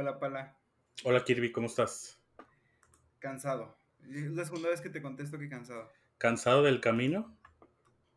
Hola, 0.00 0.18
Pala. 0.18 0.56
Hola, 1.04 1.22
Kirby, 1.22 1.52
¿cómo 1.52 1.66
estás? 1.66 2.18
Cansado. 3.18 3.76
Es 4.10 4.30
la 4.30 4.46
segunda 4.46 4.70
vez 4.70 4.80
que 4.80 4.88
te 4.88 5.02
contesto 5.02 5.38
que 5.38 5.50
cansado. 5.50 5.92
¿Cansado 6.16 6.62
del 6.62 6.80
camino? 6.80 7.36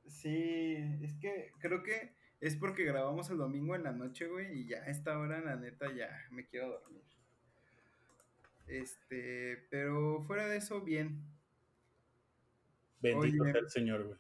Sí, 0.08 0.78
es 1.02 1.14
que 1.16 1.52
creo 1.60 1.84
que 1.84 2.14
es 2.40 2.56
porque 2.56 2.86
grabamos 2.86 3.30
el 3.32 3.38
domingo 3.38 3.76
en 3.76 3.84
la 3.84 3.92
noche, 3.92 4.28
güey, 4.28 4.62
y 4.62 4.66
ya 4.66 4.78
a 4.78 4.86
esta 4.86 5.20
hora, 5.20 5.42
la 5.42 5.58
neta, 5.58 5.92
ya 5.92 6.26
me 6.32 6.46
quiero 6.46 6.70
dormir. 6.70 7.04
Este, 8.66 9.68
pero 9.70 10.22
fuera 10.22 10.48
de 10.48 10.56
eso, 10.56 10.80
bien. 10.80 11.22
Bendito 13.02 13.44
sea 13.44 13.60
el 13.60 13.70
Señor, 13.70 14.04
güey. 14.06 14.20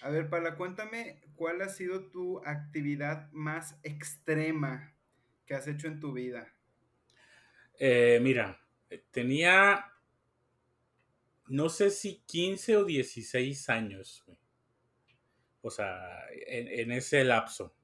A 0.00 0.08
ver, 0.08 0.30
Pala, 0.30 0.56
cuéntame 0.56 1.20
cuál 1.36 1.60
ha 1.60 1.68
sido 1.68 2.06
tu 2.06 2.38
actividad 2.46 3.30
más 3.32 3.78
extrema 3.82 4.91
que 5.52 5.58
has 5.58 5.68
hecho 5.68 5.86
en 5.86 6.00
tu 6.00 6.14
vida. 6.14 6.50
Eh, 7.78 8.18
mira, 8.22 8.58
tenía, 9.10 9.92
no 11.48 11.68
sé 11.68 11.90
si 11.90 12.22
15 12.24 12.78
o 12.78 12.84
16 12.84 13.68
años. 13.68 14.24
O 15.60 15.70
sea, 15.70 16.24
en, 16.46 16.90
ese 16.90 17.22
lapso. 17.24 17.76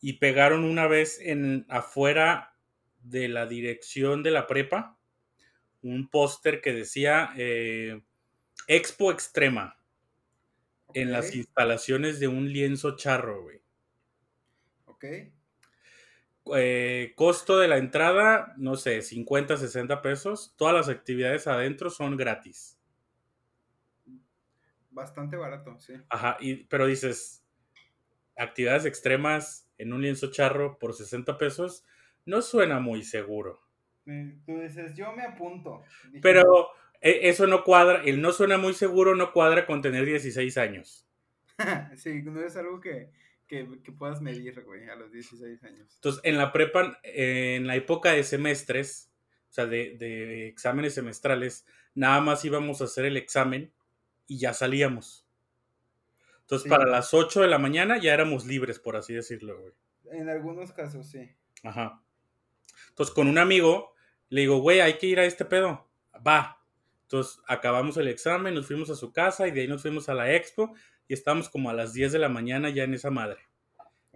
Y 0.00 0.14
pegaron 0.14 0.64
una 0.64 0.88
vez 0.88 1.20
en 1.20 1.64
afuera 1.68 2.56
de 3.04 3.28
la 3.28 3.46
dirección 3.46 4.24
de 4.24 4.32
la 4.32 4.48
prepa 4.48 4.98
un 5.82 6.10
póster 6.10 6.60
que 6.60 6.72
decía 6.72 7.30
eh, 7.36 8.02
Expo 8.66 9.12
Extrema 9.12 9.78
en 10.92 11.12
las 11.12 11.36
instalaciones 11.36 12.18
de 12.18 12.26
un 12.26 12.52
lienzo 12.52 12.96
charro, 12.96 13.44
güey. 13.44 13.60
Ok. 14.86 15.04
Eh, 16.56 17.12
costo 17.16 17.58
de 17.58 17.68
la 17.68 17.78
entrada, 17.78 18.54
no 18.56 18.76
sé, 18.76 19.02
50, 19.02 19.56
60 19.56 20.02
pesos. 20.02 20.54
Todas 20.56 20.74
las 20.74 20.88
actividades 20.88 21.46
adentro 21.46 21.90
son 21.90 22.16
gratis. 22.16 22.78
Bastante 24.90 25.36
barato, 25.36 25.78
sí. 25.78 25.94
Ajá, 26.08 26.36
y, 26.40 26.64
pero 26.64 26.86
dices, 26.86 27.44
actividades 28.36 28.84
extremas 28.84 29.68
en 29.78 29.92
un 29.92 30.02
lienzo 30.02 30.30
charro 30.30 30.78
por 30.78 30.94
60 30.94 31.38
pesos, 31.38 31.84
no 32.24 32.42
suena 32.42 32.80
muy 32.80 33.02
seguro. 33.02 33.60
Tú 34.04 34.60
dices, 34.60 34.94
yo 34.94 35.12
me 35.12 35.22
apunto. 35.22 35.82
Pero 36.22 36.70
e, 37.00 37.28
eso 37.28 37.46
no 37.46 37.62
cuadra, 37.62 38.02
el 38.04 38.20
no 38.20 38.32
suena 38.32 38.58
muy 38.58 38.74
seguro 38.74 39.14
no 39.14 39.32
cuadra 39.32 39.66
con 39.66 39.82
tener 39.82 40.04
16 40.04 40.56
años. 40.56 41.06
sí, 41.96 42.22
no 42.22 42.40
es 42.42 42.56
algo 42.56 42.80
que, 42.80 43.10
que, 43.48 43.64
puedas 43.98 44.20
medir, 44.20 44.62
güey, 44.62 44.88
a 44.88 44.94
los 44.94 45.10
16 45.10 45.64
años. 45.64 45.92
Entonces, 45.94 46.20
en 46.24 46.36
la 46.36 46.52
prepa, 46.52 47.00
en 47.02 47.66
la 47.66 47.76
época 47.76 48.12
de 48.12 48.22
semestres, 48.22 49.10
o 49.50 49.52
sea, 49.52 49.66
de, 49.66 50.46
exámenes 50.48 50.94
semestrales, 50.94 51.66
nada 51.94 52.20
más 52.20 52.44
íbamos 52.44 52.80
a 52.80 52.84
hacer 52.84 53.06
el 53.06 53.16
examen 53.16 53.72
y 54.26 54.38
ya 54.38 54.52
salíamos. 54.52 55.26
Entonces, 56.42 56.68
para 56.68 56.86
las 56.86 57.12
8 57.12 57.42
de 57.42 57.48
la 57.48 57.58
mañana 57.58 57.98
ya 57.98 58.14
éramos 58.14 58.46
libres, 58.46 58.78
por 58.78 58.96
así 58.96 59.14
decirlo, 59.14 59.58
güey. 59.60 59.72
En 60.12 60.28
algunos 60.28 60.72
casos, 60.72 61.06
sí. 61.08 61.30
Ajá. 61.62 62.02
Entonces, 62.90 63.14
con 63.14 63.28
un 63.28 63.38
amigo, 63.38 63.92
le 64.28 64.42
digo, 64.42 64.58
güey, 64.58 64.80
hay 64.80 64.98
que 64.98 65.06
ir 65.06 65.20
a 65.20 65.24
este 65.24 65.44
pedo. 65.44 65.88
Va. 66.26 66.62
Entonces, 67.02 67.40
acabamos 67.46 67.96
el 67.96 68.08
examen, 68.08 68.54
nos 68.54 68.66
fuimos 68.66 68.90
a 68.90 68.94
su 68.94 69.12
casa 69.12 69.48
y 69.48 69.50
de 69.50 69.62
ahí 69.62 69.68
nos 69.68 69.82
fuimos 69.82 70.08
a 70.08 70.14
la 70.14 70.34
expo 70.34 70.74
y 71.08 71.14
estábamos 71.14 71.48
como 71.48 71.70
a 71.70 71.74
las 71.74 71.94
10 71.94 72.12
de 72.12 72.18
la 72.18 72.28
mañana 72.28 72.70
ya 72.70 72.84
en 72.84 72.94
esa 72.94 73.10
madre. 73.10 73.40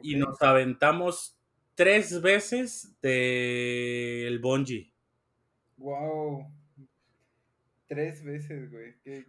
Y 0.02 0.16
nos 0.16 0.40
aventamos 0.42 1.38
tres 1.74 2.20
veces 2.20 2.94
del 3.00 4.26
el 4.26 4.38
bungee. 4.38 4.92
Wow. 5.78 6.46
Tres 7.86 8.22
veces, 8.22 8.70
güey. 8.70 8.94
Qué, 9.02 9.26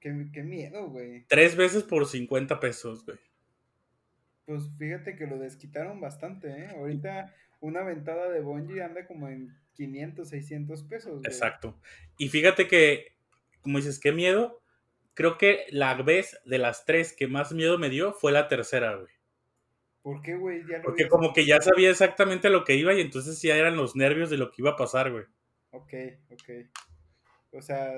qué, 0.00 0.42
miedo, 0.42 0.88
güey. 0.88 1.24
Tres 1.28 1.56
veces 1.56 1.82
por 1.82 2.06
50 2.06 2.58
pesos, 2.60 3.04
güey. 3.04 3.18
Pues 4.46 4.64
fíjate 4.78 5.16
que 5.16 5.26
lo 5.26 5.38
desquitaron 5.38 6.00
bastante, 6.00 6.48
¿eh? 6.48 6.68
Ahorita 6.76 7.34
una 7.60 7.82
ventada 7.82 8.30
de 8.30 8.40
bungee 8.40 8.82
anda 8.82 9.06
como 9.06 9.28
en 9.28 9.56
500, 9.74 10.28
600 10.28 10.82
pesos. 10.84 11.12
Güey. 11.20 11.26
Exacto. 11.26 11.78
Y 12.18 12.28
fíjate 12.28 12.66
que, 12.66 13.14
como 13.60 13.78
dices, 13.78 14.00
qué 14.00 14.12
miedo. 14.12 14.59
Creo 15.20 15.36
que 15.36 15.66
la 15.68 15.92
vez 16.00 16.40
de 16.46 16.56
las 16.56 16.86
tres 16.86 17.12
que 17.12 17.26
más 17.26 17.52
miedo 17.52 17.76
me 17.76 17.90
dio 17.90 18.14
fue 18.14 18.32
la 18.32 18.48
tercera, 18.48 18.96
güey. 18.96 19.12
¿Por 20.00 20.22
qué, 20.22 20.34
güey? 20.34 20.62
Porque 20.82 21.08
como 21.08 21.34
que 21.34 21.44
ya 21.44 21.60
sabía 21.60 21.90
exactamente 21.90 22.48
lo 22.48 22.64
que 22.64 22.74
iba 22.76 22.94
y 22.94 23.02
entonces 23.02 23.42
ya 23.42 23.54
eran 23.54 23.76
los 23.76 23.94
nervios 23.94 24.30
de 24.30 24.38
lo 24.38 24.50
que 24.50 24.62
iba 24.62 24.70
a 24.70 24.76
pasar, 24.76 25.12
güey. 25.12 25.24
Ok, 25.72 25.92
ok. 26.30 26.50
O 27.52 27.60
sea, 27.60 27.92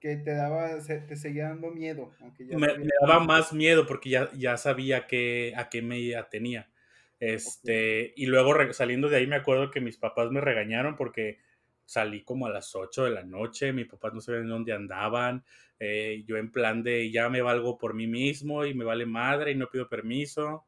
que 0.00 0.16
te 0.16 0.34
daba, 0.34 0.76
te 0.80 1.14
seguía 1.14 1.50
dando 1.50 1.70
miedo. 1.70 2.10
Aunque 2.18 2.44
ya 2.44 2.58
me, 2.58 2.66
daba 3.02 3.20
más 3.20 3.52
miedo 3.52 3.86
porque 3.86 4.10
ya, 4.10 4.32
ya 4.32 4.56
sabía 4.56 5.06
que, 5.06 5.52
a 5.56 5.68
qué 5.68 5.80
me 5.80 6.16
atenía. 6.16 6.72
Este, 7.20 8.14
y 8.16 8.26
luego 8.26 8.52
saliendo 8.72 9.08
de 9.08 9.18
ahí 9.18 9.28
me 9.28 9.36
acuerdo 9.36 9.70
que 9.70 9.80
mis 9.80 9.96
papás 9.96 10.32
me 10.32 10.40
regañaron 10.40 10.96
porque 10.96 11.38
salí 11.84 12.22
como 12.22 12.46
a 12.46 12.50
las 12.50 12.74
8 12.74 13.04
de 13.04 13.10
la 13.10 13.24
noche, 13.24 13.72
mis 13.72 13.86
papás 13.86 14.14
no 14.14 14.20
sabían 14.20 14.48
dónde 14.48 14.72
andaban, 14.72 15.44
eh, 15.78 16.24
yo 16.26 16.36
en 16.36 16.50
plan 16.50 16.82
de 16.82 17.10
ya 17.10 17.28
me 17.28 17.42
valgo 17.42 17.78
por 17.78 17.94
mí 17.94 18.06
mismo 18.06 18.64
y 18.64 18.74
me 18.74 18.84
vale 18.84 19.06
madre 19.06 19.52
y 19.52 19.56
no 19.56 19.68
pido 19.68 19.88
permiso. 19.88 20.66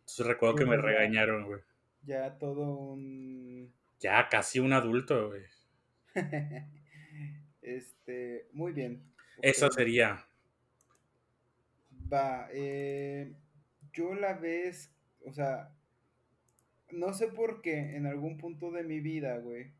Entonces 0.00 0.26
recuerdo 0.26 0.56
que 0.56 0.66
me 0.66 0.76
regañaron, 0.76 1.46
güey. 1.46 1.60
Ya 2.02 2.36
todo 2.38 2.62
un... 2.62 3.72
Ya 4.00 4.28
casi 4.28 4.58
un 4.58 4.72
adulto, 4.72 5.28
güey. 5.28 5.42
este, 7.62 8.48
muy 8.52 8.72
bien. 8.72 9.04
Esa 9.42 9.70
sería. 9.70 10.26
Va, 12.12 12.48
eh, 12.52 13.32
yo 13.92 14.14
la 14.14 14.34
vez, 14.34 14.92
o 15.24 15.32
sea, 15.32 15.72
no 16.90 17.12
sé 17.12 17.28
por 17.28 17.60
qué 17.62 17.96
en 17.96 18.06
algún 18.06 18.38
punto 18.38 18.70
de 18.72 18.82
mi 18.82 19.00
vida, 19.00 19.38
güey, 19.38 19.72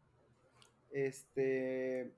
este, 0.90 2.12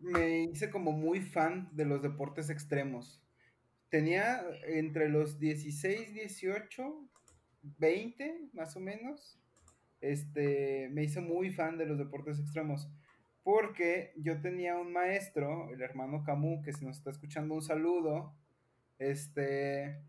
me 0.00 0.44
hice 0.44 0.70
como 0.70 0.92
muy 0.92 1.20
fan 1.20 1.68
de 1.72 1.84
los 1.84 2.02
deportes 2.02 2.50
extremos. 2.50 3.22
Tenía 3.88 4.42
entre 4.66 5.08
los 5.08 5.38
16, 5.38 6.12
18, 6.14 7.08
20 7.78 8.48
más 8.52 8.76
o 8.76 8.80
menos. 8.80 9.38
Este, 10.00 10.88
me 10.92 11.04
hice 11.04 11.20
muy 11.20 11.50
fan 11.50 11.78
de 11.78 11.86
los 11.86 11.98
deportes 11.98 12.38
extremos. 12.38 12.88
Porque 13.42 14.12
yo 14.16 14.40
tenía 14.40 14.76
un 14.76 14.92
maestro, 14.92 15.70
el 15.72 15.80
hermano 15.80 16.24
Camus, 16.24 16.64
que 16.64 16.72
se 16.72 16.84
nos 16.84 16.98
está 16.98 17.10
escuchando 17.10 17.54
un 17.54 17.62
saludo. 17.62 18.34
Este, 18.98 20.00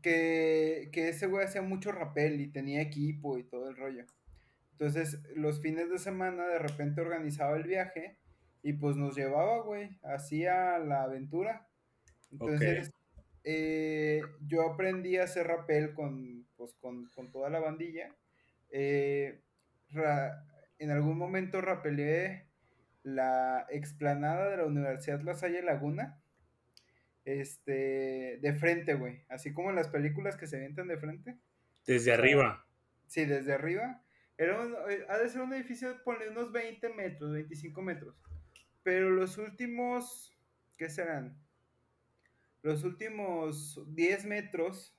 que, 0.00 0.90
que 0.92 1.08
ese 1.08 1.26
güey 1.26 1.44
hacía 1.44 1.62
mucho 1.62 1.90
rapel 1.92 2.40
y 2.40 2.48
tenía 2.48 2.80
equipo 2.80 3.38
y 3.38 3.44
todo 3.44 3.68
el 3.68 3.76
rollo. 3.76 4.06
Entonces, 4.78 5.22
los 5.34 5.62
fines 5.62 5.88
de 5.88 5.98
semana 5.98 6.46
de 6.46 6.58
repente 6.58 7.00
organizaba 7.00 7.56
el 7.56 7.62
viaje 7.62 8.18
y 8.62 8.74
pues 8.74 8.94
nos 8.96 9.16
llevaba, 9.16 9.62
güey, 9.62 9.98
hacía 10.02 10.78
la 10.78 11.04
aventura. 11.04 11.66
Entonces, 12.30 12.92
eh, 13.42 14.20
yo 14.46 14.70
aprendí 14.70 15.16
a 15.16 15.24
hacer 15.24 15.46
rappel 15.46 15.94
con, 15.94 16.46
pues, 16.56 16.74
con, 16.74 17.08
toda 17.32 17.48
la 17.48 17.58
bandilla. 17.58 18.14
Eh, 18.70 19.40
en 20.78 20.90
algún 20.90 21.16
momento 21.16 21.62
rapelé 21.62 22.48
la 23.02 23.66
explanada 23.70 24.50
de 24.50 24.58
la 24.58 24.66
Universidad 24.66 25.22
La 25.22 25.36
Salle 25.36 25.62
Laguna. 25.62 26.20
Este, 27.24 28.38
de 28.42 28.54
frente, 28.54 28.92
güey. 28.92 29.22
Así 29.30 29.54
como 29.54 29.70
en 29.70 29.76
las 29.76 29.88
películas 29.88 30.36
que 30.36 30.46
se 30.46 30.56
avientan 30.56 30.88
de 30.88 30.98
frente. 30.98 31.38
Desde 31.86 32.12
arriba. 32.12 32.66
Sí, 33.06 33.24
desde 33.24 33.54
arriba. 33.54 34.02
Era 34.38 34.62
eh, 34.90 35.06
ha 35.08 35.18
de 35.18 35.28
ser 35.28 35.40
un 35.40 35.54
edificio 35.54 35.94
de 35.94 36.28
unos 36.30 36.52
20 36.52 36.88
metros, 36.90 37.32
25 37.32 37.82
metros. 37.82 38.14
Pero 38.82 39.10
los 39.10 39.38
últimos, 39.38 40.36
¿qué 40.76 40.88
serán? 40.88 41.36
Los 42.62 42.84
últimos 42.84 43.82
10 43.94 44.26
metros, 44.26 44.96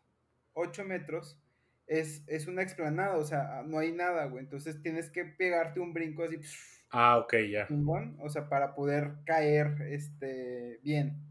8 0.53 0.83
metros, 0.85 1.39
es, 1.85 2.23
es 2.27 2.47
una 2.47 2.63
explanada, 2.63 3.17
o 3.17 3.23
sea, 3.23 3.63
no 3.65 3.79
hay 3.79 3.93
nada, 3.93 4.25
güey. 4.25 4.43
Entonces 4.43 4.81
tienes 4.81 5.09
que 5.09 5.25
pegarte 5.25 5.79
un 5.79 5.93
brinco 5.93 6.23
así. 6.23 6.37
Ah, 6.89 7.17
ok, 7.17 7.33
ya. 7.49 7.67
O 8.19 8.29
sea, 8.29 8.49
para 8.49 8.75
poder 8.75 9.15
caer 9.25 9.81
este, 9.89 10.79
bien. 10.83 11.21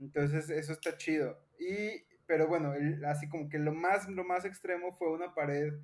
Entonces, 0.00 0.50
eso 0.50 0.72
está 0.72 0.96
chido. 0.96 1.38
Y, 1.58 2.04
pero 2.26 2.46
bueno, 2.48 2.74
así 3.06 3.28
como 3.28 3.48
que 3.48 3.58
lo 3.58 3.72
más, 3.72 4.08
lo 4.08 4.24
más 4.24 4.44
extremo 4.44 4.92
fue 4.92 5.12
una 5.12 5.34
pared, 5.34 5.74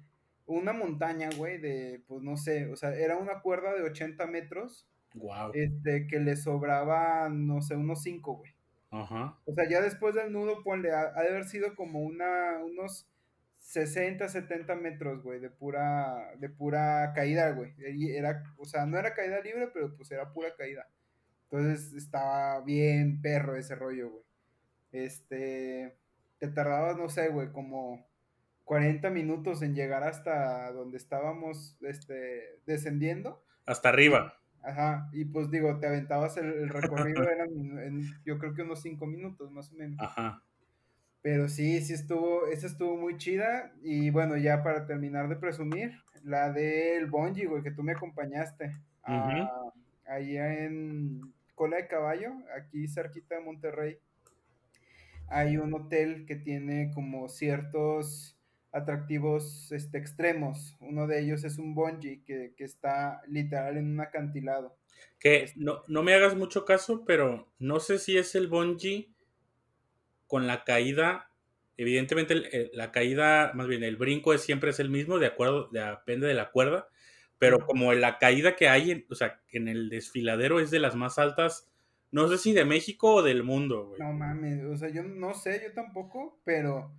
una 0.59 0.73
montaña, 0.73 1.31
güey, 1.37 1.59
de, 1.59 2.03
pues 2.07 2.23
no 2.23 2.37
sé, 2.37 2.67
o 2.67 2.77
sea, 2.77 2.95
era 2.95 3.17
una 3.17 3.41
cuerda 3.41 3.75
de 3.75 3.83
80 3.83 4.27
metros 4.27 4.89
Wow. 5.15 5.51
Este, 5.55 6.07
que 6.07 6.19
le 6.21 6.37
sobraba, 6.37 7.29
no 7.29 7.61
sé, 7.61 7.77
unos 7.77 8.03
5, 8.03 8.37
güey. 8.37 8.53
Ajá. 8.91 9.39
O 9.45 9.53
sea, 9.53 9.69
ya 9.69 9.81
después 9.81 10.15
del 10.15 10.33
nudo, 10.33 10.63
ponle, 10.63 10.93
ha, 10.93 11.13
de 11.13 11.29
haber 11.29 11.45
sido 11.45 11.75
como 11.75 12.01
una, 12.01 12.59
unos 12.65 13.09
60, 13.59 14.29
70 14.29 14.75
metros, 14.77 15.23
güey, 15.23 15.41
de 15.41 15.51
pura, 15.51 16.35
de 16.39 16.49
pura 16.49 17.13
caída, 17.15 17.51
güey. 17.53 17.75
Era, 17.79 18.43
o 18.59 18.65
sea, 18.65 18.87
no 18.87 18.99
era 18.99 19.15
caída 19.15 19.41
libre, 19.41 19.69
pero 19.73 19.95
pues 19.97 20.11
era 20.11 20.33
pura 20.33 20.55
caída. 20.57 20.89
Entonces 21.45 21.93
estaba 21.95 22.61
bien 22.63 23.21
perro 23.21 23.57
ese 23.57 23.75
rollo, 23.75 24.11
güey. 24.11 24.25
Este, 24.93 25.97
te 26.39 26.49
tardabas, 26.49 26.97
no 26.97 27.09
sé, 27.09 27.29
güey, 27.29 27.51
como 27.51 28.07
40 28.65 29.11
minutos 29.11 29.63
en 29.63 29.75
llegar 29.75 30.05
hasta 30.05 30.73
donde 30.73 30.97
estábamos, 30.97 31.77
este, 31.83 32.61
descendiendo. 32.67 33.45
Hasta 33.67 33.89
arriba. 33.89 34.39
Ajá, 34.63 35.09
y 35.13 35.25
pues 35.25 35.51
digo, 35.51 35.79
te 35.81 35.89
aventabas 35.89 36.37
el, 36.37 36.69
recorrido, 36.69 37.29
eran 37.29 37.51
en, 37.79 38.03
yo 38.25 38.39
creo 38.39 38.55
que 38.55 38.63
unos 38.63 38.81
5 38.83 39.07
minutos 39.07 39.51
más 39.51 39.73
o 39.73 39.75
menos. 39.75 39.99
Ajá. 40.01 40.43
Pero 41.21 41.49
sí, 41.49 41.81
sí 41.81 41.93
estuvo, 41.93 42.47
esa 42.49 42.67
estuvo 42.67 42.97
muy 42.97 43.17
chida. 43.17 43.73
Y 43.83 44.11
bueno, 44.11 44.37
ya 44.37 44.63
para 44.63 44.87
terminar 44.87 45.29
de 45.29 45.37
presumir, 45.37 45.93
la 46.25 46.53
del 46.53 47.07
Bonji, 47.07 47.45
güey, 47.47 47.63
que 47.63 47.71
tú 47.71 47.83
me 47.83 47.93
acompañaste. 47.93 48.77
ahí 49.05 50.37
en 50.37 51.21
Cola 51.55 51.77
de 51.77 51.87
Caballo, 51.87 52.33
aquí 52.57 52.89
cerquita 52.89 53.37
de 53.37 53.43
Monterrey. 53.43 53.99
Hay 55.29 55.57
un 55.57 55.73
hotel 55.75 56.27
que 56.27 56.37
tiene 56.37 56.91
como 56.93 57.29
ciertos 57.29 58.37
atractivos 58.73 59.71
este, 59.73 59.99
extremos. 59.99 60.77
Uno 60.81 61.07
de 61.07 61.21
ellos 61.21 61.45
es 61.45 61.59
un 61.59 61.75
bungee 61.75 62.23
que, 62.25 62.55
está 62.59 63.23
literal 63.29 63.77
en 63.77 63.93
un 63.93 64.01
acantilado. 64.01 64.77
Que 65.19 65.45
este 65.45 65.61
no, 65.61 65.83
no 65.89 66.03
me 66.03 66.15
hagas 66.15 66.37
mucho 66.37 66.65
caso, 66.65 67.05
pero 67.05 67.53
no 67.59 67.81
sé 67.81 67.99
si 67.99 68.17
es 68.17 68.35
el 68.35 68.49
bungee 68.49 69.13
con 70.27 70.47
la 70.47 70.65
caída, 70.65 71.31
evidentemente 71.77 72.71
la 72.73 72.91
caída, 72.91 73.53
más 73.55 73.67
bien 73.67 73.85
el 73.85 73.97
brinco 73.97 74.33
es, 74.33 74.41
siempre 74.41 74.71
es 74.71 74.81
el 74.81 74.89
mismo, 74.89 75.19
de 75.19 75.27
acuerdo, 75.27 75.69
depende 75.71 76.27
de 76.27 76.35
la 76.35 76.51
cuerda, 76.51 76.89
pero 77.39 77.67
como 77.67 77.93
la 77.93 78.19
caída 78.19 78.57
que 78.57 78.69
hay, 78.69 78.93
en, 78.93 79.07
o 79.11 79.15
sea, 79.15 79.43
en 79.51 79.69
el 79.69 79.91
desfiladero 79.91 80.61
es 80.61 80.71
de 80.71 80.79
las 80.79 80.95
más 80.95 81.19
altas, 81.19 81.69
no 82.11 82.29
sé 82.29 82.39
si 82.39 82.53
de 82.53 82.65
México 82.65 83.17
o 83.17 83.23
del 83.23 83.43
mundo, 83.43 83.89
güey. 83.89 84.01
No 84.01 84.13
mames, 84.13 84.65
o 84.65 84.77
sea, 84.77 84.89
yo 84.91 85.03
no 85.03 85.35
sé, 85.35 85.61
yo 85.65 85.75
tampoco, 85.75 86.41
pero, 86.45 86.95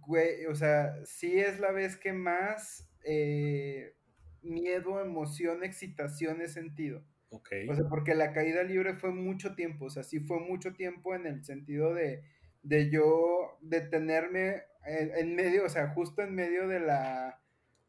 güey, 0.00 0.46
o 0.46 0.54
sea, 0.54 0.94
sí 1.04 1.38
es 1.38 1.60
la 1.60 1.72
vez 1.72 1.96
que 1.96 2.12
más 2.12 2.88
eh, 3.04 3.94
miedo, 4.42 5.00
emoción, 5.00 5.64
excitación 5.64 6.40
he 6.40 6.48
sentido. 6.48 7.04
Ok. 7.30 7.48
O 7.68 7.74
sea, 7.74 7.84
porque 7.88 8.14
la 8.14 8.32
caída 8.32 8.62
libre 8.62 8.94
fue 8.94 9.12
mucho 9.12 9.54
tiempo, 9.54 9.86
o 9.86 9.90
sea, 9.90 10.02
sí 10.02 10.20
fue 10.20 10.40
mucho 10.40 10.72
tiempo 10.72 11.14
en 11.14 11.26
el 11.26 11.44
sentido 11.44 11.94
de 11.94 12.22
de 12.62 12.90
yo 12.90 13.58
detenerme 13.60 14.62
en, 14.84 15.34
medio, 15.34 15.64
o 15.64 15.68
sea, 15.68 15.88
justo 15.88 16.22
en 16.22 16.34
medio 16.34 16.68
de 16.68 16.80
la, 16.80 17.40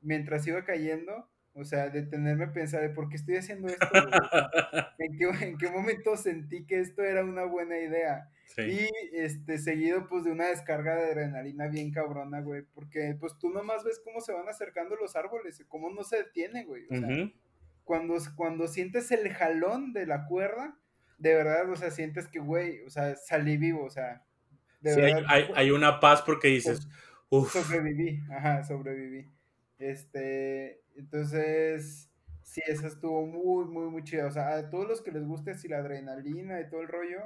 mientras 0.02 0.46
iba 0.48 0.64
cayendo, 0.66 1.30
o 1.54 1.66
sea, 1.66 1.90
detenerme 1.90 2.46
a 2.46 2.54
pensar, 2.54 2.82
de 2.82 2.90
¿por 2.90 3.10
qué 3.10 3.18
estoy 3.18 3.36
haciendo 3.36 3.68
esto? 3.68 3.88
¿En, 5.00 5.18
qué, 5.18 5.46
¿En 5.46 5.58
qué 5.58 5.70
momento 5.70 6.16
sentí 6.16 6.66
que 6.66 6.80
esto 6.80 7.04
era 7.04 7.24
una 7.24 7.44
buena 7.46 7.78
idea? 7.78 8.30
Y 8.58 8.90
este, 9.14 9.58
seguido 9.58 10.08
pues 10.08 10.26
de 10.26 10.32
una 10.32 10.48
descarga 10.48 10.96
de 10.96 11.06
adrenalina 11.06 11.68
bien 11.68 11.92
cabrona, 11.92 12.42
güey, 12.42 12.64
porque 12.74 13.16
pues 13.20 13.38
tú 13.38 13.50
nomás 13.50 13.84
ves 13.84 14.02
cómo 14.04 14.20
se 14.20 14.34
van 14.34 14.48
acercando 14.50 14.96
los 14.96 15.16
árboles, 15.16 15.64
cómo 15.68 15.90
no 15.90 16.04
se 16.04 16.18
detiene, 16.18 16.66
güey. 16.66 16.86
O 16.90 16.98
sea, 16.98 17.32
cuando, 17.84 18.18
cuando 18.36 18.68
sientes 18.68 19.12
el 19.12 19.30
jalón 19.30 19.94
de 19.94 20.06
la 20.06 20.26
cuerda, 20.26 20.78
de 21.18 21.36
verdad, 21.36 21.70
o 21.70 21.76
sea, 21.76 21.92
sientes 21.92 22.28
que, 22.28 22.40
güey, 22.40 22.82
o 22.82 22.90
sea, 22.90 23.16
salí 23.16 23.58
vivo, 23.58 23.86
o 23.86 23.90
sea, 23.90 24.24
sí, 24.84 25.02
hay, 25.28 25.72
una 25.72 26.00
paz 26.00 26.22
porque 26.22 26.50
dices, 26.50 26.88
uff. 27.30 27.54
Sobreviví, 27.54 28.22
ajá, 28.32 28.64
sobreviví. 28.64 29.30
Este, 29.78 30.81
entonces, 30.96 32.10
sí, 32.44 32.62
esa 32.68 32.88
estuvo 32.88 33.26
muy, 33.26 33.66
muy, 33.66 33.90
muy 33.90 34.04
chida. 34.04 34.28
O 34.28 34.32
sea, 34.32 34.56
a 34.56 34.70
todos 34.70 34.88
los 34.88 35.02
que 35.02 35.12
les 35.12 35.26
guste 35.26 35.52
así 35.52 35.68
la 35.68 35.78
adrenalina 35.78 36.60
y 36.62 36.70
todo 36.70 36.82
el 36.82 36.88
rollo, 36.88 37.22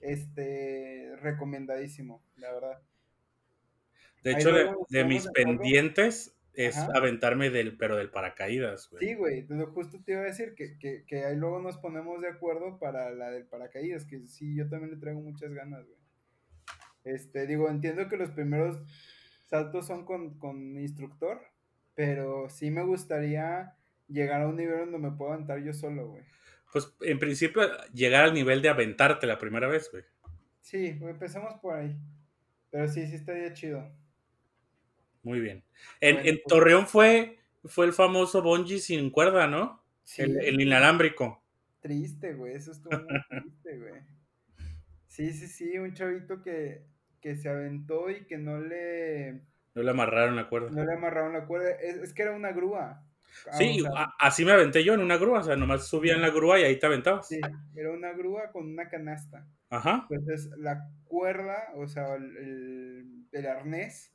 este, 0.00 1.14
recomendadísimo, 1.20 2.22
la 2.36 2.52
verdad. 2.52 2.82
De 4.22 4.32
hecho, 4.32 4.50
de, 4.52 5.04
mis 5.04 5.28
pendientes 5.28 6.36
es 6.52 6.76
aventarme 6.76 7.48
del, 7.48 7.76
pero 7.78 7.96
del 7.96 8.10
paracaídas, 8.10 8.90
güey. 8.90 9.06
Sí, 9.06 9.14
güey, 9.14 9.46
justo 9.72 10.02
te 10.04 10.12
iba 10.12 10.20
a 10.20 10.24
decir 10.24 10.54
que, 10.54 10.76
que, 10.78 11.04
que 11.06 11.24
ahí 11.24 11.36
luego 11.36 11.60
nos 11.60 11.78
ponemos 11.78 12.20
de 12.20 12.28
acuerdo 12.28 12.78
para 12.78 13.10
la 13.12 13.30
del 13.30 13.46
paracaídas, 13.46 14.04
que 14.04 14.26
sí, 14.26 14.56
yo 14.56 14.68
también 14.68 14.90
le 14.90 14.98
traigo 14.98 15.20
muchas 15.20 15.52
ganas, 15.52 15.86
güey. 15.86 16.00
Este, 17.04 17.46
digo, 17.46 17.68
entiendo 17.68 18.08
que 18.08 18.16
los 18.16 18.30
primeros 18.30 18.82
saltos 19.46 19.86
son 19.86 20.04
con, 20.04 20.78
instructor, 20.78 21.40
pero 21.94 22.48
sí 22.48 22.70
me 22.70 22.82
gustaría 22.82 23.76
llegar 24.08 24.42
a 24.42 24.48
un 24.48 24.56
nivel 24.56 24.90
donde 24.90 24.98
me 24.98 25.16
pueda 25.16 25.34
aventar 25.34 25.62
yo 25.62 25.72
solo, 25.72 26.08
güey. 26.08 26.22
Pues 26.72 26.94
en 27.00 27.18
principio 27.18 27.62
llegar 27.92 28.24
al 28.24 28.34
nivel 28.34 28.62
de 28.62 28.68
aventarte 28.68 29.26
la 29.26 29.38
primera 29.38 29.66
vez, 29.66 29.90
güey. 29.90 30.04
Sí, 30.60 30.98
empecemos 31.00 31.54
por 31.60 31.76
ahí. 31.76 31.96
Pero 32.70 32.86
sí, 32.88 33.06
sí 33.06 33.16
estaría 33.16 33.52
chido. 33.52 33.90
Muy 35.22 35.40
bien. 35.40 35.64
En, 36.00 36.18
en 36.18 36.36
pues 36.36 36.44
Torreón 36.46 36.86
fue, 36.86 37.38
fue 37.64 37.86
el 37.86 37.92
famoso 37.92 38.42
bungee 38.42 38.78
sin 38.78 39.10
cuerda, 39.10 39.46
¿no? 39.46 39.82
Sí. 40.04 40.22
El, 40.22 40.38
el 40.44 40.60
inalámbrico. 40.60 41.42
Triste, 41.80 42.34
güey. 42.34 42.54
Eso 42.54 42.72
estuvo 42.72 42.96
muy 42.98 43.20
triste, 43.42 43.78
güey. 43.78 44.02
Sí, 45.06 45.32
sí, 45.32 45.48
sí, 45.48 45.78
un 45.78 45.92
chavito 45.92 46.40
que, 46.40 46.86
que 47.20 47.36
se 47.36 47.48
aventó 47.48 48.10
y 48.10 48.26
que 48.26 48.38
no 48.38 48.60
le... 48.60 49.42
No 49.74 49.82
le 49.82 49.90
amarraron 49.90 50.36
la 50.36 50.48
cuerda. 50.48 50.70
No 50.70 50.84
le 50.84 50.92
amarraron 50.92 51.32
la 51.32 51.46
cuerda. 51.46 51.70
Es, 51.70 52.12
que 52.12 52.22
era 52.22 52.32
una 52.32 52.52
grúa. 52.52 53.04
Ah, 53.46 53.56
sí, 53.56 53.82
así 54.18 54.44
me 54.44 54.52
aventé 54.52 54.82
yo 54.82 54.94
en 54.94 55.00
una 55.00 55.16
grúa, 55.16 55.38
o 55.38 55.42
sea, 55.42 55.56
nomás 55.56 55.86
subía 55.86 56.14
en 56.14 56.22
la 56.22 56.30
grúa 56.30 56.58
y 56.58 56.64
ahí 56.64 56.78
te 56.78 56.86
aventabas. 56.86 57.28
Sí, 57.28 57.40
era 57.76 57.92
una 57.92 58.12
grúa 58.12 58.50
con 58.50 58.68
una 58.68 58.88
canasta. 58.88 59.46
Ajá. 59.70 60.06
Entonces 60.10 60.50
la 60.58 60.90
cuerda, 61.04 61.72
o 61.76 61.86
sea, 61.86 62.16
el, 62.16 63.26
el, 63.30 63.46
arnés 63.46 64.12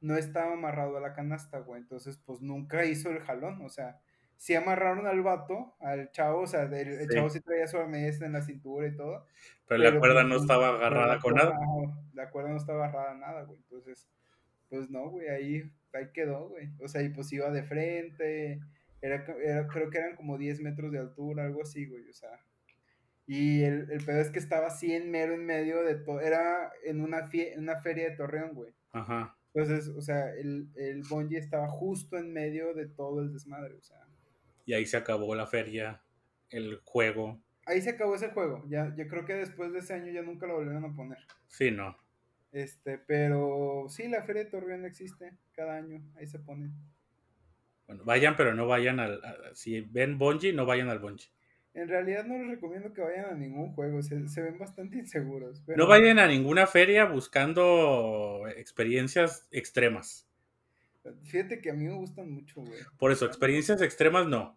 no 0.00 0.16
estaba 0.16 0.54
amarrado 0.54 0.96
a 0.96 1.00
la 1.00 1.12
canasta, 1.12 1.58
güey. 1.58 1.82
Entonces, 1.82 2.18
pues 2.24 2.40
nunca 2.40 2.84
hizo 2.86 3.10
el 3.10 3.20
jalón, 3.20 3.60
o 3.62 3.68
sea, 3.68 4.00
sí 4.36 4.54
amarraron 4.54 5.06
al 5.06 5.22
vato, 5.22 5.74
al 5.80 6.10
chavo, 6.10 6.42
o 6.42 6.46
sea, 6.46 6.62
el, 6.62 7.08
chavo 7.08 7.30
sí 7.30 7.40
traía 7.40 7.66
su 7.66 7.78
arnés 7.78 8.20
en 8.20 8.32
la 8.32 8.42
cintura 8.42 8.86
y 8.86 8.96
todo. 8.96 9.26
Pero, 9.66 9.82
la 9.82 9.98
cuerda 9.98 10.22
no 10.22 10.30
pues, 10.30 10.42
estaba 10.42 10.68
agarrada 10.68 11.18
con 11.20 11.34
nada. 11.34 11.58
La 12.12 12.30
cuerda 12.30 12.50
no 12.50 12.56
estaba 12.56 12.84
agarrada 12.84 13.12
a 13.12 13.14
nada, 13.14 13.42
güey. 13.44 13.58
Entonces, 13.58 14.08
pues 14.76 14.90
no, 14.90 15.10
güey, 15.10 15.28
ahí, 15.28 15.62
ahí 15.92 16.06
quedó, 16.12 16.48
güey. 16.48 16.70
O 16.82 16.88
sea, 16.88 17.02
y 17.02 17.08
pues 17.10 17.32
iba 17.32 17.50
de 17.50 17.62
frente, 17.62 18.60
era, 19.00 19.24
creo 19.68 19.90
que 19.90 19.98
eran 19.98 20.16
como 20.16 20.38
10 20.38 20.60
metros 20.60 20.92
de 20.92 20.98
altura, 20.98 21.44
algo 21.44 21.62
así, 21.62 21.86
güey, 21.86 22.08
o 22.08 22.12
sea. 22.12 22.30
Y 23.26 23.62
el, 23.62 23.90
el 23.90 24.04
pedo 24.04 24.20
es 24.20 24.30
que 24.30 24.38
estaba 24.38 24.66
así 24.66 24.92
en 24.92 25.10
mero 25.10 25.34
en 25.34 25.46
medio 25.46 25.82
de 25.82 25.94
todo, 25.94 26.20
era 26.20 26.72
en 26.84 27.00
una, 27.00 27.28
en 27.32 27.60
una 27.60 27.80
feria 27.80 28.10
de 28.10 28.16
Torreón, 28.16 28.54
güey. 28.54 28.72
Ajá. 28.92 29.36
Entonces, 29.54 29.88
o 29.88 30.02
sea, 30.02 30.30
el, 30.34 30.68
el 30.74 31.02
bungee 31.08 31.38
estaba 31.38 31.68
justo 31.68 32.18
en 32.18 32.32
medio 32.32 32.74
de 32.74 32.86
todo 32.88 33.20
el 33.20 33.32
desmadre, 33.32 33.74
o 33.74 33.82
sea 33.82 34.04
y 34.66 34.74
ahí 34.74 34.86
se 34.86 34.96
acabó 34.96 35.34
la 35.34 35.46
feria, 35.46 36.02
el 36.50 36.80
juego. 36.84 37.40
Ahí 37.66 37.80
se 37.80 37.90
acabó 37.90 38.14
ese 38.14 38.30
juego. 38.30 38.64
Ya, 38.68 38.94
yo 38.96 39.06
creo 39.08 39.24
que 39.24 39.34
después 39.34 39.72
de 39.72 39.80
ese 39.80 39.94
año 39.94 40.12
ya 40.12 40.22
nunca 40.22 40.46
lo 40.46 40.54
volvieron 40.54 40.84
a 40.84 40.94
poner. 40.94 41.18
Sí, 41.48 41.70
no. 41.70 41.96
Este, 42.54 42.98
pero 42.98 43.86
sí, 43.88 44.06
la 44.06 44.22
feria 44.22 44.44
de 44.44 44.50
Torreón 44.50 44.84
existe 44.84 45.32
cada 45.50 45.74
año, 45.74 46.00
ahí 46.14 46.28
se 46.28 46.38
pone. 46.38 46.70
Bueno, 47.88 48.04
vayan, 48.04 48.36
pero 48.36 48.54
no 48.54 48.68
vayan 48.68 49.00
al. 49.00 49.20
si 49.54 49.80
ven 49.80 50.18
Bungie, 50.18 50.52
no 50.52 50.64
vayan 50.64 50.88
al 50.88 51.00
Bungie. 51.00 51.30
En 51.74 51.88
realidad 51.88 52.24
no 52.24 52.38
les 52.38 52.46
recomiendo 52.46 52.92
que 52.92 53.00
vayan 53.00 53.24
a 53.24 53.34
ningún 53.34 53.72
juego, 53.72 54.00
se, 54.02 54.14
ven 54.40 54.56
bastante 54.56 54.98
inseguros. 54.98 55.64
No 55.66 55.88
vayan 55.88 56.20
a 56.20 56.28
ninguna 56.28 56.68
feria 56.68 57.06
buscando 57.06 58.44
experiencias 58.56 59.48
extremas. 59.50 60.28
Fíjate 61.24 61.60
que 61.60 61.70
a 61.70 61.74
mí 61.74 61.86
me 61.86 61.94
gustan 61.94 62.30
mucho, 62.30 62.60
güey. 62.60 62.80
Por 62.96 63.10
eso, 63.10 63.26
experiencias 63.26 63.82
extremas 63.82 64.28
no. 64.28 64.56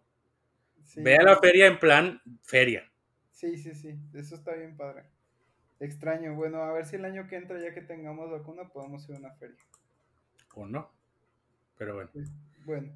Ve 0.94 1.16
a 1.16 1.24
la 1.24 1.36
feria 1.36 1.66
en 1.66 1.80
plan 1.80 2.22
feria. 2.42 2.88
Sí, 3.32 3.58
sí, 3.58 3.74
sí. 3.74 3.98
Eso 4.14 4.36
está 4.36 4.54
bien 4.54 4.76
padre. 4.76 5.17
Extraño. 5.80 6.34
Bueno, 6.34 6.62
a 6.62 6.72
ver 6.72 6.86
si 6.86 6.96
el 6.96 7.04
año 7.04 7.28
que 7.28 7.36
entra, 7.36 7.60
ya 7.60 7.72
que 7.72 7.82
tengamos 7.82 8.30
vacuna, 8.30 8.68
podemos 8.68 9.08
ir 9.08 9.16
a 9.16 9.18
una 9.18 9.34
feria. 9.34 9.56
O 10.54 10.66
no. 10.66 10.90
Pero 11.76 11.94
bueno. 11.94 12.10
Pues, 12.12 12.32
bueno. 12.64 12.92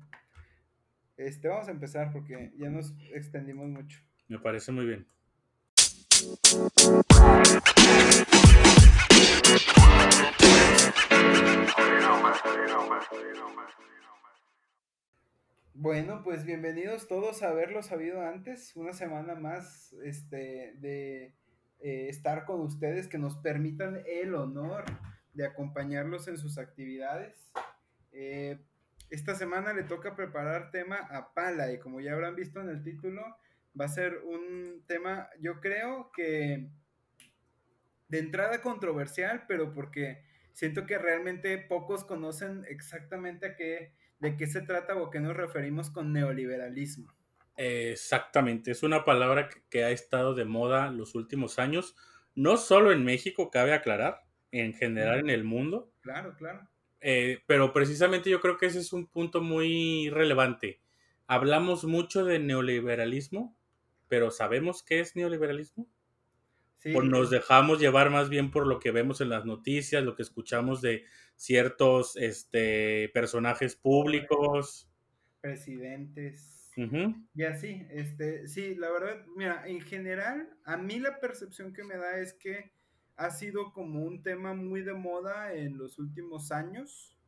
Este, 1.17 1.47
vamos 1.47 1.69
a 1.69 1.71
empezar 1.71 2.13
porque 2.13 2.53
ya 2.57 2.71
nos 2.71 2.93
extendimos 3.13 3.69
mucho. 3.69 4.01
Me 4.27 4.39
parece 4.41 4.73
muy 4.73 4.87
bien. 4.87 5.07
Bueno, 15.75 16.23
pues 16.25 16.45
bienvenidos 16.45 17.07
todos 17.07 17.43
a 17.43 17.49
haberlo 17.49 17.83
sabido 17.83 18.23
antes, 18.23 18.75
una 18.77 18.93
semana 18.93 19.35
más 19.35 19.93
este, 20.05 20.75
de 20.79 21.35
eh, 21.83 22.09
estar 22.09 22.45
con 22.45 22.61
ustedes, 22.61 23.09
que 23.09 23.19
nos 23.19 23.37
permitan 23.37 24.03
el 24.07 24.35
honor 24.35 24.85
de 25.35 25.47
acompañarlos 25.47 26.29
en 26.29 26.39
sus 26.39 26.59
actividades. 26.59 27.53
esta 29.11 29.35
semana 29.35 29.73
le 29.73 29.83
toca 29.85 30.17
preparar 30.17 30.71
tema 30.71 30.97
a 30.97 31.35
Pala 31.35 31.73
y 31.73 31.79
como 31.79 32.01
ya 32.01 32.13
habrán 32.13 32.37
visto 32.37 32.61
en 32.61 32.69
el 32.69 32.83
título, 32.83 33.23
va 33.79 33.87
a 33.87 33.89
ser 33.89 34.19
un 34.25 34.85
tema, 34.87 35.29
yo 35.41 35.61
creo 35.61 36.11
que 36.13 36.71
de 38.09 38.19
entrada 38.19 38.61
controversial, 38.61 39.45
pero 39.49 39.73
porque 39.73 40.23
siento 40.53 40.87
que 40.87 40.99
realmente 40.99 41.57
pocos 41.59 42.05
conocen 42.05 42.65
exactamente 42.69 43.47
a 43.47 43.57
qué, 43.57 43.95
de 44.21 44.37
qué 44.37 44.47
se 44.47 44.61
trata 44.61 44.95
o 44.95 45.07
a 45.07 45.11
qué 45.11 45.21
nos 45.21 45.35
referimos 45.37 45.91
con 45.91 46.13
neoliberalismo. 46.13 47.11
Exactamente, 47.57 48.71
es 48.71 48.83
una 48.83 49.05
palabra 49.05 49.49
que, 49.71 49.85
ha 49.85 49.91
estado 49.91 50.35
de 50.35 50.45
moda 50.45 50.91
los 50.91 51.15
últimos 51.15 51.59
años, 51.59 51.97
no 52.35 52.57
solo 52.57 52.93
en 52.93 53.05
México, 53.05 53.51
cabe 53.51 53.73
aclarar, 53.73 54.23
en 54.51 54.75
general 54.75 55.21
en 55.21 55.31
el 55.31 55.45
mundo. 55.45 55.93
Claro, 56.01 56.35
claro. 56.37 56.69
Eh, 57.01 57.43
pero 57.47 57.73
precisamente 57.73 58.31
yo 58.31 58.41
creo 58.41 58.57
que 58.57 58.67
ese 58.67 58.79
es 58.79 58.93
un 58.93 59.07
punto 59.07 59.43
muy 59.43 60.09
relevante. 60.11 60.81
Hablamos 61.27 61.85
mucho 61.85 62.25
de 62.25 62.39
neoliberalismo, 62.39 63.57
pero 64.09 64.31
¿sabemos 64.31 64.83
qué 64.83 65.01
es 65.01 65.17
neoliberalismo? 65.17 65.89
Sí, 66.79 66.95
o 66.95 67.03
nos 67.03 67.31
dejamos 67.31 67.81
llevar 67.81 68.11
más 68.11 68.29
bien 68.29 68.51
por 68.51 68.67
lo 68.67 68.79
que 68.81 68.91
vemos 68.91 69.21
en 69.21 69.29
las 69.29 69.45
noticias, 69.45 70.03
lo 70.03 70.15
que 70.15 70.23
escuchamos 70.23 70.81
de 70.81 71.05
ciertos 71.37 72.17
este, 72.17 73.09
personajes 73.15 73.77
públicos. 73.77 74.89
Presidentes. 75.41 76.62
Y 77.35 77.43
así, 77.45 77.87
este, 77.91 78.49
sí, 78.49 78.75
la 78.75 78.91
verdad, 78.91 79.25
mira, 79.37 79.67
en 79.67 79.81
general, 79.81 80.49
a 80.65 80.77
mí 80.77 80.99
la 80.99 81.21
percepción 81.21 81.73
que 81.73 81.85
me 81.85 81.97
da 81.97 82.19
es 82.19 82.33
que 82.33 82.73
ha 83.17 83.31
sido 83.31 83.73
como 83.73 84.05
un 84.05 84.23
tema 84.23 84.55
muy 84.55 84.83
de 84.83 84.95
moda 84.95 85.53
en 85.53 85.77
los 85.77 85.99
últimos 85.99 86.51
años, 86.51 87.19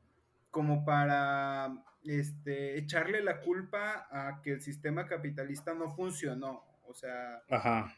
como 0.50 0.84
para 0.84 1.84
este, 2.04 2.78
echarle 2.78 3.22
la 3.22 3.40
culpa 3.40 4.06
a 4.10 4.40
que 4.42 4.52
el 4.52 4.60
sistema 4.60 5.06
capitalista 5.06 5.74
no 5.74 5.90
funcionó. 5.90 6.64
O 6.86 6.94
sea, 6.94 7.42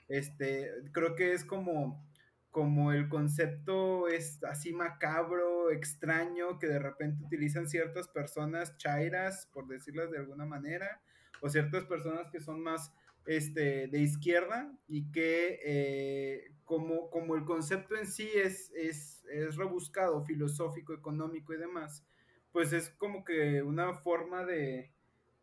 este, 0.09 0.71
creo 0.93 1.15
que 1.15 1.33
es 1.33 1.45
como, 1.45 2.09
como 2.51 2.93
el 2.93 3.09
concepto 3.09 4.09
es 4.09 4.43
así 4.45 4.73
macabro, 4.73 5.71
extraño, 5.71 6.59
que 6.59 6.67
de 6.67 6.79
repente 6.79 7.25
utilizan 7.25 7.69
ciertas 7.69 8.09
personas 8.09 8.77
chairas, 8.79 9.49
por 9.53 9.67
decirlas 9.67 10.11
de 10.11 10.19
alguna 10.19 10.47
manera, 10.47 11.03
o 11.41 11.49
ciertas 11.49 11.85
personas 11.85 12.31
que 12.31 12.41
son 12.41 12.63
más 12.63 12.93
este, 13.27 13.89
de 13.89 13.99
izquierda 14.01 14.73
y 14.87 15.11
que 15.11 15.61
eh, 15.65 16.53
como, 16.65 17.11
como 17.11 17.37
el 17.37 17.45
concepto 17.45 17.97
en 17.97 18.07
sí 18.07 18.29
es, 18.35 18.71
es, 18.75 19.25
es 19.31 19.57
rebuscado, 19.57 20.23
filosófico, 20.25 20.95
económico 20.95 21.53
y 21.53 21.59
demás, 21.59 22.05
pues 22.53 22.73
es 22.73 22.91
como 22.91 23.25
que 23.25 23.63
una 23.63 23.95
forma 23.95 24.45
de, 24.45 24.93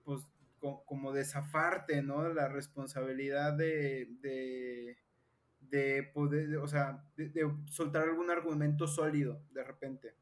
pues, 0.03 0.21
como 0.85 1.11
de 1.11 1.25
zafarte, 1.25 2.01
¿no? 2.01 2.29
La 2.29 2.47
responsabilidad 2.47 3.53
de, 3.53 4.07
de, 5.59 6.03
poder, 6.13 6.55
o 6.57 6.67
sea, 6.67 7.03
de, 7.17 7.51
soltar 7.69 8.03
algún 8.03 8.31
argumento 8.31 8.87
sólido 8.87 9.43
de 9.51 9.63
repente. 9.63 10.15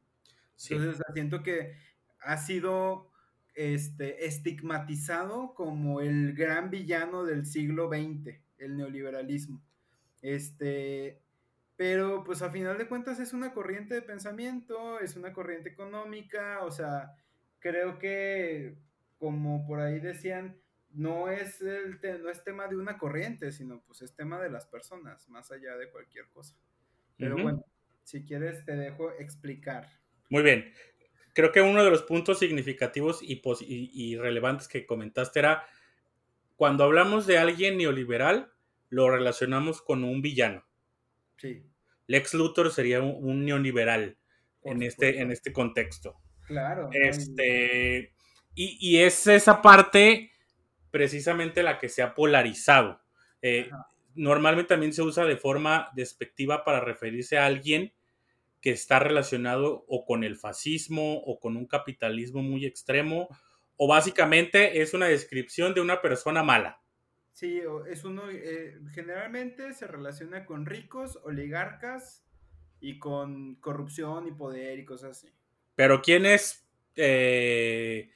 Entonces, 0.68 1.00
siento 1.14 1.42
que 1.42 1.76
ha 2.20 2.36
sido 2.38 3.11
este, 3.54 4.26
estigmatizado 4.26 5.54
como 5.54 6.00
el 6.00 6.34
gran 6.34 6.70
villano 6.70 7.24
del 7.24 7.46
siglo 7.46 7.88
XX, 7.88 8.40
el 8.58 8.76
neoliberalismo. 8.76 9.62
Este, 10.20 11.20
pero 11.76 12.22
pues 12.24 12.42
a 12.42 12.50
final 12.50 12.78
de 12.78 12.86
cuentas 12.86 13.18
es 13.18 13.32
una 13.32 13.52
corriente 13.52 13.94
de 13.94 14.02
pensamiento, 14.02 15.00
es 15.00 15.16
una 15.16 15.32
corriente 15.32 15.68
económica, 15.68 16.60
o 16.62 16.70
sea, 16.70 17.16
creo 17.58 17.98
que 17.98 18.76
como 19.18 19.66
por 19.66 19.80
ahí 19.80 20.00
decían, 20.00 20.60
no 20.90 21.28
es, 21.28 21.60
el 21.62 21.98
no 22.22 22.30
es 22.30 22.44
tema 22.44 22.68
de 22.68 22.76
una 22.76 22.98
corriente, 22.98 23.52
sino 23.52 23.82
pues 23.82 24.02
es 24.02 24.14
tema 24.14 24.40
de 24.40 24.50
las 24.50 24.66
personas, 24.66 25.28
más 25.28 25.50
allá 25.50 25.76
de 25.76 25.90
cualquier 25.90 26.28
cosa. 26.28 26.56
Pero 27.16 27.36
bueno, 27.40 27.64
si 28.02 28.24
quieres 28.24 28.64
te 28.64 28.76
dejo 28.76 29.12
explicar. 29.12 29.88
Muy 30.28 30.42
bien. 30.42 30.72
Creo 31.32 31.52
que 31.52 31.62
uno 31.62 31.82
de 31.82 31.90
los 31.90 32.02
puntos 32.02 32.38
significativos 32.38 33.22
y, 33.22 33.40
y 33.66 34.16
relevantes 34.16 34.68
que 34.68 34.86
comentaste 34.86 35.38
era 35.38 35.64
cuando 36.56 36.84
hablamos 36.84 37.26
de 37.26 37.38
alguien 37.38 37.76
neoliberal, 37.76 38.52
lo 38.88 39.10
relacionamos 39.10 39.82
con 39.82 40.04
un 40.04 40.22
villano. 40.22 40.64
Sí. 41.36 41.62
Lex 42.06 42.34
Luthor 42.34 42.70
sería 42.70 43.00
un, 43.02 43.44
neoliberal 43.44 44.16
en 44.62 44.82
este, 44.82 45.20
en 45.20 45.30
este 45.32 45.52
contexto. 45.52 46.20
Claro. 46.46 46.90
Este, 46.92 48.12
y, 48.54 48.98
es 48.98 49.26
esa 49.26 49.62
parte 49.62 50.30
precisamente 50.90 51.62
la 51.62 51.78
que 51.78 51.88
se 51.88 52.02
ha 52.02 52.14
polarizado. 52.14 53.00
Eh, 53.40 53.70
normalmente 54.14 54.68
también 54.68 54.92
se 54.92 55.02
usa 55.02 55.24
de 55.24 55.36
forma 55.36 55.90
despectiva 55.94 56.64
para 56.64 56.80
referirse 56.80 57.38
a 57.38 57.46
alguien 57.46 57.92
que 58.62 58.70
está 58.70 58.98
relacionado 58.98 59.84
o 59.88 60.06
con 60.06 60.24
el 60.24 60.36
fascismo 60.36 61.18
o 61.18 61.38
con 61.38 61.56
un 61.58 61.66
capitalismo 61.66 62.42
muy 62.42 62.64
extremo 62.64 63.28
o 63.76 63.88
básicamente 63.88 64.80
es 64.80 64.94
una 64.94 65.06
descripción 65.06 65.74
de 65.74 65.82
una 65.82 66.00
persona 66.00 66.42
mala. 66.42 66.80
Sí, 67.32 67.60
es 67.88 68.04
uno, 68.04 68.30
eh, 68.30 68.78
generalmente 68.94 69.74
se 69.74 69.86
relaciona 69.86 70.46
con 70.46 70.64
ricos, 70.64 71.18
oligarcas 71.24 72.24
y 72.80 72.98
con 72.98 73.56
corrupción 73.56 74.28
y 74.28 74.32
poder 74.32 74.78
y 74.78 74.84
cosas 74.84 75.18
así. 75.18 75.28
Pero 75.74 76.00
¿quién 76.00 76.24
es 76.24 76.66
eh, 76.96 78.10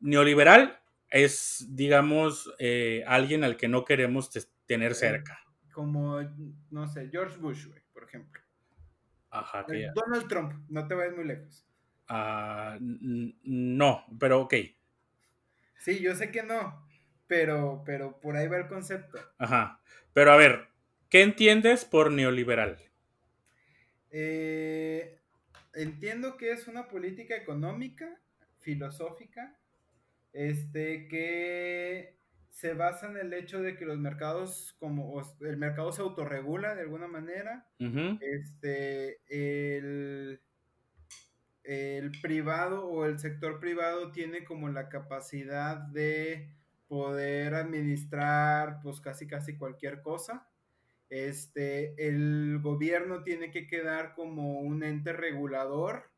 neoliberal 0.00 0.80
es, 1.10 1.66
digamos, 1.70 2.52
eh, 2.58 3.02
alguien 3.06 3.44
al 3.44 3.56
que 3.56 3.68
no 3.68 3.84
queremos 3.84 4.30
tener 4.66 4.94
cerca. 4.94 5.38
Como, 5.72 6.20
no 6.70 6.86
sé, 6.86 7.08
George 7.10 7.38
Bush, 7.38 7.66
por 7.92 8.04
ejemplo. 8.04 8.42
Ajá, 9.30 9.66
eh, 9.68 9.90
Donald 9.94 10.28
Trump, 10.28 10.52
no 10.68 10.86
te 10.86 10.94
vayas 10.94 11.14
muy 11.14 11.24
lejos. 11.24 11.66
Ah, 12.08 12.78
no, 12.80 14.04
pero 14.18 14.40
ok. 14.42 14.54
Sí, 15.76 16.00
yo 16.00 16.14
sé 16.14 16.30
que 16.30 16.42
no, 16.42 16.88
pero, 17.26 17.82
pero 17.84 18.18
por 18.20 18.36
ahí 18.36 18.48
va 18.48 18.56
el 18.56 18.68
concepto. 18.68 19.18
Ajá. 19.38 19.80
Pero 20.12 20.32
a 20.32 20.36
ver, 20.36 20.68
¿qué 21.10 21.22
entiendes 21.22 21.84
por 21.84 22.10
neoliberal? 22.10 22.82
entiendo 25.74 26.36
que 26.38 26.50
es 26.50 26.66
una 26.66 26.88
política 26.88 27.36
económica, 27.36 28.18
filosófica, 28.58 29.58
este, 30.32 31.06
que 31.08 32.17
se 32.58 32.74
basa 32.74 33.06
en 33.06 33.16
el 33.16 33.32
hecho 33.34 33.62
de 33.62 33.76
que 33.76 33.84
los 33.84 33.98
mercados, 33.98 34.74
como 34.80 35.22
el 35.42 35.56
mercado 35.58 35.92
se 35.92 36.02
autorregula 36.02 36.74
de 36.74 36.82
alguna 36.82 37.06
manera, 37.06 37.68
este, 38.20 39.20
el, 39.28 40.40
el 41.62 42.10
privado 42.20 42.84
o 42.88 43.04
el 43.04 43.20
sector 43.20 43.60
privado 43.60 44.10
tiene 44.10 44.44
como 44.44 44.68
la 44.70 44.88
capacidad 44.88 45.76
de 45.76 46.50
poder 46.88 47.54
administrar 47.54 48.80
pues 48.82 49.00
casi 49.00 49.28
casi 49.28 49.56
cualquier 49.56 50.02
cosa. 50.02 50.48
Este, 51.10 52.08
el 52.08 52.58
gobierno 52.60 53.22
tiene 53.22 53.52
que 53.52 53.68
quedar 53.68 54.14
como 54.14 54.58
un 54.58 54.82
ente 54.82 55.12
regulador 55.12 56.10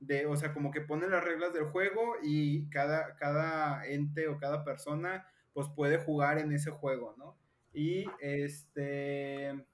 de, 0.00 0.26
o 0.26 0.36
sea, 0.36 0.52
como 0.54 0.72
que 0.72 0.80
pone 0.80 1.06
las 1.06 1.22
reglas 1.22 1.54
del 1.54 1.66
juego 1.66 2.16
y 2.20 2.68
cada, 2.70 3.14
cada 3.14 3.86
ente 3.86 4.26
o 4.26 4.38
cada 4.38 4.64
persona 4.64 5.28
pues 5.54 5.68
puede 5.74 5.96
jugar 5.98 6.38
en 6.38 6.52
ese 6.52 6.70
juego, 6.70 7.14
¿no? 7.16 7.38
Y 7.72 8.04
este, 8.20 9.64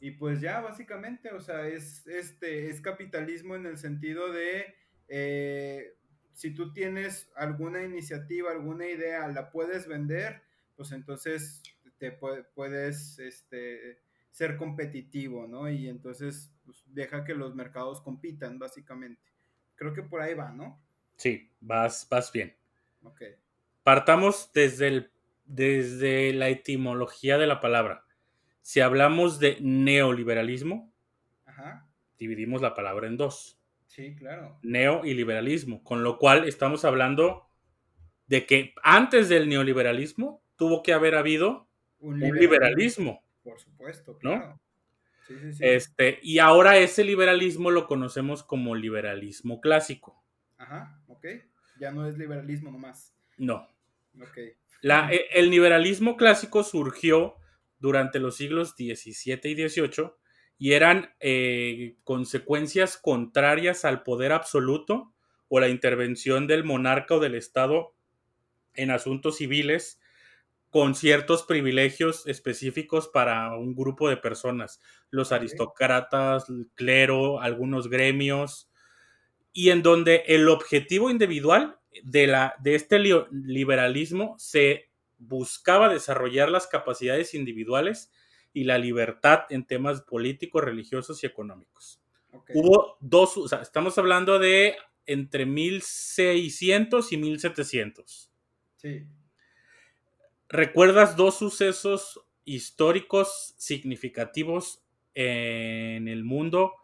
y 0.00 0.12
pues 0.12 0.40
ya 0.40 0.60
básicamente, 0.60 1.32
o 1.32 1.40
sea, 1.40 1.66
es, 1.66 2.06
este, 2.06 2.70
es 2.70 2.80
capitalismo 2.80 3.56
en 3.56 3.66
el 3.66 3.76
sentido 3.76 4.32
de, 4.32 4.74
eh, 5.08 5.96
si 6.32 6.54
tú 6.54 6.72
tienes 6.72 7.30
alguna 7.36 7.82
iniciativa, 7.82 8.50
alguna 8.50 8.86
idea, 8.86 9.26
la 9.28 9.50
puedes 9.50 9.86
vender, 9.86 10.42
pues 10.76 10.92
entonces 10.92 11.62
te 11.98 12.12
puedes, 12.12 13.18
este, 13.18 14.00
ser 14.30 14.58
competitivo, 14.58 15.46
¿no? 15.46 15.70
Y 15.70 15.88
entonces 15.88 16.52
pues, 16.66 16.84
deja 16.88 17.24
que 17.24 17.34
los 17.34 17.54
mercados 17.54 18.02
compitan, 18.02 18.58
básicamente. 18.58 19.32
Creo 19.76 19.94
que 19.94 20.02
por 20.02 20.20
ahí 20.20 20.34
va, 20.34 20.52
¿no? 20.52 20.78
Sí, 21.16 21.50
vas, 21.60 22.06
vas 22.10 22.30
bien. 22.30 22.54
Ok. 23.02 23.22
Partamos 23.86 24.50
desde, 24.52 24.88
el, 24.88 25.12
desde 25.44 26.32
la 26.32 26.48
etimología 26.48 27.38
de 27.38 27.46
la 27.46 27.60
palabra. 27.60 28.04
Si 28.60 28.80
hablamos 28.80 29.38
de 29.38 29.58
neoliberalismo, 29.60 30.92
dividimos 32.18 32.62
la 32.62 32.74
palabra 32.74 33.06
en 33.06 33.16
dos. 33.16 33.60
Sí, 33.86 34.16
claro. 34.16 34.58
Neo 34.64 35.04
y 35.04 35.14
liberalismo, 35.14 35.84
con 35.84 36.02
lo 36.02 36.18
cual 36.18 36.48
estamos 36.48 36.84
hablando 36.84 37.48
de 38.26 38.44
que 38.44 38.74
antes 38.82 39.28
del 39.28 39.48
neoliberalismo 39.48 40.42
tuvo 40.56 40.82
que 40.82 40.92
haber 40.92 41.14
habido 41.14 41.68
un 42.00 42.18
liberalismo. 42.18 43.22
Por 43.44 43.60
supuesto, 43.60 44.18
claro. 44.18 44.58
¿no? 45.28 45.56
Este, 45.60 46.18
y 46.22 46.40
ahora 46.40 46.76
ese 46.78 47.04
liberalismo 47.04 47.70
lo 47.70 47.86
conocemos 47.86 48.42
como 48.42 48.74
liberalismo 48.74 49.60
clásico. 49.60 50.24
Ajá, 50.58 51.00
ok. 51.06 51.24
Ya 51.78 51.92
no 51.92 52.04
es 52.08 52.18
liberalismo 52.18 52.72
nomás. 52.72 53.14
No. 53.36 53.75
La, 54.82 55.12
e, 55.12 55.26
el 55.32 55.50
liberalismo 55.50 56.16
clásico 56.16 56.62
surgió 56.62 57.36
durante 57.78 58.18
los 58.18 58.36
siglos 58.36 58.70
XVII 58.70 59.40
y 59.44 59.68
XVIII 59.68 60.10
y 60.58 60.72
eran 60.72 61.14
eh, 61.20 61.96
consecuencias 62.04 62.96
contrarias 62.96 63.84
al 63.84 64.02
poder 64.02 64.32
absoluto 64.32 65.12
o 65.48 65.60
la 65.60 65.68
intervención 65.68 66.46
del 66.46 66.64
monarca 66.64 67.16
o 67.16 67.20
del 67.20 67.34
Estado 67.34 67.94
en 68.74 68.90
asuntos 68.90 69.36
civiles 69.36 70.00
con 70.70 70.94
ciertos 70.94 71.42
privilegios 71.44 72.26
específicos 72.26 73.08
para 73.08 73.56
un 73.56 73.74
grupo 73.74 74.08
de 74.08 74.16
personas, 74.16 74.80
los 75.10 75.32
aristócratas, 75.32 76.48
el 76.50 76.68
clero, 76.74 77.40
algunos 77.40 77.88
gremios, 77.88 78.70
y 79.52 79.70
en 79.70 79.82
donde 79.82 80.24
el 80.26 80.48
objetivo 80.48 81.08
individual 81.08 81.78
de, 82.02 82.26
la, 82.26 82.54
de 82.60 82.74
este 82.74 82.98
liberalismo 82.98 84.36
se 84.38 84.90
buscaba 85.18 85.88
desarrollar 85.88 86.50
las 86.50 86.66
capacidades 86.66 87.34
individuales 87.34 88.12
y 88.52 88.64
la 88.64 88.78
libertad 88.78 89.40
en 89.50 89.66
temas 89.66 90.02
políticos, 90.02 90.64
religiosos 90.64 91.22
y 91.22 91.26
económicos. 91.26 92.00
Hubo 92.54 92.96
dos, 93.00 93.36
o 93.36 93.48
sea, 93.48 93.60
estamos 93.62 93.96
hablando 93.98 94.38
de 94.38 94.76
entre 95.06 95.46
1600 95.46 97.12
y 97.12 97.16
1700. 97.16 98.30
Sí. 98.76 99.06
¿Recuerdas 100.48 101.16
dos 101.16 101.38
sucesos 101.38 102.20
históricos 102.44 103.54
significativos 103.56 104.84
en 105.14 106.08
el 106.08 106.24
mundo 106.24 106.74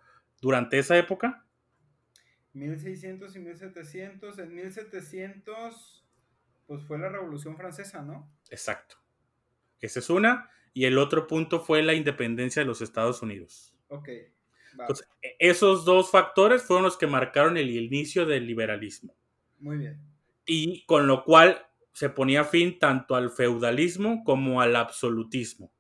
durante 0.41 0.79
esa 0.79 0.99
época? 0.99 1.47
1600 2.55 3.35
y 3.37 3.39
1700. 3.39 4.39
En 4.39 4.55
1700, 4.55 6.05
pues 6.67 6.83
fue 6.85 6.99
la 6.99 7.09
Revolución 7.09 7.57
Francesa, 7.57 8.03
¿no? 8.03 8.31
Exacto. 8.51 8.97
Esa 9.81 9.99
es 9.99 10.11
una. 10.11 10.51
Y 10.75 10.85
el 10.85 10.99
otro 10.99 11.27
punto 11.27 11.61
fue 11.61 11.83
la 11.83 11.95
independencia 11.95 12.63
de 12.63 12.67
los 12.67 12.81
Estados 12.81 13.23
Unidos. 13.23 13.75
Ok. 13.89 14.09
Entonces, 14.73 15.09
e, 15.21 15.37
esos 15.39 15.85
dos 15.85 16.11
factores 16.11 16.63
fueron 16.63 16.85
los 16.85 16.97
que 16.97 17.07
marcaron 17.07 17.57
el 17.57 17.71
inicio 17.71 18.27
del 18.27 18.47
liberalismo. 18.47 19.15
Muy 19.59 19.77
bien. 19.77 20.01
Y 20.47 20.85
con 20.87 21.07
lo 21.07 21.25
cual 21.25 21.67
se 21.93 22.09
ponía 22.09 22.45
fin 22.45 22.79
tanto 22.79 23.15
al 23.15 23.31
feudalismo 23.31 24.25
como 24.25 24.61
al 24.61 24.77
absolutismo. 24.77 25.73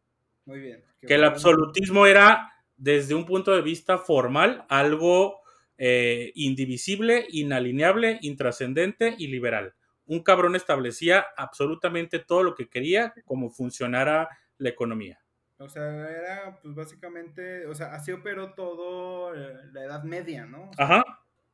Muy 0.45 0.61
bien. 0.61 0.85
que 1.00 1.14
el 1.14 1.25
absolutismo 1.25 2.07
era, 2.07 2.52
desde 2.76 3.14
un 3.14 3.25
punto 3.25 3.52
de 3.52 3.62
vista 3.62 3.99
formal, 3.99 4.64
algo 4.69 5.41
eh, 5.85 6.31
indivisible, 6.37 7.27
inalineable, 7.31 8.21
intrascendente 8.23 9.17
y 9.19 9.27
liberal. 9.27 9.75
Un 10.07 10.23
cabrón 10.23 10.55
establecía 10.55 11.27
absolutamente 11.37 12.21
todo 12.21 12.45
lo 12.45 12.55
que 12.55 12.69
quería, 12.69 13.12
como 13.25 13.51
funcionara 13.51 14.29
la 14.59 14.69
economía. 14.69 15.21
O 15.59 15.69
sea, 15.69 15.83
era 16.09 16.61
pues 16.62 16.77
básicamente, 16.77 17.67
o 17.67 17.75
sea, 17.75 17.95
así 17.95 18.12
operó 18.12 18.55
todo 18.55 19.35
eh, 19.35 19.57
la 19.73 19.83
Edad 19.83 20.05
Media, 20.05 20.47
¿no? 20.47 20.71
Ajá. 20.79 21.03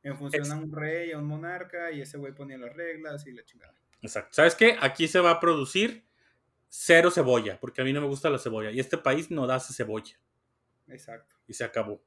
En 0.03 0.15
función 0.15 0.51
a 0.51 0.57
un 0.57 0.71
rey, 0.71 1.11
a 1.11 1.17
un 1.17 1.25
monarca, 1.25 1.91
y 1.91 2.01
ese 2.01 2.19
güey 2.19 2.31
ponía 2.31 2.59
las 2.59 2.75
reglas 2.75 3.25
y 3.25 3.31
la 3.31 3.43
chingada. 3.43 3.73
Exacto. 3.99 4.29
¿Sabes 4.33 4.53
qué? 4.53 4.77
Aquí 4.79 5.07
se 5.07 5.21
va 5.21 5.31
a 5.31 5.39
producir 5.39 6.05
cero 6.67 7.09
cebolla, 7.09 7.59
porque 7.59 7.81
a 7.81 7.83
mí 7.83 7.93
no 7.93 8.01
me 8.01 8.07
gusta 8.07 8.29
la 8.29 8.37
cebolla. 8.37 8.69
Y 8.69 8.79
este 8.79 8.99
país 8.99 9.31
no 9.31 9.47
da 9.47 9.59
cebolla. 9.59 10.19
Exacto. 10.87 11.35
Y 11.47 11.55
se 11.55 11.63
acabó. 11.63 11.99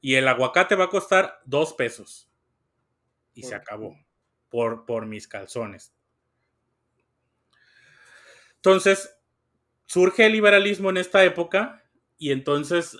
Y 0.00 0.14
el 0.14 0.28
aguacate 0.28 0.74
va 0.74 0.84
a 0.84 0.90
costar 0.90 1.40
dos 1.44 1.74
pesos. 1.74 2.30
Y 3.34 3.42
se 3.42 3.54
acabó. 3.54 3.96
Por, 4.48 4.86
por 4.86 5.06
mis 5.06 5.28
calzones. 5.28 5.92
Entonces, 8.56 9.14
surge 9.86 10.26
el 10.26 10.32
liberalismo 10.32 10.90
en 10.90 10.96
esta 10.96 11.24
época. 11.24 11.84
Y 12.16 12.32
entonces, 12.32 12.98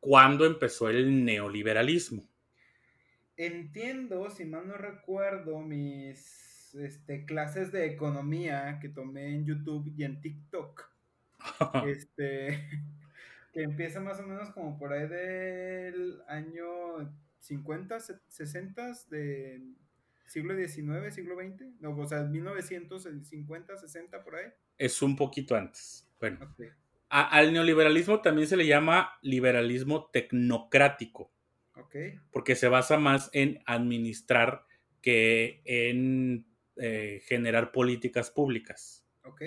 ¿cuándo 0.00 0.46
empezó 0.46 0.88
el 0.88 1.24
neoliberalismo? 1.24 2.22
Entiendo, 3.36 4.30
si 4.30 4.44
mal 4.44 4.68
no 4.68 4.76
recuerdo, 4.76 5.60
mis 5.60 6.74
este, 6.74 7.24
clases 7.24 7.72
de 7.72 7.86
economía 7.86 8.78
que 8.80 8.88
tomé 8.88 9.34
en 9.34 9.44
YouTube 9.44 9.92
y 9.96 10.04
en 10.04 10.20
TikTok. 10.20 10.90
este, 11.86 12.68
que 13.52 13.62
empieza 13.62 14.00
más 14.00 14.18
o 14.18 14.26
menos 14.26 14.50
como 14.50 14.78
por 14.78 14.92
ahí 14.92 15.06
del 15.06 16.22
año 16.26 17.12
50, 17.38 17.98
60 18.28 18.92
de 19.10 19.62
siglo 20.26 20.56
XIX, 20.56 21.14
siglo 21.14 21.36
XX, 21.36 21.80
no, 21.80 21.96
o 21.96 22.06
sea, 22.06 22.22
1950, 22.22 23.76
60 23.76 24.24
por 24.24 24.36
ahí. 24.36 24.46
Es 24.78 25.02
un 25.02 25.16
poquito 25.16 25.54
antes. 25.54 26.08
Bueno, 26.18 26.54
al 27.08 27.52
neoliberalismo 27.52 28.22
también 28.22 28.48
se 28.48 28.56
le 28.56 28.66
llama 28.66 29.18
liberalismo 29.20 30.08
tecnocrático. 30.10 31.32
Ok. 31.74 31.96
Porque 32.30 32.54
se 32.54 32.68
basa 32.68 32.98
más 32.98 33.28
en 33.32 33.62
administrar 33.66 34.64
que 35.02 35.60
en 35.64 36.46
eh, 36.76 37.20
generar 37.26 37.72
políticas 37.72 38.30
públicas. 38.30 39.06
Ok. 39.24 39.42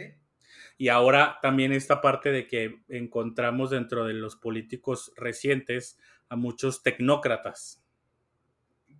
Y 0.78 0.90
ahora 0.90 1.40
también 1.42 1.72
esta 1.72 2.02
parte 2.02 2.32
de 2.32 2.48
que 2.48 2.84
encontramos 2.90 3.70
dentro 3.70 4.06
de 4.06 4.14
los 4.14 4.36
políticos 4.36 5.14
recientes 5.16 5.98
a 6.30 6.36
muchos 6.36 6.84
tecnócratas. 6.84 7.84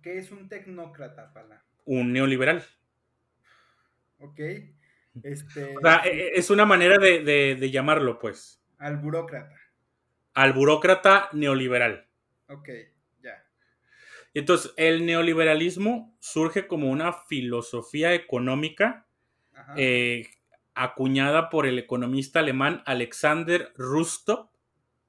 ¿Qué 0.02 0.18
es 0.18 0.30
un 0.30 0.48
tecnócrata, 0.48 1.32
Pala? 1.32 1.64
Un 1.84 2.12
neoliberal. 2.12 2.64
Ok. 4.18 4.40
Este, 5.22 5.76
o 5.76 5.80
sea, 5.80 6.02
e, 6.04 6.28
e, 6.28 6.30
es 6.34 6.50
una 6.50 6.64
manera 6.64 6.98
de, 6.98 7.22
de 7.22 7.70
llamarlo, 7.70 8.18
pues. 8.18 8.62
Al 8.78 8.96
burócrata. 8.98 9.56
Al 10.34 10.52
burócrata 10.52 11.28
neoliberal. 11.32 12.06
Ok. 12.48 12.68
Entonces, 14.36 14.74
el 14.76 15.06
neoliberalismo 15.06 16.14
surge 16.20 16.66
como 16.66 16.90
una 16.90 17.14
filosofía 17.14 18.12
económica 18.12 19.06
eh, 19.78 20.28
acuñada 20.76 21.48
por 21.50 21.66
el 21.66 21.78
economista 21.78 22.40
alemán 22.40 22.82
Alexander 22.86 23.72
Rustop 23.76 24.50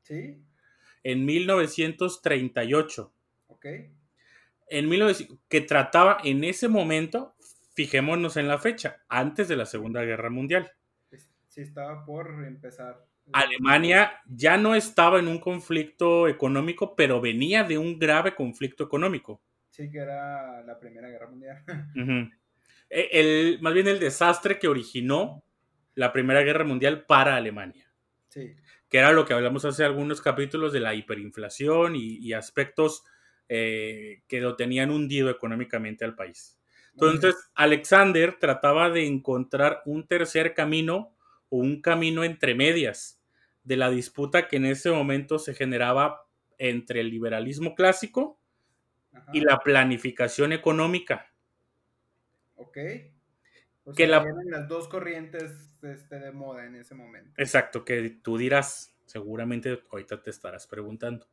¿Sí? 0.02 0.42
en 1.04 1.26
1938. 1.26 3.14
Ok. 3.48 3.66
En 4.70 4.90
que 5.48 5.62
trataba 5.62 6.18
en 6.24 6.44
ese 6.44 6.68
momento, 6.68 7.36
fijémonos 7.74 8.38
en 8.38 8.48
la 8.48 8.58
fecha, 8.58 9.04
antes 9.08 9.48
de 9.48 9.56
la 9.56 9.66
Segunda 9.66 10.04
Guerra 10.04 10.30
Mundial. 10.30 10.72
Sí, 11.48 11.62
estaba 11.62 12.06
por 12.06 12.44
empezar. 12.46 13.06
Alemania 13.34 14.22
ya 14.26 14.58
no 14.58 14.76
estaba 14.76 15.20
en 15.20 15.28
un 15.28 15.40
conflicto 15.40 16.28
económico, 16.28 16.96
pero 16.96 17.20
venía 17.20 17.64
de 17.64 17.78
un 17.78 18.00
grave 18.00 18.36
conflicto 18.36 18.84
económico. 18.84 19.42
Sí, 19.70 19.90
que 19.90 20.00
era 20.00 20.64
la 20.64 20.80
Primera 20.80 21.10
Guerra 21.10 21.30
Mundial. 21.30 21.64
E, 22.90 23.10
el, 23.12 23.60
más 23.62 23.74
bien 23.74 23.90
el 23.90 24.00
desastre 24.00 24.58
que 24.60 24.70
originó 24.70 25.44
la 25.98 26.14
Primera 26.14 26.44
Guerra 26.44 26.64
Mundial 26.64 27.06
para 27.06 27.36
Alemania. 27.36 27.92
Sí. 28.30 28.56
Que 28.88 29.00
era 29.00 29.12
lo 29.12 29.26
que 29.26 29.34
hablamos 29.34 29.66
hace 29.66 29.84
algunos 29.84 30.22
capítulos 30.22 30.72
de 30.72 30.80
la 30.80 30.94
hiperinflación 30.94 31.96
y, 31.96 32.34
aspectos 32.34 33.04
eh, 33.50 34.22
que 34.28 34.40
lo 34.40 34.56
tenían 34.56 34.92
hundido 34.92 35.32
económicamente 35.32 36.06
al 36.06 36.14
país. 36.14 36.60
Entonces, 36.94 37.36
Alexander 37.56 38.38
trataba 38.40 38.92
de 38.92 39.08
encontrar 39.08 39.82
un 39.86 40.08
tercer 40.08 40.54
camino 40.54 41.16
o 41.50 41.58
un 41.58 41.82
camino 41.82 42.24
entre 42.24 42.54
medias 42.54 43.20
de 43.64 43.78
la 43.78 43.90
disputa 43.90 44.48
que 44.48 44.58
en 44.58 44.66
ese 44.66 44.92
momento 44.92 45.40
se 45.40 45.56
generaba 45.56 46.28
entre 46.60 47.02
el 47.02 47.10
liberalismo 47.10 47.74
clásico 47.74 48.40
y 49.34 49.42
la 49.42 49.58
planificación 49.58 50.54
económica. 50.54 51.34
Ok. 52.56 52.78
Que 53.96 54.08
la... 54.08 54.26
las 54.46 54.68
dos 54.68 54.88
corrientes 54.88 55.78
este, 55.82 56.20
de 56.20 56.32
moda 56.32 56.66
en 56.66 56.76
ese 56.76 56.96
momento. 56.96 57.32
Exacto, 57.38 57.86
que 57.86 58.20
tú 58.22 58.38
dirás, 58.38 58.96
seguramente 59.06 59.84
ahorita 59.92 60.22
te 60.22 60.30
estarás 60.30 60.68
preguntando, 60.68 61.28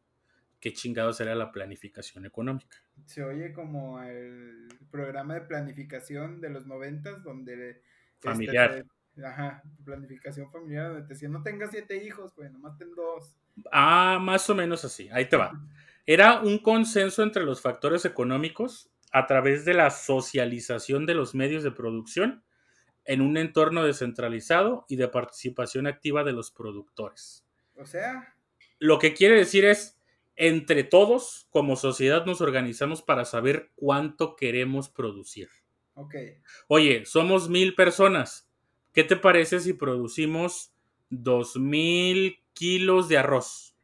¿qué 0.61 0.73
chingados 0.73 1.21
era 1.21 1.35
la 1.35 1.51
planificación 1.53 2.27
económica? 2.27 2.77
Se 3.07 3.25
oye 3.25 3.53
como 3.53 4.03
el 4.03 4.69
programa 4.90 5.35
de 5.35 5.43
planificación 5.43 6.40
de 6.40 6.51
los 6.51 6.67
noventas 6.67 7.23
donde... 7.23 7.71
Este, 7.71 7.83
Familiar. 8.19 8.85
Ajá, 9.23 9.62
planificación 9.85 10.51
familiar, 10.51 10.88
donde 10.88 11.03
te 11.07 11.14
decía, 11.14 11.29
no 11.29 11.43
tengas 11.43 11.71
siete 11.71 12.05
hijos, 12.05 12.35
güey, 12.35 12.51
nomás 12.51 12.77
ten 12.77 12.93
dos. 12.95 13.37
Ah, 13.71 14.19
más 14.21 14.49
o 14.51 14.55
menos 14.55 14.85
así, 14.85 15.09
ahí 15.12 15.29
te 15.29 15.37
va. 15.37 15.53
Era 16.07 16.40
un 16.40 16.59
consenso 16.59 17.23
entre 17.23 17.45
los 17.45 17.62
factores 17.62 18.05
económicos 18.05 18.90
a 19.12 19.27
través 19.27 19.64
de 19.64 19.75
la 19.75 19.90
socialización 19.90 21.07
de 21.07 21.14
los 21.14 21.35
medios 21.35 21.62
de 21.62 21.71
producción 21.71 22.43
en 23.05 23.21
un 23.21 23.37
entorno 23.37 23.85
descentralizado 23.85 24.87
y 24.88 24.97
de 24.97 25.09
participación 25.09 25.87
activa 25.87 26.25
de 26.25 26.33
los 26.33 26.51
productores. 26.51 27.47
O 27.77 27.87
sea. 27.87 28.37
Lo 28.79 28.99
que 28.99 29.14
quiere 29.14 29.37
decir 29.37 29.64
es, 29.64 29.99
entre 30.37 30.85
todos, 30.85 31.47
como 31.51 31.77
sociedad, 31.77 32.27
nos 32.27 32.40
organizamos 32.40 33.03
para 33.03 33.25
saber 33.25 33.71
cuánto 33.77 34.37
queremos 34.37 34.88
producir. 34.88 35.49
Ok. 35.95 36.14
Oye, 36.69 37.07
somos 37.07 37.49
mil 37.49 37.75
personas. 37.75 38.51
¿Qué 38.93 39.05
te 39.05 39.17
parece 39.17 39.61
si 39.61 39.73
producimos 39.73 40.73
dos 41.09 41.57
mil 41.57 42.40
kilos 42.53 43.09
de 43.09 43.19
arroz? 43.19 43.77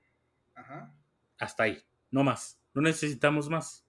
Ajá. 0.55 0.95
Hasta 1.39 1.65
ahí, 1.65 1.83
no 2.11 2.25
más. 2.25 2.61
No 2.75 2.83
necesitamos 2.83 3.49
más. 3.49 3.87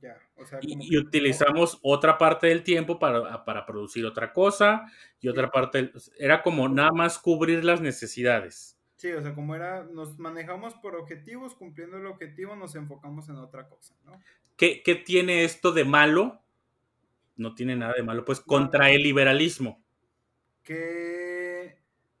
Ya. 0.00 0.16
O 0.36 0.44
sea, 0.44 0.58
Y, 0.62 0.96
utilizamos 0.98 1.78
otra 1.82 2.18
parte 2.18 2.48
del 2.48 2.62
tiempo 2.62 2.98
para, 2.98 3.44
para 3.44 3.64
producir 3.64 4.04
otra 4.04 4.32
cosa 4.32 4.90
y 5.20 5.28
otra 5.28 5.50
parte, 5.50 5.78
del- 5.78 5.92
era 6.18 6.42
como 6.42 6.68
nada 6.68 6.90
más 6.92 7.18
cubrir 7.18 7.64
las 7.64 7.80
necesidades. 7.80 8.78
Sí, 8.96 9.12
o 9.12 9.20
sea, 9.22 9.34
como 9.34 9.54
era, 9.54 9.84
nos 9.84 10.18
manejamos 10.18 10.74
por 10.74 10.96
objetivos, 10.96 11.54
cumpliendo 11.54 11.98
el 11.98 12.06
objetivo 12.06 12.56
nos 12.56 12.74
enfocamos 12.74 13.28
en 13.28 13.36
otra 13.36 13.68
cosa, 13.68 13.94
¿no? 14.04 14.20
¿Qué, 14.56 14.82
qué 14.82 14.94
tiene 14.94 15.44
esto 15.44 15.72
de 15.72 15.84
malo? 15.84 16.40
No 17.36 17.54
tiene 17.54 17.76
nada 17.76 17.92
de 17.94 18.02
malo, 18.02 18.24
pues 18.24 18.40
contra 18.40 18.90
el 18.90 19.02
liberalismo. 19.02 19.82
Que, 20.62 21.78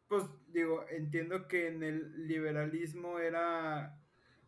pues 0.08 0.24
digo, 0.48 0.84
entiendo 0.90 1.48
que 1.48 1.68
en 1.68 1.82
el 1.82 2.26
liberalismo 2.28 3.18
era 3.18 3.98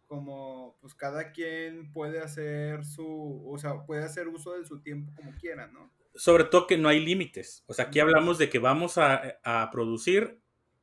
como, 0.08 0.76
pues 0.80 0.94
cada 0.94 1.30
quien 1.32 1.92
puede 1.92 2.18
hacer 2.20 2.84
su, 2.84 3.44
o 3.46 3.56
sea, 3.58 3.84
puede 3.86 4.04
hacer 4.04 4.26
uso 4.26 4.54
de 4.58 4.64
su 4.64 4.80
tiempo 4.80 5.12
como 5.14 5.32
quiera, 5.36 5.68
¿no? 5.68 5.92
Sobre 6.14 6.44
todo 6.44 6.66
que 6.66 6.76
no 6.78 6.88
hay 6.88 6.98
límites. 7.04 7.62
O 7.68 7.74
sea, 7.74 7.84
aquí 7.86 8.00
hablamos 8.00 8.38
de 8.38 8.48
que 8.50 8.58
vamos 8.58 8.98
a, 8.98 9.38
a 9.44 9.70
producir 9.70 10.40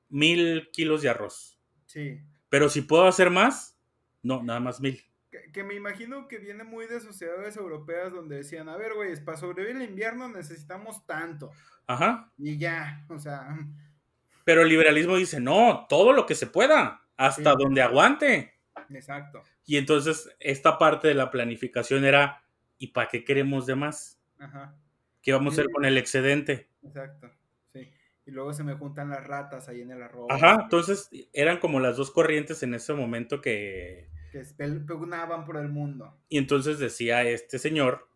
mil 0.07 0.69
kilos 0.71 1.01
de 1.01 1.09
arroz. 1.09 1.59
Sí. 1.88 2.21
Pero 2.47 2.69
si 2.69 2.81
puedo 2.81 3.05
hacer 3.07 3.29
más, 3.31 3.77
no, 4.23 4.41
nada 4.43 4.59
más 4.61 4.79
mil. 4.79 5.01
Que, 5.29 5.51
que 5.51 5.63
me 5.65 5.73
imagino 5.75 6.27
que 6.29 6.38
viene 6.38 6.63
muy 6.63 6.85
de 6.88 7.01
sociedades 7.01 7.57
europeas 7.57 8.13
donde 8.13 8.38
decían, 8.38 8.69
a 8.69 8.77
ver, 8.77 8.93
güey, 8.93 9.13
para 9.25 9.38
sobrevivir 9.38 9.75
el 9.81 9.89
invierno 9.89 10.29
necesitamos 10.29 11.05
tanto. 11.05 11.51
Ajá. 11.88 12.31
Y 12.38 12.57
ya, 12.57 13.05
o 13.09 13.19
sea, 13.19 13.57
Pero 14.45 14.61
el 14.61 14.69
liberalismo 14.69 15.17
dice, 15.17 15.39
no, 15.41 15.85
todo 15.89 16.13
lo 16.13 16.25
que 16.25 16.35
se 16.35 16.47
pueda, 16.47 17.01
hasta 17.17 17.51
Sí. 17.53 17.57
donde 17.59 17.81
aguante. 17.81 18.53
Exacto. 18.89 19.43
Y 19.65 19.77
entonces 19.77 20.29
esta 20.39 20.77
parte 20.77 21.07
de 21.07 21.13
la 21.13 21.31
planificación 21.31 22.05
era, 22.05 22.43
¿y 22.77 22.88
para 22.88 23.09
qué 23.09 23.23
queremos 23.23 23.65
de 23.65 23.75
más? 23.75 24.19
Ajá. 24.39 24.75
¿Qué 25.21 25.33
vamos 25.33 25.53
a 25.53 25.61
hacer 25.61 25.71
con 25.71 25.85
el 25.85 25.97
excedente? 25.97 26.69
Exacto, 26.83 27.31
sí. 27.73 27.89
Y 28.25 28.31
luego 28.31 28.53
se 28.53 28.63
me 28.63 28.75
juntan 28.75 29.09
las 29.09 29.25
ratas 29.25 29.67
ahí 29.67 29.81
en 29.81 29.91
el 29.91 30.03
arroz. 30.03 30.27
Ajá, 30.29 30.59
entonces 30.63 31.09
eran 31.33 31.59
como 31.59 31.79
las 31.79 31.97
dos 31.97 32.11
corrientes 32.11 32.61
en 32.63 32.73
ese 32.73 32.93
momento 32.93 33.41
que... 33.41 34.09
Que 34.31 34.43
pugnaban 34.85 35.45
por 35.45 35.57
el 35.57 35.69
mundo. 35.69 36.17
Y 36.29 36.38
entonces 36.38 36.77
decía 36.77 37.23
este 37.23 37.57
señor, 37.57 38.09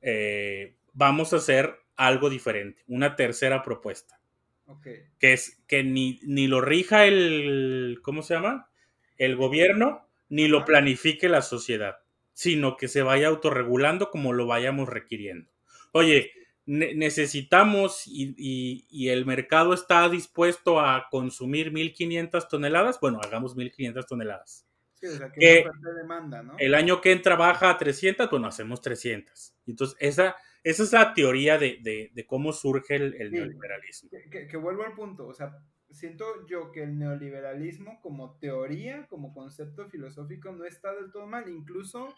eh, 0.00 0.76
vamos 0.92 1.32
a 1.32 1.36
hacer 1.36 1.80
algo 1.96 2.30
diferente, 2.30 2.82
una 2.86 3.16
tercera 3.16 3.62
propuesta, 3.62 4.20
Ok. 4.66 4.86
que 5.18 5.32
es 5.32 5.62
que 5.66 5.82
ni, 5.82 6.20
ni 6.22 6.46
lo 6.46 6.60
rija 6.60 7.06
el, 7.06 7.98
¿cómo 8.02 8.22
se 8.22 8.34
llama? 8.34 8.70
El 9.18 9.36
gobierno, 9.36 10.06
ni 10.28 10.48
lo 10.48 10.64
planifique 10.64 11.28
la 11.28 11.42
sociedad, 11.42 11.98
sino 12.32 12.76
que 12.76 12.88
se 12.88 13.02
vaya 13.02 13.28
autorregulando 13.28 14.10
como 14.10 14.32
lo 14.32 14.46
vayamos 14.46 14.88
requiriendo. 14.88 15.50
Oye, 15.92 16.32
ne- 16.66 16.94
necesitamos 16.94 18.06
y, 18.06 18.34
y- 18.36 18.86
y 18.90 19.08
el 19.08 19.24
mercado 19.24 19.72
está 19.72 20.08
dispuesto 20.08 20.80
a 20.80 21.08
consumir 21.10 21.72
1500 21.72 22.48
toneladas, 22.48 22.98
bueno, 23.00 23.20
hagamos 23.22 23.56
1500 23.56 24.06
toneladas. 24.06 24.66
Sí, 24.94 25.06
o 25.06 25.10
sea, 25.16 25.30
que 25.30 25.60
y 25.60 25.94
demanda, 25.96 26.42
¿no? 26.42 26.54
El 26.58 26.74
año 26.74 27.00
que 27.02 27.12
entra 27.12 27.36
baja 27.36 27.70
a 27.70 27.78
300, 27.78 28.30
bueno, 28.30 28.48
hacemos 28.48 28.80
300. 28.80 29.54
Entonces, 29.66 29.96
esa, 30.00 30.36
esa 30.64 30.82
es 30.82 30.92
la 30.92 31.12
teoría 31.14 31.58
de, 31.58 31.78
de- 31.82 32.10
de 32.14 32.26
cómo 32.26 32.52
surge 32.52 32.96
el, 32.96 33.14
el 33.20 33.28
Sí. 33.30 33.36
neoliberalismo. 33.36 34.10
Que- 34.30 34.46
que 34.46 34.56
vuelvo 34.56 34.84
al 34.84 34.94
punto, 34.94 35.26
o 35.26 35.34
sea, 35.34 35.54
siento 35.90 36.46
yo 36.46 36.72
que 36.72 36.82
el 36.82 36.98
neoliberalismo 36.98 38.00
como 38.00 38.38
teoría, 38.38 39.06
como 39.08 39.32
concepto 39.32 39.88
filosófico, 39.88 40.52
no 40.52 40.64
está 40.64 40.94
del 40.94 41.10
todo 41.10 41.26
mal. 41.26 41.48
Incluso, 41.48 42.14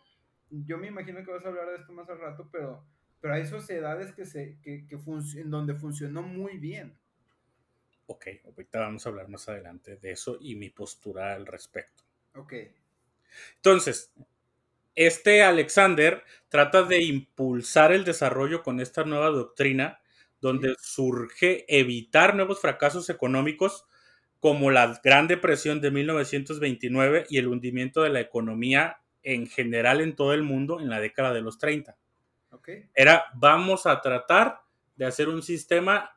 yo 0.50 0.78
me 0.78 0.88
imagino 0.88 1.24
que 1.24 1.30
vas 1.32 1.44
a 1.44 1.48
hablar 1.48 1.68
de 1.68 1.76
esto 1.76 1.92
más 1.92 2.08
al 2.10 2.20
rato, 2.20 2.48
pero, 2.52 2.86
pero 3.20 3.34
hay 3.34 3.46
sociedades 3.46 4.12
que 4.12 4.24
se, 4.24 4.58
que, 4.62 4.86
que 4.86 4.98
en 5.40 5.50
donde 5.50 5.74
funcionó 5.74 6.22
muy 6.22 6.58
bien. 6.58 6.98
Ok, 8.06 8.26
ahorita 8.44 8.80
vamos 8.80 9.06
a 9.06 9.10
hablar 9.10 9.28
más 9.28 9.48
adelante 9.48 9.98
de 9.98 10.10
eso 10.10 10.36
y 10.40 10.56
mi 10.56 10.68
postura 10.68 11.32
al 11.34 11.46
respecto. 11.46 12.02
Ok, 12.34 12.52
Entonces, 13.56 14.12
este 14.96 15.42
Alexander 15.42 16.24
trata 16.48 16.82
de 16.84 17.02
impulsar 17.02 17.92
el 17.92 18.04
desarrollo 18.04 18.62
con 18.62 18.80
esta 18.80 19.04
nueva 19.04 19.30
doctrina, 19.30 20.00
donde 20.40 20.74
surge 20.80 21.64
evitar 21.68 22.34
nuevos 22.34 22.60
fracasos 22.60 23.10
económicos 23.10 23.84
como 24.40 24.70
la 24.70 25.00
Gran 25.02 25.26
Depresión 25.26 25.80
de 25.80 25.90
1929 25.90 27.26
y 27.28 27.38
el 27.38 27.48
hundimiento 27.48 28.02
de 28.02 28.10
la 28.10 28.20
economía 28.20 28.98
en 29.22 29.46
general 29.48 30.00
en 30.00 30.14
todo 30.14 30.32
el 30.32 30.42
mundo 30.44 30.80
en 30.80 30.88
la 30.88 31.00
década 31.00 31.32
de 31.34 31.40
los 31.42 31.58
30. 31.58 31.96
ok. 32.52 32.68
Era, 32.94 33.24
vamos 33.34 33.86
a 33.86 34.00
tratar 34.00 34.60
de 34.96 35.06
hacer 35.06 35.28
un 35.28 35.42
sistema 35.42 36.16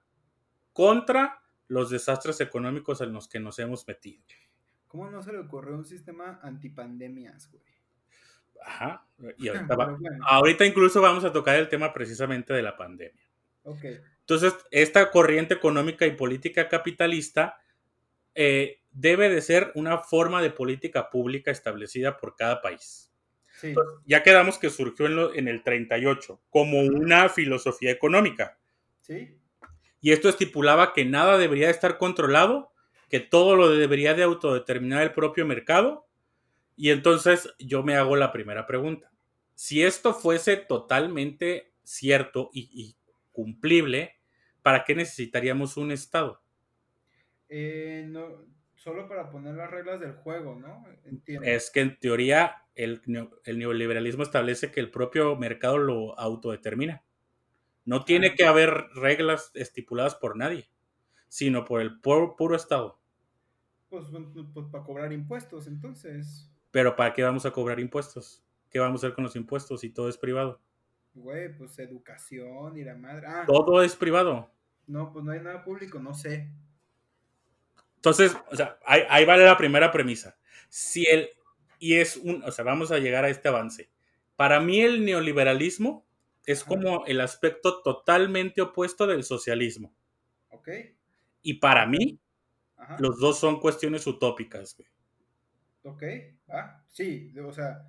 contra 0.74 1.42
los 1.68 1.90
desastres 1.90 2.40
económicos 2.42 3.02
en 3.02 3.14
los 3.14 3.28
que 3.28 3.40
nos 3.40 3.58
hemos 3.60 3.88
metido. 3.88 4.24
¿Cómo 4.88 5.10
no 5.10 5.22
se 5.24 5.32
le 5.32 5.40
ocurrió 5.40 5.76
un 5.76 5.86
sistema 5.86 6.40
antipandemias, 6.44 7.50
güey? 7.50 7.64
Ajá. 8.64 9.06
Y 9.38 9.48
ahorita, 9.50 9.76
va- 9.76 9.86
Pero 9.86 9.98
bueno, 9.98 10.26
ahorita 10.28 10.66
incluso 10.66 11.02
vamos 11.02 11.24
a 11.26 11.32
tocar 11.32 11.56
el 11.56 11.70
tema 11.70 11.92
precisamente 11.94 12.54
de 12.54 12.62
la 12.62 12.76
pandemia. 12.78 13.24
Entonces, 14.22 14.56
esta 14.72 15.12
corriente 15.12 15.54
económica 15.54 16.06
y 16.08 16.12
política 16.12 16.70
capitalista 16.70 17.60
eh, 18.36 18.82
debe 18.92 19.30
de 19.30 19.42
ser 19.42 19.72
una 19.76 20.00
forma 20.00 20.42
de 20.42 20.52
política 20.52 21.10
pública 21.10 21.52
establecida 21.52 22.18
por 22.18 22.36
cada 22.36 22.62
país. 22.62 23.12
sí, 23.52 23.88
Ya 24.06 24.24
quedamos 24.24 24.58
que 24.60 24.70
surgió 24.70 25.08
en, 25.08 25.16
lo- 25.16 25.36
en 25.36 25.48
el 25.48 25.64
38 25.64 26.42
como 26.50 26.82
una 26.82 27.30
filosofía 27.30 27.92
económica. 27.92 28.60
sí, 29.02 29.40
Y 30.00 30.12
esto 30.12 30.30
estipulaba 30.30 30.94
que 30.94 31.06
nada 31.06 31.38
debería 31.38 31.70
estar 31.70 31.98
controlado, 31.98 32.72
que 33.10 33.20
todo 33.20 33.56
lo 33.56 33.70
debería 33.70 34.14
de 34.14 34.24
autodeterminar 34.24 35.04
el 35.04 35.14
propio 35.14 35.46
mercado. 35.46 36.08
Y 36.78 36.92
entonces 36.92 37.54
yo 37.60 37.84
me 37.84 37.96
hago 37.98 38.16
la 38.18 38.32
primera 38.32 38.68
pregunta. 38.68 39.12
Si 39.56 39.84
esto 39.84 40.14
fuese 40.14 40.58
totalmente 40.58 41.74
cierto 41.84 42.50
y, 42.54 42.70
y 42.74 42.96
cumplible, 43.32 44.16
¿para 44.62 44.84
qué 44.86 44.96
necesitaríamos 44.96 45.78
un 45.78 45.92
Estado? 45.92 46.44
Eh, 47.50 48.06
no, 48.10 48.46
solo 48.76 49.08
para 49.08 49.30
poner 49.30 49.56
las 49.56 49.70
reglas 49.70 50.00
del 50.00 50.14
juego, 50.14 50.56
¿no? 50.56 50.86
Entiendo. 51.06 51.54
Es 51.54 51.72
que 51.72 51.82
en 51.82 52.00
teoría 52.00 52.68
el, 52.76 53.02
el 53.44 53.60
neoliberalismo 53.60 54.24
establece 54.24 54.72
que 54.72 54.80
el 54.80 54.92
propio 54.92 55.36
mercado 55.36 55.78
lo 55.78 56.18
autodetermina. 56.18 57.04
No 57.86 58.06
tiene 58.06 58.36
que 58.36 58.46
haber 58.46 58.72
reglas 58.96 59.52
estipuladas 59.56 60.16
por 60.16 60.38
nadie, 60.38 60.72
sino 61.30 61.66
por 61.66 61.82
el 61.82 62.02
pu- 62.02 62.36
puro 62.38 62.56
Estado. 62.56 63.02
Pues, 63.90 64.06
pues, 64.56 64.66
para 64.72 64.84
cobrar 64.84 65.14
impuestos, 65.14 65.68
entonces, 65.68 66.52
Pero 66.70 66.98
¿para 66.98 67.14
qué 67.14 67.24
vamos 67.24 67.46
a 67.46 67.52
cobrar 67.52 67.80
impuestos? 67.80 68.44
¿Qué 68.70 68.80
vamos 68.80 69.02
a 69.04 69.08
hacer 69.08 69.16
con 69.16 69.24
los 69.24 69.38
impuestos 69.38 69.80
si 69.82 69.90
todo 69.90 70.10
es 70.10 70.18
privado? 70.18 70.62
Güey, 71.14 71.56
pues 71.58 71.78
educación 71.80 72.78
y 72.78 72.84
la 72.84 72.96
madre. 72.96 73.28
Ah, 73.28 73.44
Todo 73.48 73.82
es 73.84 73.96
privado. 73.96 74.52
no, 74.88 75.12
pues 75.14 75.24
no 75.26 75.32
hay 75.32 75.40
nada 75.40 75.64
público, 75.64 76.00
no 76.00 76.14
sé. 76.14 76.50
Entonces, 77.96 78.36
o 78.52 78.56
sea, 78.56 78.78
ahí, 78.86 79.02
ahí 79.10 79.26
vale 79.26 79.46
la 79.46 79.58
primera 79.58 79.92
premisa. 79.92 80.38
Si 80.70 81.06
el, 81.06 81.30
y 81.80 81.96
es 81.96 82.18
un, 82.18 82.44
o 82.44 82.52
sea, 82.52 82.66
vamos 82.66 82.92
a 82.92 82.98
llegar 83.00 83.24
a 83.26 83.30
este 83.30 83.48
avance. 83.48 83.90
Para 84.36 84.60
mí 84.60 84.82
el 84.82 85.06
neoliberalismo 85.06 86.06
es 86.46 86.64
como 86.64 87.06
el 87.06 87.22
aspecto 87.22 87.82
totalmente 87.84 88.62
opuesto 88.62 89.06
del 89.06 89.24
socialismo. 89.24 89.94
¿Ok? 90.50 90.70
Y 91.44 91.56
para 91.56 91.86
mí, 91.86 92.20
Ajá. 92.78 92.98
los 93.00 93.20
dos 93.20 93.40
son 93.40 93.60
cuestiones 93.60 94.08
utópicas. 94.08 94.76
güey. 94.76 94.90
Ok, 95.84 96.04
ah, 96.50 96.84
sí, 96.88 97.34
o 97.40 97.52
sea, 97.52 97.88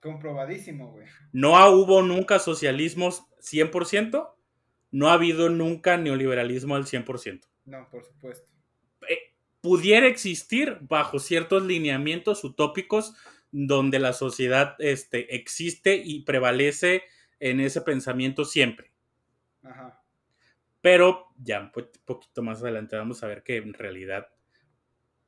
comprobadísimo, 0.00 0.92
güey. 0.92 1.06
No 1.32 1.70
hubo 1.70 2.02
nunca 2.02 2.38
socialismos 2.38 3.24
100%, 3.40 4.34
no 4.90 5.08
ha 5.08 5.14
habido 5.14 5.48
nunca 5.50 5.96
neoliberalismo 5.96 6.74
al 6.76 6.86
100%. 6.86 7.46
No, 7.66 7.88
por 7.90 8.04
supuesto. 8.04 8.50
pudiera 9.60 10.06
existir 10.06 10.78
bajo 10.82 11.18
ciertos 11.18 11.64
lineamientos 11.64 12.44
utópicos 12.44 13.14
donde 13.50 13.98
la 13.98 14.12
sociedad 14.12 14.76
este, 14.78 15.34
existe 15.34 15.96
y 15.96 16.22
prevalece 16.22 17.02
en 17.40 17.60
ese 17.60 17.80
pensamiento 17.80 18.44
siempre. 18.44 18.92
Ajá. 19.62 20.00
Pero 20.80 21.26
ya 21.36 21.60
un 21.60 21.72
po- 21.72 21.90
poquito 22.04 22.42
más 22.42 22.62
adelante 22.62 22.96
vamos 22.96 23.22
a 23.22 23.26
ver 23.26 23.42
que 23.42 23.56
en 23.56 23.74
realidad, 23.74 24.28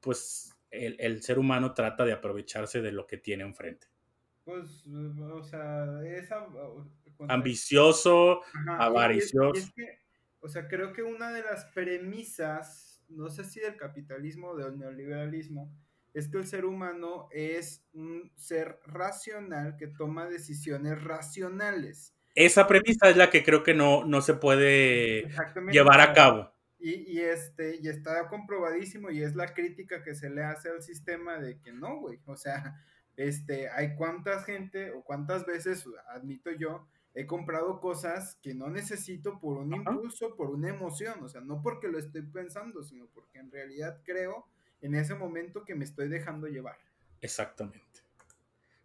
pues 0.01 0.57
el, 0.71 0.97
el 1.01 1.23
ser 1.23 1.39
humano 1.39 1.75
trata 1.75 2.05
de 2.05 2.13
aprovecharse 2.13 2.81
de 2.81 2.93
lo 2.93 3.07
que 3.07 3.17
tiene 3.17 3.43
enfrente. 3.45 3.89
Pues, 4.51 4.85
o 4.85 5.45
sea, 5.45 5.87
esa, 6.05 6.45
ambicioso, 7.29 8.41
avaricioso. 8.67 9.71
o 10.41 10.49
sea, 10.49 10.67
creo 10.67 10.93
que 10.93 11.05
una 11.05 11.31
de 11.31 11.43
las 11.43 11.67
premisas, 11.67 13.01
no 13.09 13.31
sé 13.31 13.45
si 13.45 13.61
del 13.61 13.77
capitalismo 13.77 14.49
o 14.49 14.57
del 14.57 14.77
neoliberalismo, 14.77 15.73
es 16.15 16.27
que 16.27 16.39
el 16.39 16.49
ser 16.49 16.65
humano 16.65 17.29
es 17.31 17.85
un 17.93 18.33
ser 18.35 18.81
racional 18.87 19.77
que 19.77 19.87
toma 19.87 20.27
decisiones 20.29 21.01
racionales. 21.01 22.17
Esa 22.35 22.67
premisa 22.67 23.09
es 23.09 23.17
la 23.17 23.31
que 23.31 23.45
creo 23.45 23.63
que 23.63 23.75
no, 23.75 24.05
no 24.05 24.21
se 24.21 24.35
puede 24.35 25.29
llevar 25.71 26.01
a 26.01 26.13
cabo. 26.13 26.53
Y, 26.81 27.21
este, 27.21 27.79
y 27.81 27.87
está 27.87 28.27
comprobadísimo 28.27 29.11
y 29.11 29.23
es 29.23 29.37
la 29.37 29.55
crítica 29.55 30.03
que 30.03 30.17
se 30.17 30.29
le 30.29 30.43
hace 30.43 30.71
al 30.71 30.83
sistema 30.83 31.39
de 31.39 31.61
que 31.61 31.73
no, 31.73 32.01
güey. 32.01 32.19
O 32.25 32.37
sea, 32.37 32.75
este, 33.29 33.69
hay 33.69 33.95
cuánta 33.97 34.43
gente 34.43 34.93
o 34.93 35.03
cuántas 35.03 35.45
veces, 35.45 35.85
admito 36.09 36.51
yo, 36.53 36.87
he 37.15 37.27
comprado 37.27 37.79
cosas 37.79 38.39
que 38.43 38.55
no 38.55 38.71
necesito 38.71 39.39
por 39.41 39.59
un 39.59 39.75
impulso, 39.75 40.35
por 40.37 40.49
una 40.49 40.71
emoción. 40.71 41.23
O 41.23 41.29
sea, 41.29 41.43
no 41.43 41.61
porque 41.61 41.89
lo 41.89 41.99
estoy 41.99 42.23
pensando, 42.23 42.83
sino 42.83 43.07
porque 43.09 43.39
en 43.39 43.51
realidad 43.51 44.01
creo 44.05 44.47
en 44.81 44.95
ese 44.95 45.15
momento 45.15 45.65
que 45.67 45.75
me 45.75 45.85
estoy 45.85 46.09
dejando 46.09 46.47
llevar. 46.47 46.79
Exactamente. 47.21 48.01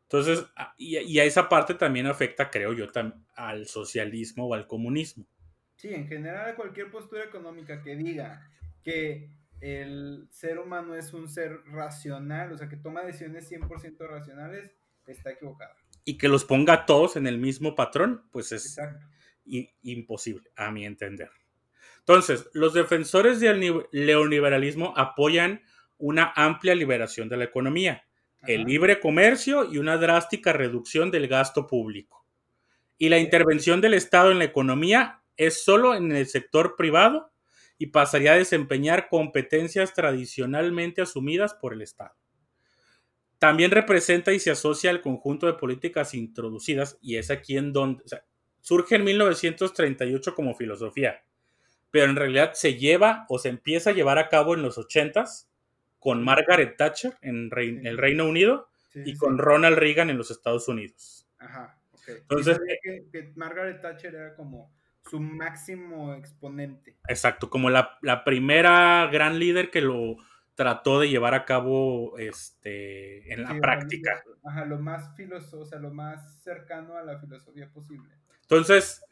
Entonces, 0.03 0.45
y, 0.77 1.17
a 1.17 1.23
esa 1.23 1.47
parte 1.47 1.73
también 1.73 2.05
afecta, 2.05 2.49
creo 2.49 2.73
yo, 2.73 2.87
al 3.35 3.67
socialismo 3.67 4.47
o 4.47 4.53
al 4.53 4.67
comunismo. 4.67 5.25
Sí, 5.77 5.93
en 5.93 6.07
general 6.07 6.49
a 6.49 6.55
cualquier 6.55 6.91
postura 6.91 7.23
económica 7.23 7.81
que 7.81 7.95
diga 7.95 8.51
que 8.83 9.29
el 9.61 10.27
ser 10.31 10.59
humano 10.59 10.95
es 10.95 11.13
un 11.13 11.27
ser 11.27 11.61
racional, 11.65 12.51
o 12.51 12.57
sea, 12.57 12.69
que 12.69 12.77
toma 12.77 13.03
decisiones 13.03 13.49
100% 13.51 14.07
racionales, 14.07 14.71
está 15.07 15.31
equivocada. 15.31 15.75
Y 16.03 16.17
que 16.17 16.27
los 16.27 16.45
ponga 16.45 16.85
todos 16.85 17.15
en 17.15 17.27
el 17.27 17.37
mismo 17.37 17.75
patrón, 17.75 18.23
pues 18.31 18.51
es 18.51 18.77
imposible, 19.81 20.51
a 20.55 20.71
mi 20.71 20.85
entender. 20.85 21.29
Entonces, 21.99 22.49
los 22.53 22.73
defensores 22.73 23.39
del 23.39 23.87
neoliberalismo 23.91 24.93
apoyan 24.95 25.63
una 25.97 26.31
amplia 26.35 26.75
liberación 26.75 27.29
de 27.29 27.37
la 27.37 27.45
economía, 27.45 28.05
el 28.47 28.63
libre 28.63 28.99
comercio 28.99 29.65
y 29.71 29.79
una 29.79 29.97
drástica 29.97 30.53
reducción 30.53 31.09
del 31.09 31.27
gasto 31.27 31.65
público. 31.65 32.25
Y 32.97 33.09
la 33.09 33.17
intervención 33.17 33.81
del 33.81 33.95
Estado 33.95 34.31
en 34.31 34.37
la 34.37 34.45
economía 34.45 35.23
es 35.35 35.63
solo 35.63 35.95
en 35.95 36.11
el 36.11 36.27
sector 36.27 36.75
privado 36.75 37.31
y 37.77 37.87
pasaría 37.87 38.33
a 38.33 38.37
desempeñar 38.37 39.09
competencias 39.09 39.93
tradicionalmente 39.93 41.01
asumidas 41.01 41.53
por 41.53 41.73
el 41.73 41.81
Estado. 41.81 42.15
También 43.37 43.71
representa 43.71 44.31
y 44.31 44.39
se 44.39 44.51
asocia 44.51 44.89
al 44.89 45.01
conjunto 45.01 45.45
de 45.45 45.53
políticas 45.53 46.13
introducidas, 46.13 46.97
y 47.01 47.17
es 47.17 47.31
aquí 47.31 47.57
en 47.57 47.73
donde 47.73 48.03
surge 48.61 48.95
en 48.95 49.03
1938 49.03 50.33
como 50.33 50.55
filosofía, 50.55 51.23
pero 51.91 52.05
en 52.05 52.15
realidad 52.15 52.53
se 52.53 52.75
lleva 52.75 53.25
o 53.29 53.37
se 53.37 53.49
empieza 53.49 53.91
a 53.91 53.93
llevar 53.93 54.17
a 54.17 54.29
cabo 54.29 54.55
en 54.55 54.61
los 54.61 54.77
80s 54.77 55.47
con 55.99 56.23
Margaret 56.23 56.77
Thatcher 56.77 57.17
en 57.21 57.49
el 57.85 57.97
Reino 57.97 58.27
Unido 58.27 58.69
y 58.93 59.15
con 59.17 59.37
Ronald 59.37 59.77
Reagan 59.77 60.09
en 60.09 60.17
los 60.17 60.31
Estados 60.31 60.67
Unidos. 60.67 61.27
Ajá, 61.37 61.77
ok. 61.91 62.07
Entonces, 62.07 62.59
que, 63.11 63.31
Margaret 63.35 63.81
Thatcher 63.81 64.15
era 64.15 64.35
como 64.35 64.73
su 65.09 65.19
máximo 65.19 66.13
exponente. 66.15 66.97
Exacto, 67.07 67.49
como 67.49 67.69
la, 67.69 67.99
primera 68.25 69.07
gran 69.11 69.39
líder 69.39 69.69
que 69.69 69.81
lo 69.81 70.17
trató 70.55 70.99
de 70.99 71.09
llevar 71.09 71.33
a 71.33 71.45
cabo 71.45 72.17
este, 72.17 73.31
en 73.31 73.43
la 73.43 73.59
práctica. 73.59 74.23
ajá, 74.43 74.65
lo 74.65 74.79
más 74.79 75.15
filoso, 75.15 75.59
o 75.59 75.65
sea, 75.65 75.79
lo 75.79 75.91
más 75.91 76.41
cercano 76.41 76.97
a 76.97 77.03
la 77.03 77.19
filosofía 77.19 77.69
posible. 77.71 78.09
Entonces, 78.41 79.03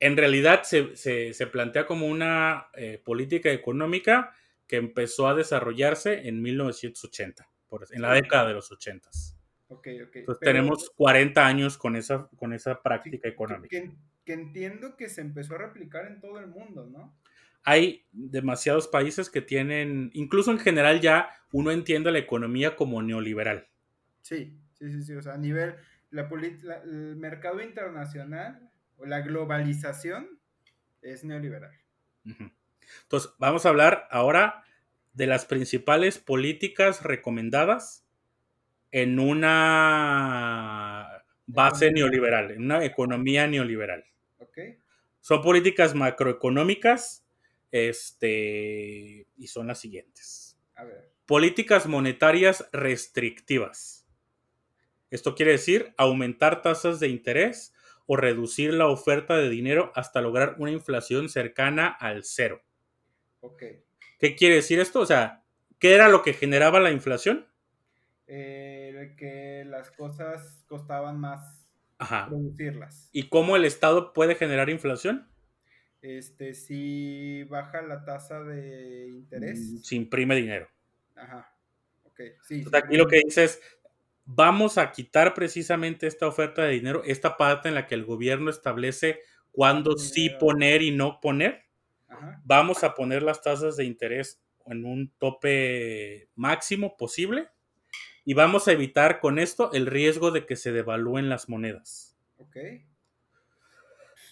en 0.00 0.16
realidad 0.16 0.62
se, 0.62 1.46
plantea 1.50 1.86
como 1.86 2.06
una 2.06 2.68
eh, 2.74 3.00
política 3.04 3.50
económica 3.50 4.32
que 4.66 4.76
empezó 4.76 5.28
a 5.28 5.34
desarrollarse 5.34 6.28
en 6.28 6.40
1980, 6.40 7.48
en 7.90 8.02
la 8.02 8.14
década 8.14 8.48
de 8.48 8.54
los 8.54 8.70
80. 8.72 9.08
Ok, 9.68 9.88
ok. 10.06 10.16
Entonces 10.16 10.40
tenemos 10.40 10.90
40 10.96 11.46
años 11.46 11.78
con 11.78 11.96
esa, 11.96 12.28
con 12.36 12.52
esa 12.52 12.82
práctica 12.82 13.28
económica. 13.28 13.80
Que, 13.80 13.90
entiendo 14.26 14.96
que 14.96 15.08
se 15.08 15.20
empezó 15.20 15.54
a 15.54 15.58
replicar 15.58 16.06
en 16.06 16.20
todo 16.20 16.38
el 16.38 16.46
mundo, 16.46 16.86
¿no? 16.86 17.16
Hay 17.64 18.06
demasiados 18.12 18.88
países 18.88 19.30
que 19.30 19.40
tienen, 19.40 20.10
incluso 20.14 20.50
en 20.50 20.58
general 20.58 21.00
ya 21.00 21.30
uno 21.52 21.70
entiende 21.70 22.10
la 22.10 22.18
economía 22.18 22.76
como 22.76 23.02
neoliberal. 23.02 23.68
Sí, 24.22 24.58
sí, 24.74 24.90
sí, 24.90 25.02
sí. 25.02 25.14
O 25.14 25.22
sea, 25.22 25.34
a 25.34 25.38
nivel, 25.38 25.76
la, 26.10 26.28
el 26.84 27.16
mercado 27.16 27.62
internacional 27.62 28.70
o 28.96 29.06
la 29.06 29.20
globalización 29.20 30.40
es 31.02 31.24
neoliberal. 31.24 31.72
Entonces, 32.24 33.32
vamos 33.38 33.66
a 33.66 33.68
hablar 33.68 34.08
ahora 34.10 34.64
de 35.12 35.26
las 35.26 35.44
principales 35.44 36.18
políticas 36.18 37.02
recomendadas 37.02 38.06
en 38.90 39.18
una 39.18 41.24
base 41.46 41.92
neoliberal, 41.92 42.52
en 42.52 42.64
una 42.64 42.84
economía 42.84 43.46
neoliberal. 43.46 44.04
Son 45.22 45.40
políticas 45.40 45.94
macroeconómicas 45.94 47.24
este, 47.70 49.28
y 49.36 49.46
son 49.46 49.68
las 49.68 49.78
siguientes. 49.80 50.58
Políticas 51.26 51.86
monetarias 51.86 52.68
restrictivas. 52.72 54.04
Esto 55.10 55.36
quiere 55.36 55.52
decir 55.52 55.94
aumentar 55.96 56.60
tasas 56.60 56.98
de 56.98 57.08
interés 57.08 57.72
o 58.06 58.16
reducir 58.16 58.74
la 58.74 58.88
oferta 58.88 59.36
de 59.36 59.48
dinero 59.48 59.92
hasta 59.94 60.20
lograr 60.20 60.56
una 60.58 60.72
inflación 60.72 61.28
cercana 61.28 61.86
al 61.86 62.24
cero. 62.24 62.60
¿Qué 64.18 64.34
quiere 64.36 64.56
decir 64.56 64.80
esto? 64.80 65.00
O 65.00 65.06
sea, 65.06 65.44
¿qué 65.78 65.94
era 65.94 66.08
lo 66.08 66.22
que 66.22 66.32
generaba 66.32 66.80
la 66.80 66.90
inflación? 66.90 67.46
Eh, 68.26 69.14
que 69.16 69.64
las 69.66 69.92
cosas 69.92 70.64
costaban 70.66 71.20
más 71.20 71.61
producirlas. 72.28 73.10
¿Y 73.12 73.28
cómo 73.28 73.56
el 73.56 73.64
Estado 73.64 74.12
puede 74.12 74.34
generar 74.34 74.70
inflación? 74.70 75.28
Este, 76.00 76.54
si 76.54 77.44
baja 77.44 77.82
la 77.82 78.04
tasa 78.04 78.42
de 78.42 79.08
interés. 79.10 79.58
Mm, 79.60 79.76
si 79.78 79.96
imprime 79.96 80.34
dinero. 80.34 80.68
Ajá. 81.14 81.54
Ok, 82.04 82.20
sí. 82.42 82.64
aquí 82.72 82.96
lo 82.96 83.06
que 83.06 83.22
dice 83.24 83.44
es, 83.44 83.60
vamos 84.24 84.78
a 84.78 84.90
quitar 84.90 85.34
precisamente 85.34 86.06
esta 86.06 86.26
oferta 86.26 86.62
de 86.62 86.72
dinero, 86.72 87.02
esta 87.04 87.36
parte 87.36 87.68
en 87.68 87.74
la 87.74 87.86
que 87.86 87.94
el 87.94 88.04
gobierno 88.04 88.50
establece 88.50 89.20
cuándo 89.50 89.96
sí 89.96 90.30
poner 90.38 90.82
y 90.82 90.90
no 90.90 91.20
poner 91.20 91.62
vamos 92.44 92.84
a 92.84 92.94
poner 92.94 93.22
las 93.22 93.42
tasas 93.42 93.76
de 93.76 93.84
interés 93.84 94.40
en 94.66 94.84
un 94.84 95.12
tope 95.18 96.28
máximo 96.34 96.96
posible 96.96 97.48
y 98.24 98.34
vamos 98.34 98.68
a 98.68 98.72
evitar 98.72 99.20
con 99.20 99.38
esto 99.38 99.72
el 99.72 99.86
riesgo 99.86 100.30
de 100.30 100.46
que 100.46 100.56
se 100.56 100.72
devalúen 100.72 101.28
las 101.28 101.48
monedas. 101.48 102.16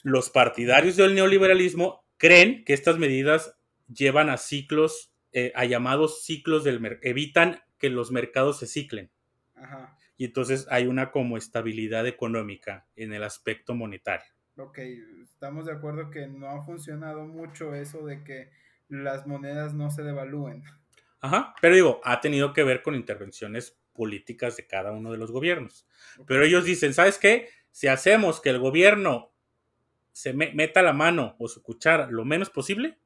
Los 0.02 0.30
partidarios 0.30 0.96
del 0.96 1.14
neoliberalismo 1.14 2.04
creen 2.16 2.64
que 2.64 2.72
estas 2.72 2.98
medidas 2.98 3.56
llevan 3.88 4.30
a 4.30 4.36
ciclos, 4.36 5.12
eh, 5.32 5.52
a 5.54 5.64
llamados 5.64 6.24
ciclos 6.24 6.64
del 6.64 6.80
mercado, 6.80 7.10
evitan 7.10 7.60
que 7.78 7.90
los 7.90 8.10
mercados 8.10 8.58
se 8.58 8.66
ciclen. 8.66 9.10
Y 10.16 10.26
entonces 10.26 10.66
hay 10.70 10.86
una 10.86 11.10
como 11.10 11.36
estabilidad 11.36 12.06
económica 12.06 12.86
en 12.96 13.12
el 13.12 13.22
aspecto 13.22 13.74
monetario. 13.74 14.26
Ok, 14.56 14.78
estamos 15.22 15.66
de 15.66 15.72
acuerdo 15.72 16.10
que 16.10 16.26
no 16.26 16.48
ha 16.48 16.64
funcionado 16.64 17.26
mucho 17.26 17.74
eso 17.74 18.04
de 18.04 18.22
que 18.22 18.50
las 18.88 19.26
monedas 19.26 19.72
no 19.72 19.90
se 19.90 20.02
devalúen. 20.02 20.62
Ajá, 21.20 21.54
pero 21.60 21.74
digo, 21.74 22.00
ha 22.04 22.20
tenido 22.20 22.52
que 22.52 22.64
ver 22.64 22.82
con 22.82 22.94
intervenciones 22.94 23.79
políticas 24.00 24.56
de 24.56 24.66
cada 24.66 24.92
uno 24.92 25.12
de 25.12 25.18
los 25.18 25.30
gobiernos. 25.30 25.86
Pero 26.26 26.42
ellos 26.42 26.64
dicen, 26.64 26.94
¿sabes 26.94 27.18
qué? 27.18 27.50
Si 27.70 27.86
hacemos 27.86 28.40
que 28.40 28.48
el 28.48 28.58
gobierno 28.58 29.34
se 30.10 30.32
meta 30.32 30.80
la 30.80 30.94
mano 30.94 31.36
o 31.38 31.48
su 31.48 31.62
cuchara 31.62 32.10
lo 32.10 32.24
menos 32.24 32.48
posible, 32.48 32.98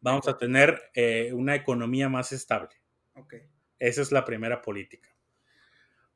vamos 0.00 0.28
a 0.28 0.38
tener 0.38 0.80
eh, 0.94 1.32
una 1.32 1.56
economía 1.56 2.08
más 2.08 2.30
estable. 2.30 2.76
Ok. 3.14 3.34
Esa 3.80 4.02
es 4.02 4.12
la 4.12 4.24
primera 4.24 4.62
política. 4.62 5.08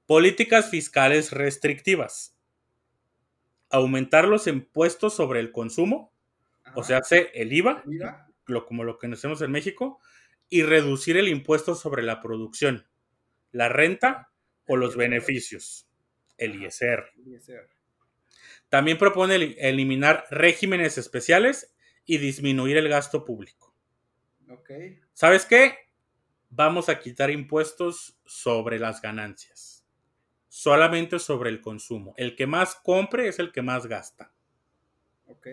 Políticas 0.06 0.70
fiscales 0.70 1.32
restrictivas 1.32 2.38
aumentar 3.68 4.28
los 4.28 4.46
impuestos 4.46 5.12
sobre 5.12 5.40
el 5.40 5.50
consumo, 5.50 6.12
o 6.76 6.84
sea, 6.84 6.98
hace 6.98 7.32
el 7.34 7.52
IVA, 7.52 7.82
Lo, 8.46 8.64
como 8.64 8.84
lo 8.84 8.94
que 8.94 9.08
conocemos 9.08 9.42
en 9.42 9.50
México, 9.50 9.98
y 10.48 10.62
reducir 10.62 11.16
el 11.16 11.28
impuesto 11.28 11.74
sobre 11.74 12.02
la 12.02 12.20
producción, 12.20 12.86
la 13.52 13.68
renta 13.68 14.30
o 14.66 14.76
los 14.76 14.96
beneficios, 14.96 15.88
el 16.36 16.62
ISR. 16.62 17.10
También 18.68 18.98
propone 18.98 19.56
eliminar 19.58 20.24
regímenes 20.30 20.98
especiales 20.98 21.74
y 22.04 22.18
disminuir 22.18 22.76
el 22.76 22.88
gasto 22.88 23.24
público. 23.24 23.74
¿Sabes 25.12 25.44
qué? 25.46 25.76
Vamos 26.50 26.88
a 26.88 26.98
quitar 26.98 27.30
impuestos 27.30 28.18
sobre 28.24 28.78
las 28.78 29.02
ganancias 29.02 29.78
solamente 30.58 31.20
sobre 31.20 31.50
el 31.50 31.60
consumo. 31.60 32.14
El 32.16 32.34
que 32.34 32.48
más 32.48 32.74
compre 32.74 33.28
es 33.28 33.38
el 33.38 33.52
que 33.52 33.62
más 33.62 33.86
gasta. 33.86 34.32
Ok. 35.26 35.46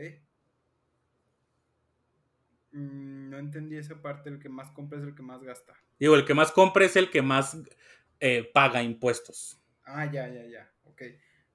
Mm, 2.75 3.29
no 3.29 3.37
entendí 3.37 3.77
esa 3.77 4.01
parte, 4.01 4.29
el 4.29 4.37
que 4.37 4.49
más 4.49 4.69
compra 4.71 4.99
es 4.99 5.05
el 5.05 5.15
que 5.15 5.23
más 5.23 5.41
gasta. 5.41 5.73
Digo, 5.97 6.15
el 6.15 6.25
que 6.25 6.33
más 6.33 6.51
compra 6.51 6.83
es 6.83 6.97
el 6.97 7.09
que 7.09 7.21
más 7.21 7.57
eh, 8.19 8.51
paga 8.53 8.83
impuestos. 8.83 9.61
Ah, 9.85 10.11
ya, 10.11 10.27
ya, 10.27 10.45
ya. 10.45 10.69
Ok. 10.83 11.03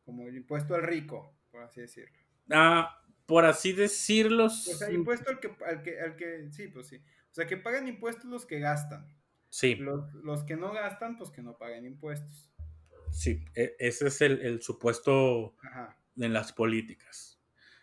Como 0.03 0.27
el 0.27 0.37
impuesto 0.37 0.75
al 0.75 0.83
rico, 0.83 1.37
por 1.51 1.63
así 1.63 1.83
decirlo. 1.83 2.19
Ah, 2.51 3.03
por 3.27 3.45
así 3.45 3.75
decirlo. 3.75 4.47
O 4.47 4.51
sea, 4.51 4.91
impuesto 4.91 5.29
al 5.31 5.41
que, 5.41 5.55
al 5.67 5.83
que, 5.83 6.01
al 6.01 6.17
que, 6.17 6.51
sí, 6.53 6.69
pues 6.69 6.89
sí. 6.89 6.97
O 6.97 7.35
sea, 7.35 7.47
que 7.47 7.59
pagan 7.59 7.87
impuestos 7.87 8.25
los 8.25 8.47
que 8.47 8.59
gastan. 8.59 9.07
Sí. 9.51 9.75
Los, 9.75 10.15
los 10.15 10.43
que 10.45 10.57
no 10.57 10.73
gastan, 10.73 11.19
pues 11.19 11.31
que 11.31 11.43
no 11.43 11.59
paguen 11.59 11.85
impuestos. 11.85 12.51
Sí, 13.13 13.45
e- 13.55 13.77
ese 13.79 14.09
es 14.09 14.23
el, 14.23 14.41
el 14.41 14.63
supuesto 14.63 15.55
Ajá. 15.63 15.99
en 16.17 16.33
las 16.33 16.55
políticas. 16.55 17.39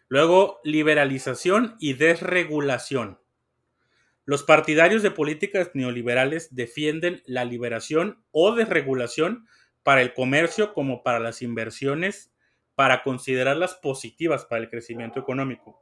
Luego, 0.07 0.59
liberalización 0.63 1.75
y 1.79 1.93
desregulación. 1.93 3.19
Los 4.27 4.43
partidarios 4.43 5.03
de 5.03 5.11
políticas 5.11 5.71
neoliberales 5.73 6.53
defienden 6.53 7.23
la 7.25 7.45
liberación 7.45 8.21
o 8.31 8.53
desregulación 8.53 9.47
para 9.83 10.01
el 10.01 10.13
comercio 10.13 10.73
como 10.73 11.01
para 11.01 11.21
las 11.21 11.41
inversiones, 11.41 12.29
para 12.75 13.03
considerarlas 13.03 13.75
positivas 13.75 14.43
para 14.43 14.61
el 14.61 14.69
crecimiento 14.69 15.21
económico. 15.21 15.81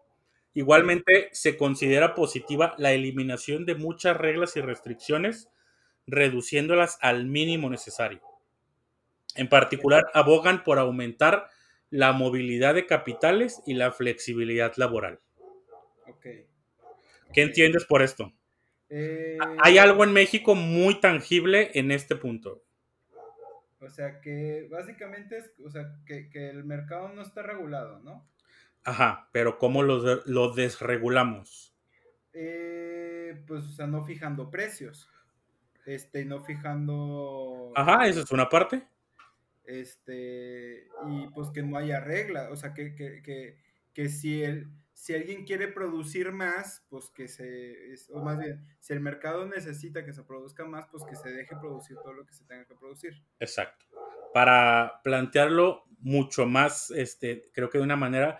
Igualmente, 0.54 1.30
se 1.32 1.58
considera 1.58 2.14
positiva 2.14 2.76
la 2.78 2.92
eliminación 2.92 3.66
de 3.66 3.74
muchas 3.74 4.16
reglas 4.16 4.56
y 4.58 4.62
restricciones, 4.62 5.50
reduciéndolas 6.06 7.00
al 7.02 7.26
mínimo 7.26 7.72
necesario. 7.72 8.22
En 9.34 9.50
particular, 9.50 10.04
abogan 10.14 10.64
por 10.64 10.78
aumentar 10.78 11.50
la 11.90 12.12
movilidad 12.12 12.76
de 12.76 12.86
capitales 12.86 13.64
y 13.66 13.74
la 13.74 13.92
flexibilidad 13.92 14.72
laboral. 14.78 15.20
¿Qué 17.36 17.44
entiendes 17.44 17.86
por 17.86 18.02
esto? 18.02 18.34
Eh, 18.90 19.38
Hay 19.64 19.78
algo 19.78 20.04
en 20.04 20.14
México 20.14 20.56
muy 20.56 21.00
tangible 21.02 21.72
en 21.74 21.92
este 21.92 22.16
punto. 22.16 22.64
O 23.80 23.90
sea, 23.90 24.20
que 24.20 24.68
básicamente 24.70 25.38
es, 25.38 25.52
o 25.64 25.70
sea, 25.70 25.96
que, 26.06 26.30
que 26.30 26.50
el 26.50 26.66
mercado 26.66 27.10
no 27.10 27.22
está 27.22 27.42
regulado, 27.42 28.00
¿no? 28.00 28.28
Ajá, 28.86 29.28
pero 29.34 29.58
¿cómo 29.58 29.84
lo, 29.84 30.02
de- 30.02 30.22
lo 30.28 30.54
desregulamos? 30.54 31.76
Eh, 32.34 33.44
pues, 33.48 33.64
o 33.66 33.72
sea, 33.72 33.88
no 33.88 34.04
fijando 34.04 34.50
precios. 34.52 35.10
Este, 35.86 36.26
no 36.26 36.44
fijando. 36.44 37.72
Ajá, 37.76 38.08
esa 38.08 38.22
es 38.22 38.32
una 38.32 38.50
parte. 38.50 38.88
Este, 39.66 40.88
y 41.10 41.28
pues 41.34 41.50
que 41.50 41.64
no 41.64 41.78
haya 41.78 42.00
regla. 42.00 42.50
O 42.52 42.56
sea, 42.56 42.74
que, 42.74 42.96
que, 42.96 43.22
que, 43.22 43.58
que 43.94 44.10
si 44.10 44.44
el, 44.44 44.68
si 44.98 45.14
alguien 45.14 45.44
quiere 45.46 45.68
producir 45.68 46.32
más, 46.32 46.86
pues 46.90 47.10
que 47.10 47.28
se, 47.28 47.94
o 48.12 48.22
más 48.24 48.40
bien, 48.40 48.66
si 48.80 48.94
el 48.94 49.02
mercado 49.02 49.46
necesita 49.46 50.06
que 50.06 50.14
se 50.14 50.24
produzca 50.24 50.64
más, 50.64 50.88
pues 50.88 51.04
que 51.04 51.16
se 51.18 51.30
deje 51.32 51.54
producir 51.60 51.98
todo 51.98 52.14
lo 52.14 52.26
que 52.26 52.34
se 52.34 52.46
tenga 52.46 52.66
que 52.66 52.76
producir. 52.76 53.14
Exacto. 53.40 53.86
Para 54.34 55.02
plantearlo 55.04 55.84
mucho 56.00 56.46
más, 56.46 56.92
este, 56.92 57.42
creo 57.54 57.70
que 57.70 57.78
de 57.78 57.84
una 57.84 57.98
manera 57.98 58.40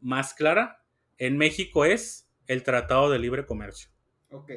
más 0.00 0.34
clara, 0.34 0.84
en 1.18 1.36
México 1.36 1.84
es 1.84 2.30
el 2.46 2.62
Tratado 2.62 3.10
de 3.10 3.18
Libre 3.18 3.44
Comercio. 3.44 3.90
Ok. 4.30 4.52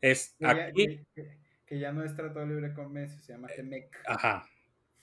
Es 0.00 0.34
Que 0.38 0.44
ya, 0.46 0.50
aquí, 0.66 0.86
que- 0.86 1.04
que- 1.14 1.38
que 1.66 1.78
ya 1.78 1.92
no 1.92 2.02
es 2.04 2.14
Tratado 2.14 2.40
de 2.46 2.54
Libre 2.54 2.72
Comercio, 2.72 3.20
se 3.20 3.32
llama 3.32 3.48
TEMEC. 3.48 4.00
ajá. 4.06 4.46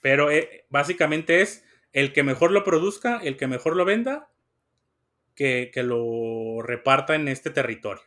Pero 0.00 0.32
eh, 0.32 0.66
básicamente 0.70 1.40
es 1.40 1.64
el 1.92 2.12
que 2.12 2.24
mejor 2.24 2.50
lo 2.50 2.64
produzca, 2.64 3.18
el 3.22 3.36
que 3.36 3.46
mejor 3.46 3.76
lo 3.76 3.84
venda, 3.84 4.28
que, 5.34 5.70
que 5.72 5.82
lo 5.82 6.62
reparta 6.62 7.14
en 7.14 7.28
este 7.28 7.50
territorio. 7.50 8.02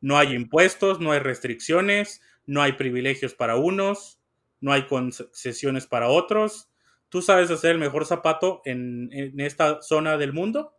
No 0.00 0.16
hay 0.16 0.34
impuestos, 0.34 1.00
no 1.00 1.12
hay 1.12 1.20
restricciones, 1.20 2.22
no 2.46 2.62
hay 2.62 2.72
privilegios 2.72 3.34
para 3.34 3.56
unos, 3.56 4.20
no 4.60 4.72
hay 4.72 4.86
concesiones 4.86 5.86
para 5.86 6.08
otros. 6.08 6.70
Tú 7.08 7.22
sabes 7.22 7.50
hacer 7.50 7.72
el 7.72 7.78
mejor 7.78 8.06
zapato 8.06 8.62
en, 8.64 9.10
en 9.12 9.40
esta 9.40 9.82
zona 9.82 10.16
del 10.16 10.32
mundo, 10.32 10.76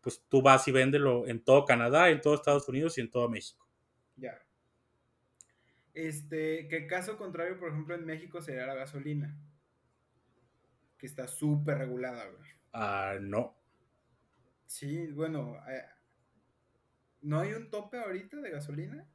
pues 0.00 0.24
tú 0.28 0.42
vas 0.42 0.66
y 0.68 0.72
véndelo 0.72 1.26
en 1.26 1.42
todo 1.42 1.64
Canadá, 1.64 2.10
en 2.10 2.20
todo 2.20 2.34
Estados 2.34 2.68
Unidos 2.68 2.98
y 2.98 3.02
en 3.02 3.10
todo 3.10 3.28
México. 3.28 3.66
Ya. 4.16 4.38
Este, 5.94 6.68
que 6.68 6.86
caso 6.86 7.18
contrario, 7.18 7.58
por 7.58 7.68
ejemplo, 7.68 7.94
en 7.94 8.06
México 8.06 8.40
sería 8.40 8.66
la 8.66 8.74
gasolina. 8.74 9.36
Que 10.98 11.06
está 11.06 11.26
súper 11.28 11.78
regulada, 11.78 12.26
güey. 12.26 12.50
Ah, 12.72 13.16
no. 13.20 13.56
Sí, 14.72 15.08
bueno, 15.08 15.58
eh, 15.68 15.84
¿no 17.20 17.40
hay 17.40 17.52
un 17.52 17.68
tope 17.68 17.98
ahorita 17.98 18.40
de 18.40 18.50
gasolina? 18.50 19.06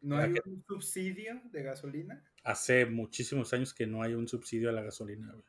¿No 0.00 0.16
¿La 0.16 0.24
hay 0.24 0.34
un 0.44 0.64
subsidio 0.66 1.40
de 1.44 1.62
gasolina? 1.62 2.24
Hace 2.42 2.84
muchísimos 2.84 3.52
años 3.52 3.72
que 3.72 3.86
no 3.86 4.02
hay 4.02 4.14
un 4.14 4.26
subsidio 4.26 4.68
a 4.68 4.72
la 4.72 4.82
gasolina. 4.82 5.30
güey. 5.30 5.44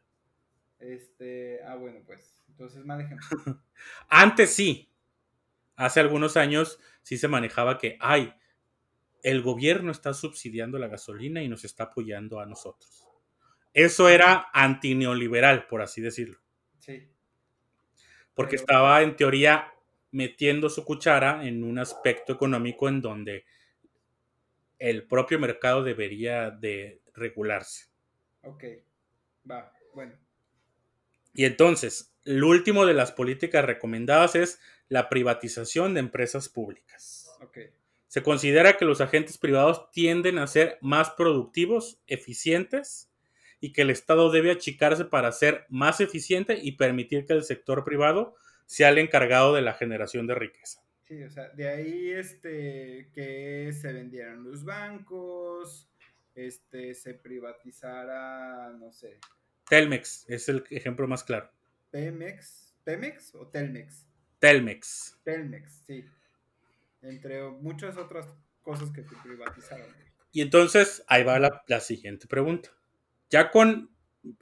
Este, 0.78 1.60
ah, 1.63 1.74
bueno, 1.74 2.02
pues, 2.06 2.38
entonces 2.50 2.86
mal 2.86 3.02
ejemplo. 3.02 3.28
Antes 4.10 4.54
sí. 4.54 4.93
Hace 5.76 6.02
algunos 6.02 6.38
años 6.38 6.80
sí 7.02 7.17
se 7.17 7.28
manejaba 7.28 7.80
que, 7.80 7.98
ay, 8.00 8.36
el 9.24 9.41
gobierno 9.41 9.91
está 9.91 10.13
subsidiando 10.13 10.78
la 10.78 10.88
gasolina 10.88 11.41
y 11.41 11.50
nos 11.50 11.65
está 11.65 11.86
apoyando 11.86 12.39
a 12.39 12.45
nosotros. 12.45 13.08
Eso 13.74 14.08
era 14.08 14.50
antineoliberal, 14.54 15.65
por 15.65 15.82
así 15.82 16.00
decirlo. 16.00 16.38
Sí, 16.78 17.10
Porque 18.39 18.56
estaba 18.56 19.02
en 19.02 19.17
teoría 19.17 19.73
metiendo 20.12 20.69
su 20.69 20.86
cuchara 20.86 21.45
en 21.45 21.62
un 21.62 21.78
aspecto 21.78 22.32
económico 22.32 22.88
en 22.88 23.02
donde 23.02 23.43
el 24.78 25.06
propio 25.06 25.38
mercado 25.39 25.84
debería 25.84 26.49
de 26.49 27.02
regularse. 27.15 27.88
ok, 28.43 28.63
va, 29.52 29.73
bueno, 29.93 30.13
Y 31.34 31.43
entonces, 31.43 32.15
lo 32.23 32.47
último 32.47 32.86
de 32.86 32.93
las 32.93 33.12
políticas 33.12 33.65
recomendadas 33.65 34.36
es 34.36 34.62
la 34.88 35.10
privatización 35.10 35.93
de 35.93 35.99
empresas 35.99 36.47
públicas. 36.47 37.30
ok, 37.41 37.58
Se 38.08 38.23
considera 38.23 38.78
que 38.78 38.86
los 38.86 39.02
agentes 39.02 39.38
privados 39.38 39.91
tienden 39.91 40.38
a 40.39 40.47
ser 40.47 40.78
más 40.80 41.10
productivos, 41.10 41.99
eficientes, 42.08 43.09
y 43.60 43.74
que 43.74 43.82
el 43.82 43.89
Estado 43.89 44.32
debe 44.32 44.52
achicarse 44.52 45.06
para 45.06 45.32
ser 45.32 45.65
más 45.69 46.02
eficiente 46.02 46.60
y 46.62 46.74
permitir 46.74 47.26
que 47.26 47.34
el 47.34 47.43
sector 47.43 47.84
privado 47.84 48.36
sea 48.65 48.89
el 48.89 48.98
encargado 49.00 49.54
de 49.54 49.62
la 49.62 49.74
generación 49.74 50.28
de 50.28 50.36
riqueza. 50.36 50.82
sí, 51.04 51.24
o 51.24 51.30
sea, 51.30 51.50
de 51.50 51.67
ahí, 51.67 52.12
este, 52.12 53.10
que 53.13 53.72
se 53.74 53.91
vendieran 53.91 54.43
los 54.43 54.63
bancos, 54.63 55.89
este, 56.36 56.93
se 56.93 57.15
privatizara, 57.15 58.69
no 58.72 58.91
sé, 58.91 59.19
Telmex 59.69 60.26
es 60.28 60.50
el 60.50 60.63
ejemplo 60.72 61.08
más 61.08 61.24
claro. 61.24 61.52
Pemex, 61.91 62.76
¿Pemex 62.84 63.36
o 63.36 63.48
Telmex? 63.48 64.08
Telmex. 64.39 65.19
Telmex, 65.24 65.72
sí. 65.86 66.06
Entre 67.04 67.43
muchas 67.43 67.95
otras 67.98 68.28
cosas 68.63 68.89
que 68.89 69.04
se 69.04 69.15
privatizaron. 69.24 69.86
Y 70.32 70.41
entonces 70.41 71.04
ahí 71.08 71.24
va 71.24 71.39
la, 71.39 71.63
la 71.67 71.80
siguiente 71.80 72.28
pregunta. 72.28 72.72
Ya 73.30 73.52
con 73.52 73.89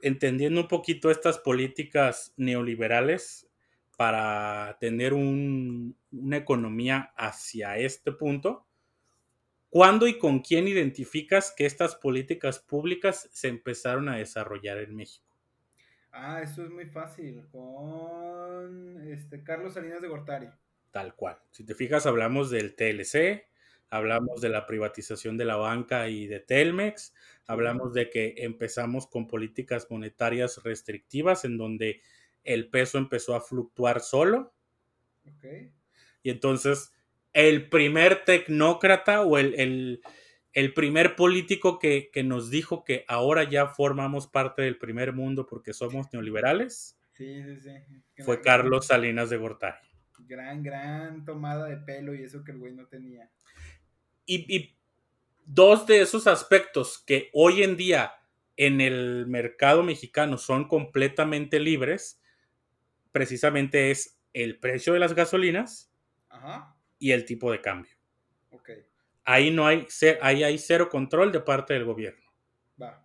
entendiendo 0.00 0.60
un 0.62 0.68
poquito 0.68 1.10
estas 1.10 1.38
políticas 1.38 2.34
neoliberales 2.36 3.48
para 3.96 4.76
tener 4.80 5.14
un- 5.14 5.96
una 6.12 6.36
economía 6.36 7.12
hacia 7.16 7.76
este 7.78 8.12
punto, 8.12 8.66
¿cuándo 9.70 10.06
y 10.06 10.18
con 10.18 10.40
quién 10.40 10.68
identificas 10.68 11.54
que 11.56 11.64
estas 11.64 11.94
políticas 11.96 12.58
públicas 12.58 13.30
se 13.32 13.48
empezaron 13.48 14.10
a 14.10 14.16
desarrollar 14.18 14.76
en 14.76 14.94
México? 14.94 15.38
Ah, 16.12 16.42
eso 16.42 16.62
es 16.64 16.70
muy 16.70 16.84
fácil. 16.86 17.46
Con 17.50 19.00
este 19.10 19.42
Carlos 19.42 19.72
Salinas 19.74 20.02
de 20.02 20.08
Gortari. 20.08 20.48
Tal 20.90 21.14
cual. 21.14 21.38
Si 21.50 21.64
te 21.64 21.74
fijas, 21.74 22.06
hablamos 22.06 22.50
del 22.50 22.74
TLC, 22.74 23.46
hablamos 23.90 24.40
de 24.40 24.48
la 24.50 24.66
privatización 24.66 25.36
de 25.36 25.44
la 25.44 25.56
banca 25.56 26.08
y 26.08 26.26
de 26.26 26.40
Telmex, 26.40 27.14
hablamos 27.46 27.92
de 27.94 28.10
que 28.10 28.34
empezamos 28.38 29.06
con 29.06 29.26
políticas 29.26 29.86
monetarias 29.90 30.62
restrictivas 30.62 31.44
en 31.44 31.56
donde 31.56 32.02
el 32.44 32.68
peso 32.70 32.98
empezó 32.98 33.34
a 33.34 33.40
fluctuar 33.40 34.00
solo 34.00 34.52
y 36.22 36.30
entonces 36.30 36.92
el 37.32 37.68
primer 37.68 38.24
tecnócrata 38.24 39.22
o 39.22 39.38
el, 39.38 39.54
el- 39.58 40.00
el 40.54 40.72
primer 40.74 41.14
político 41.14 41.78
que, 41.78 42.10
que 42.10 42.24
nos 42.24 42.50
dijo 42.50 42.82
que 42.82 43.04
ahora 43.06 43.44
ya 43.48 43.66
formamos 43.68 44.26
parte 44.26 44.62
del 44.62 44.78
primer 44.78 45.12
mundo 45.12 45.46
porque 45.46 45.72
somos 45.72 46.06
neoliberales 46.12 46.98
Sí, 47.12 47.42
sí, 47.44 47.60
sí. 47.60 48.22
fue 48.22 48.40
Carlos 48.40 48.86
Salinas 48.86 49.28
de 49.30 49.36
Gortari. 49.36 49.76
Gran, 50.20 50.62
gran 50.62 51.24
tomada 51.24 51.66
de 51.66 51.76
pelo 51.76 52.14
y 52.14 52.22
eso 52.24 52.42
que 52.44 52.52
el 52.52 52.58
güey 52.58 52.72
no 52.74 52.86
tenía. 52.86 53.30
Y, 54.28 54.54
y 54.56 54.76
dos 55.46 55.86
de 55.86 56.02
esos 56.02 56.26
aspectos 56.26 56.98
que 56.98 57.30
hoy 57.32 57.62
en 57.62 57.76
día 57.78 58.12
en 58.58 58.80
el 58.82 59.26
mercado 59.26 59.82
mexicano 59.82 60.36
son 60.36 60.68
completamente 60.68 61.58
libres, 61.60 62.20
precisamente 63.10 63.90
es 63.90 64.20
el 64.34 64.58
precio 64.58 64.92
de 64.92 64.98
las 64.98 65.14
gasolinas 65.14 65.90
Ajá. 66.28 66.76
y 66.98 67.12
el 67.12 67.24
tipo 67.24 67.50
de 67.50 67.60
cambio. 67.60 67.92
Ahí 69.24 69.50
no 69.50 69.66
hay, 69.66 69.86
ahí 70.22 70.42
hay 70.42 70.58
cero 70.58 70.88
control 70.88 71.32
de 71.32 71.40
parte 71.40 71.74
del 71.74 71.84
gobierno. 71.84 72.30
Va. 72.80 73.04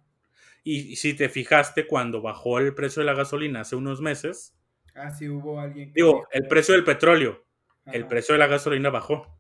Y 0.64 0.96
si 0.96 1.14
te 1.14 1.28
fijaste 1.28 1.86
cuando 1.86 2.22
bajó 2.22 2.60
el 2.60 2.74
precio 2.74 3.02
de 3.02 3.06
la 3.08 3.14
gasolina 3.14 3.62
hace 3.62 3.76
unos 3.76 4.00
meses, 4.02 4.56
Ah, 4.96 5.10
sí 5.10 5.28
hubo 5.28 5.60
alguien 5.60 5.88
que 5.92 5.96
digo, 5.96 6.10
dijo- 6.20 6.28
el 6.32 6.48
precio 6.48 6.76
del 6.76 6.84
petróleo, 6.84 7.44
el 7.88 8.08
precio 8.08 8.34
de 8.34 8.40
la 8.40 8.48
gasolina 8.48 8.90
bajó. 8.90 9.38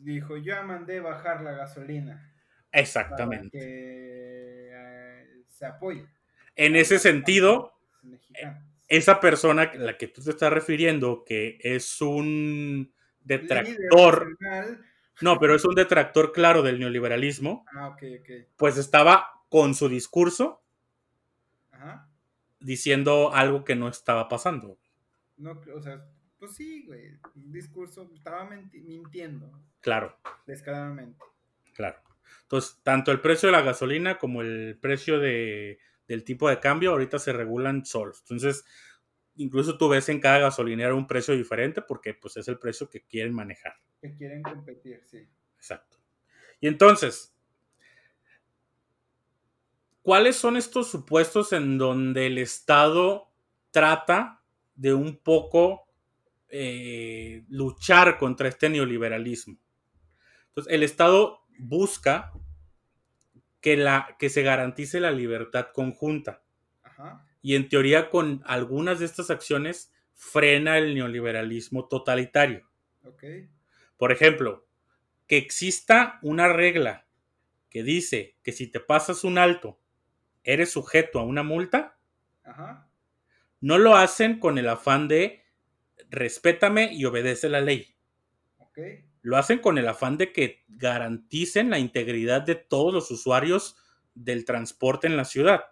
Dijo, 0.00 0.36
yo 0.38 0.54
ya 0.54 0.62
mandé 0.62 1.00
bajar 1.00 1.42
la 1.42 1.52
gasolina. 1.52 2.32
Exactamente. 2.72 3.58
Para 3.58 3.64
que 3.64 4.70
eh, 4.72 5.42
se 5.46 5.66
apoye. 5.66 6.06
En 6.56 6.74
ese 6.74 6.98
sentido, 6.98 7.74
esa 8.88 9.20
persona 9.20 9.62
a 9.62 9.74
la 9.76 9.98
que 9.98 10.08
tú 10.08 10.22
te 10.22 10.30
estás 10.30 10.52
refiriendo, 10.52 11.22
que 11.24 11.58
es 11.60 12.00
un 12.00 12.92
detractor, 13.22 14.38
no, 15.20 15.38
pero 15.38 15.54
es 15.54 15.64
un 15.64 15.74
detractor 15.74 16.32
claro 16.32 16.62
del 16.62 16.80
neoliberalismo, 16.80 17.66
Ah, 17.72 17.88
ok, 17.88 18.02
ok. 18.20 18.30
pues 18.56 18.78
estaba 18.78 19.28
con 19.48 19.74
su 19.74 19.88
discurso 19.88 20.62
Ajá. 21.72 22.08
diciendo 22.58 23.34
algo 23.34 23.64
que 23.64 23.76
no 23.76 23.88
estaba 23.88 24.28
pasando. 24.28 24.78
No, 25.36 25.60
o 25.74 25.80
sea, 25.80 26.04
pues 26.38 26.54
sí, 26.54 26.84
güey. 26.86 27.18
Un 27.34 27.52
discurso, 27.52 28.10
estaba 28.14 28.48
mintiendo 28.72 29.52
Claro, 29.80 30.18
descaradamente. 30.46 31.18
claro. 31.74 31.98
Entonces, 32.42 32.80
tanto 32.82 33.12
el 33.12 33.20
precio 33.20 33.46
de 33.48 33.52
la 33.52 33.62
gasolina 33.62 34.18
como 34.18 34.42
el 34.42 34.76
precio 34.80 35.20
de, 35.20 35.78
del 36.08 36.24
tipo 36.24 36.48
de 36.48 36.58
cambio 36.58 36.90
ahorita 36.90 37.20
se 37.20 37.32
regulan 37.32 37.86
solos. 37.86 38.18
Entonces, 38.22 38.64
incluso 39.36 39.78
tú 39.78 39.88
ves 39.88 40.08
en 40.08 40.18
cada 40.18 40.40
gasolinera 40.40 40.92
un 40.94 41.06
precio 41.06 41.36
diferente 41.36 41.80
porque 41.82 42.14
pues 42.14 42.36
es 42.36 42.48
el 42.48 42.58
precio 42.58 42.90
que 42.90 43.04
quieren 43.04 43.32
manejar. 43.32 43.74
Que 44.00 44.16
quieren 44.16 44.42
competir, 44.42 45.00
sí. 45.06 45.28
Exacto. 45.56 45.98
Y 46.60 46.66
entonces, 46.66 47.32
¿cuáles 50.02 50.34
son 50.34 50.56
estos 50.56 50.90
supuestos 50.90 51.52
en 51.52 51.78
donde 51.78 52.26
el 52.26 52.38
Estado 52.38 53.30
trata 53.70 54.42
de 54.74 54.92
un 54.92 55.18
poco 55.18 55.86
eh, 56.48 57.44
luchar 57.48 58.18
contra 58.18 58.48
este 58.48 58.68
neoliberalismo? 58.68 59.56
Entonces, 60.50 60.72
el 60.72 60.82
Estado 60.82 61.40
busca 61.58 62.32
que, 63.60 63.76
la, 63.76 64.16
que 64.18 64.28
se 64.30 64.42
garantice 64.42 65.00
la 65.00 65.10
libertad 65.10 65.68
conjunta 65.72 66.42
Ajá. 66.82 67.26
y 67.42 67.54
en 67.54 67.68
teoría 67.68 68.10
con 68.10 68.42
algunas 68.46 68.98
de 68.98 69.06
estas 69.06 69.30
acciones 69.30 69.92
frena 70.14 70.78
el 70.78 70.94
neoliberalismo 70.94 71.88
totalitario. 71.88 72.68
Por 73.96 74.12
ejemplo, 74.12 74.66
que 75.26 75.36
exista 75.36 76.18
una 76.22 76.48
regla 76.52 77.06
que 77.68 77.82
dice 77.82 78.36
que 78.42 78.52
si 78.52 78.66
te 78.66 78.80
pasas 78.80 79.24
un 79.24 79.38
alto, 79.38 79.78
eres 80.42 80.70
sujeto 80.72 81.20
a 81.20 81.24
una 81.24 81.42
multa, 81.42 81.98
Ajá. 82.42 82.88
no 83.60 83.78
lo 83.78 83.94
hacen 83.96 84.40
con 84.40 84.58
el 84.58 84.68
afán 84.68 85.06
de 85.08 85.44
respétame 86.10 86.92
y 86.92 87.04
obedece 87.04 87.48
la 87.48 87.60
ley. 87.60 87.94
Ok. 88.58 88.78
Lo 89.22 89.36
hacen 89.36 89.58
con 89.58 89.78
el 89.78 89.86
afán 89.88 90.16
de 90.16 90.32
que 90.32 90.64
garanticen 90.68 91.70
la 91.70 91.78
integridad 91.78 92.42
de 92.42 92.54
todos 92.54 92.92
los 92.94 93.10
usuarios 93.10 93.76
del 94.14 94.44
transporte 94.44 95.06
en 95.06 95.16
la 95.16 95.24
ciudad 95.24 95.64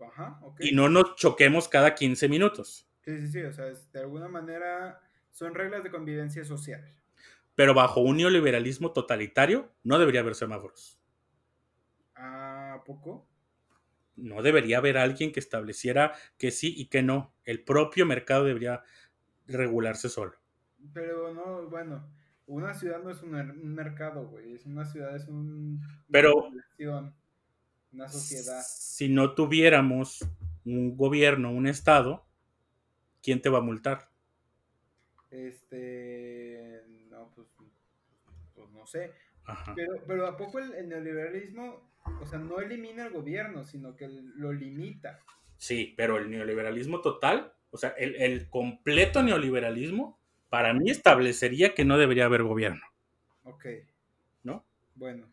Ajá. 0.00 0.38
Ok. 0.42 0.60
y 0.60 0.72
no 0.74 0.88
nos 0.88 1.16
choquemos 1.16 1.68
cada 1.68 1.94
15 1.94 2.28
minutos. 2.28 2.86
Sí, 3.04 3.18
sí, 3.20 3.28
sí. 3.28 3.42
O 3.42 3.52
sea, 3.52 3.66
es- 3.68 3.90
de 3.92 4.00
alguna 4.00 4.28
manera 4.28 5.00
son 5.30 5.54
reglas 5.54 5.82
de 5.82 5.90
convivencia 5.90 6.44
social. 6.44 6.94
Pero 7.54 7.74
bajo 7.74 8.00
un 8.00 8.18
neoliberalismo 8.18 8.92
totalitario 8.92 9.72
no 9.82 9.98
debería 9.98 10.20
haber 10.20 10.34
semáforos. 10.34 10.98
¿A 12.14 12.82
poco? 12.84 13.26
no 14.16 14.42
debería 14.42 14.76
haber 14.78 14.98
alguien 14.98 15.32
que 15.32 15.40
estableciera 15.40 16.12
que 16.36 16.50
sí 16.50 16.74
y 16.76 16.88
que 16.88 17.02
no. 17.02 17.32
El 17.44 17.64
propio 17.64 18.04
mercado 18.04 18.44
debería 18.44 18.82
regularse 19.46 20.10
solo. 20.10 20.34
Pero 20.92 21.32
no, 21.32 21.68
bueno, 21.70 22.06
una 22.50 22.74
ciudad 22.74 23.02
no 23.02 23.10
es 23.10 23.22
un, 23.22 23.30
mer- 23.30 23.50
un 23.50 23.74
mercado, 23.74 24.26
güey. 24.28 24.52
Es 24.54 24.66
una 24.66 24.84
ciudad, 24.84 25.14
es 25.16 25.28
un, 25.28 25.80
Pero- 26.10 26.34
una 26.36 26.48
población, 26.48 27.14
una 27.92 28.08
sociedad. 28.08 28.62
Si 28.66 29.08
no 29.08 29.34
tuviéramos 29.34 30.26
un 30.64 30.96
gobierno, 30.96 31.50
un 31.52 31.66
estado, 31.66 32.26
¿quién 33.22 33.40
te 33.40 33.48
va 33.48 33.58
a 33.58 33.62
multar? 33.62 34.08
Este, 35.30 36.82
no, 37.08 37.30
pues, 37.34 37.48
pues 38.54 38.70
no 38.70 38.86
sé. 38.86 39.12
Ajá. 39.44 39.72
Pero, 39.74 39.92
pero 40.06 40.26
¿a 40.26 40.36
poco 40.36 40.58
el, 40.58 40.72
el 40.74 40.88
neoliberalismo, 40.88 41.90
o 42.20 42.26
sea, 42.26 42.38
no 42.38 42.60
elimina 42.60 43.06
el 43.06 43.12
gobierno, 43.12 43.64
sino 43.64 43.96
que 43.96 44.08
lo 44.08 44.52
limita? 44.52 45.18
Sí, 45.56 45.94
pero 45.96 46.18
el 46.18 46.30
neoliberalismo 46.30 47.00
total, 47.00 47.52
o 47.70 47.76
sea, 47.78 47.90
el, 47.90 48.16
el 48.16 48.48
completo 48.48 49.22
neoliberalismo, 49.22 50.19
para 50.50 50.74
mí 50.74 50.90
establecería 50.90 51.74
que 51.74 51.84
no 51.86 51.96
debería 51.96 52.26
haber 52.26 52.42
gobierno, 52.42 52.82
Ok, 53.44 53.64
¿no? 54.42 54.66
bueno, 54.94 55.26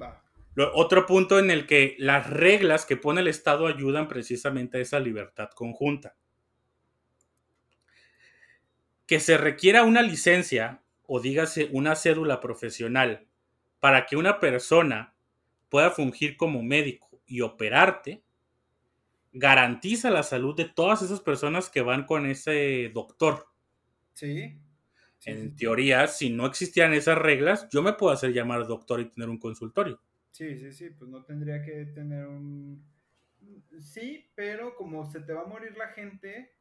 va. 0.00 0.24
Lo- 0.54 0.74
otro 0.74 1.04
punto 1.04 1.38
en 1.38 1.50
el 1.50 1.66
que 1.66 1.94
las 1.98 2.30
reglas 2.30 2.86
que 2.86 2.96
pone 2.96 3.20
el 3.20 3.28
Estado 3.28 3.66
ayudan 3.66 4.08
precisamente 4.08 4.78
a 4.78 4.80
esa 4.80 4.98
libertad 5.00 5.50
conjunta. 5.54 6.16
Que 9.06 9.20
se 9.20 9.38
requiera 9.38 9.84
una 9.84 10.02
licencia 10.02 10.82
o 11.06 11.20
dígase 11.20 11.68
una 11.72 11.94
cédula 11.96 12.40
profesional 12.40 13.26
para 13.80 14.06
que 14.06 14.16
una 14.16 14.40
persona 14.40 15.14
pueda 15.68 15.90
fungir 15.90 16.36
como 16.36 16.62
médico 16.62 17.08
y 17.26 17.40
operarte, 17.40 18.22
garantiza 19.32 20.10
la 20.10 20.22
salud 20.22 20.54
de 20.56 20.64
todas 20.66 21.02
esas 21.02 21.20
personas 21.20 21.70
que 21.70 21.82
van 21.82 22.04
con 22.04 22.26
ese 22.26 22.90
doctor. 22.92 23.46
Sí. 24.18 24.60
sí, 25.18 25.30
En 25.30 25.50
sí, 25.50 25.56
teoría, 25.56 26.08
si 26.08 26.30
no 26.30 26.46
existieran 26.46 26.92
esas 26.92 27.16
reglas, 27.16 27.68
yo 27.70 27.82
me 27.82 27.92
puedo 27.92 28.12
hacer 28.12 28.32
llamar 28.32 28.66
doctor 28.66 28.98
y 28.98 29.10
tener 29.10 29.28
un 29.28 29.38
consultorio. 29.38 30.00
Sí, 30.32 30.58
sí, 30.58 30.72
sí, 30.72 30.90
pues 30.90 31.08
no 31.08 31.22
tendría 31.24 31.62
que 31.62 31.86
tener 31.86 32.26
un... 32.26 32.84
Sí, 33.78 34.28
pero 34.34 34.74
como 34.74 35.06
se 35.06 35.20
te 35.20 35.32
va 35.32 35.42
a 35.42 35.46
morir 35.46 35.76
la 35.76 35.88
gente, 35.90 36.52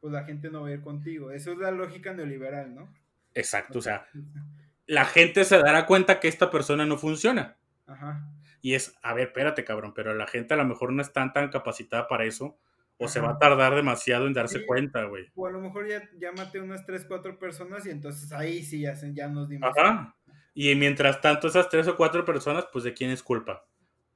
pues 0.00 0.10
la 0.10 0.24
gente 0.24 0.50
no 0.50 0.62
va 0.62 0.68
a 0.68 0.72
ir 0.72 0.80
contigo. 0.80 1.30
Eso 1.30 1.52
es 1.52 1.58
la 1.58 1.70
lógica 1.70 2.14
neoliberal, 2.14 2.74
¿no? 2.74 2.90
Exacto, 3.34 3.80
o 3.80 3.82
sea, 3.82 4.06
la 4.86 5.04
gente 5.04 5.44
se 5.44 5.58
dará 5.58 5.84
cuenta 5.84 6.18
que 6.18 6.28
esta 6.28 6.50
persona 6.50 6.86
no 6.86 6.96
funciona. 6.96 7.58
Ajá. 7.86 8.26
Y 8.62 8.72
es, 8.72 8.96
a 9.02 9.12
ver, 9.12 9.28
espérate, 9.28 9.64
cabrón, 9.64 9.92
pero 9.92 10.14
la 10.14 10.26
gente 10.26 10.54
a 10.54 10.56
lo 10.56 10.64
mejor 10.64 10.94
no 10.94 11.02
está 11.02 11.30
tan 11.30 11.50
capacitada 11.50 12.08
para 12.08 12.24
eso 12.24 12.58
o 13.02 13.08
se 13.08 13.20
va 13.20 13.32
a 13.32 13.38
tardar 13.38 13.74
demasiado 13.74 14.26
en 14.26 14.32
darse 14.32 14.60
Sí. 14.60 14.66
cuenta, 14.66 15.04
güey. 15.04 15.26
O 15.34 15.46
a 15.46 15.50
lo 15.50 15.60
mejor 15.60 15.86
ya, 15.88 16.32
maté 16.32 16.60
unas 16.60 16.84
3, 16.86 17.04
4 17.06 17.38
personas 17.38 17.84
y 17.86 17.90
entonces 17.90 18.32
ahí 18.32 18.62
sí 18.62 18.80
ya, 18.80 18.94
ya 19.12 19.28
nos 19.28 19.48
dimos. 19.48 19.70
Ajá. 19.76 20.16
Y 20.54 20.74
mientras 20.74 21.20
tanto, 21.20 21.48
esas 21.48 21.68
tres 21.70 21.88
o 21.88 21.96
cuatro 21.96 22.24
personas, 22.26 22.66
pues 22.72 22.84
¿de 22.84 22.92
quién 22.92 23.10
es 23.10 23.22
culpa? 23.22 23.66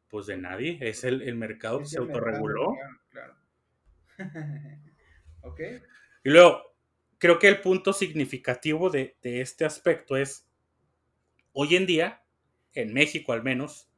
Pues 0.08 0.26
de 0.26 0.36
nadie. 0.36 0.78
Es 0.82 1.02
el, 1.04 1.22
el 1.22 1.34
mercado 1.34 1.78
que 1.78 1.86
se 1.86 1.98
autorreguló. 1.98 2.74
Claro, 3.10 3.36
claro. 4.18 4.18
ok. 5.42 5.60
Y 6.24 6.30
luego, 6.30 6.62
creo 7.18 7.38
que 7.38 7.48
el 7.48 7.60
punto 7.60 7.92
significativo 7.92 8.90
de, 8.90 9.16
de 9.22 9.40
este 9.40 9.64
aspecto 9.64 10.16
es, 10.16 10.46
hoy 11.52 11.76
en 11.76 11.86
día, 11.86 12.22
en 12.74 12.92
México 12.92 13.32
al 13.32 13.42
menos, 13.42 13.88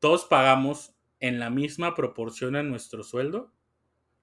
todos 0.00 0.24
pagamos 0.24 0.96
en 1.20 1.38
la 1.38 1.50
misma 1.50 1.94
proporción 1.94 2.56
a 2.56 2.62
nuestro 2.62 3.04
sueldo 3.04 3.52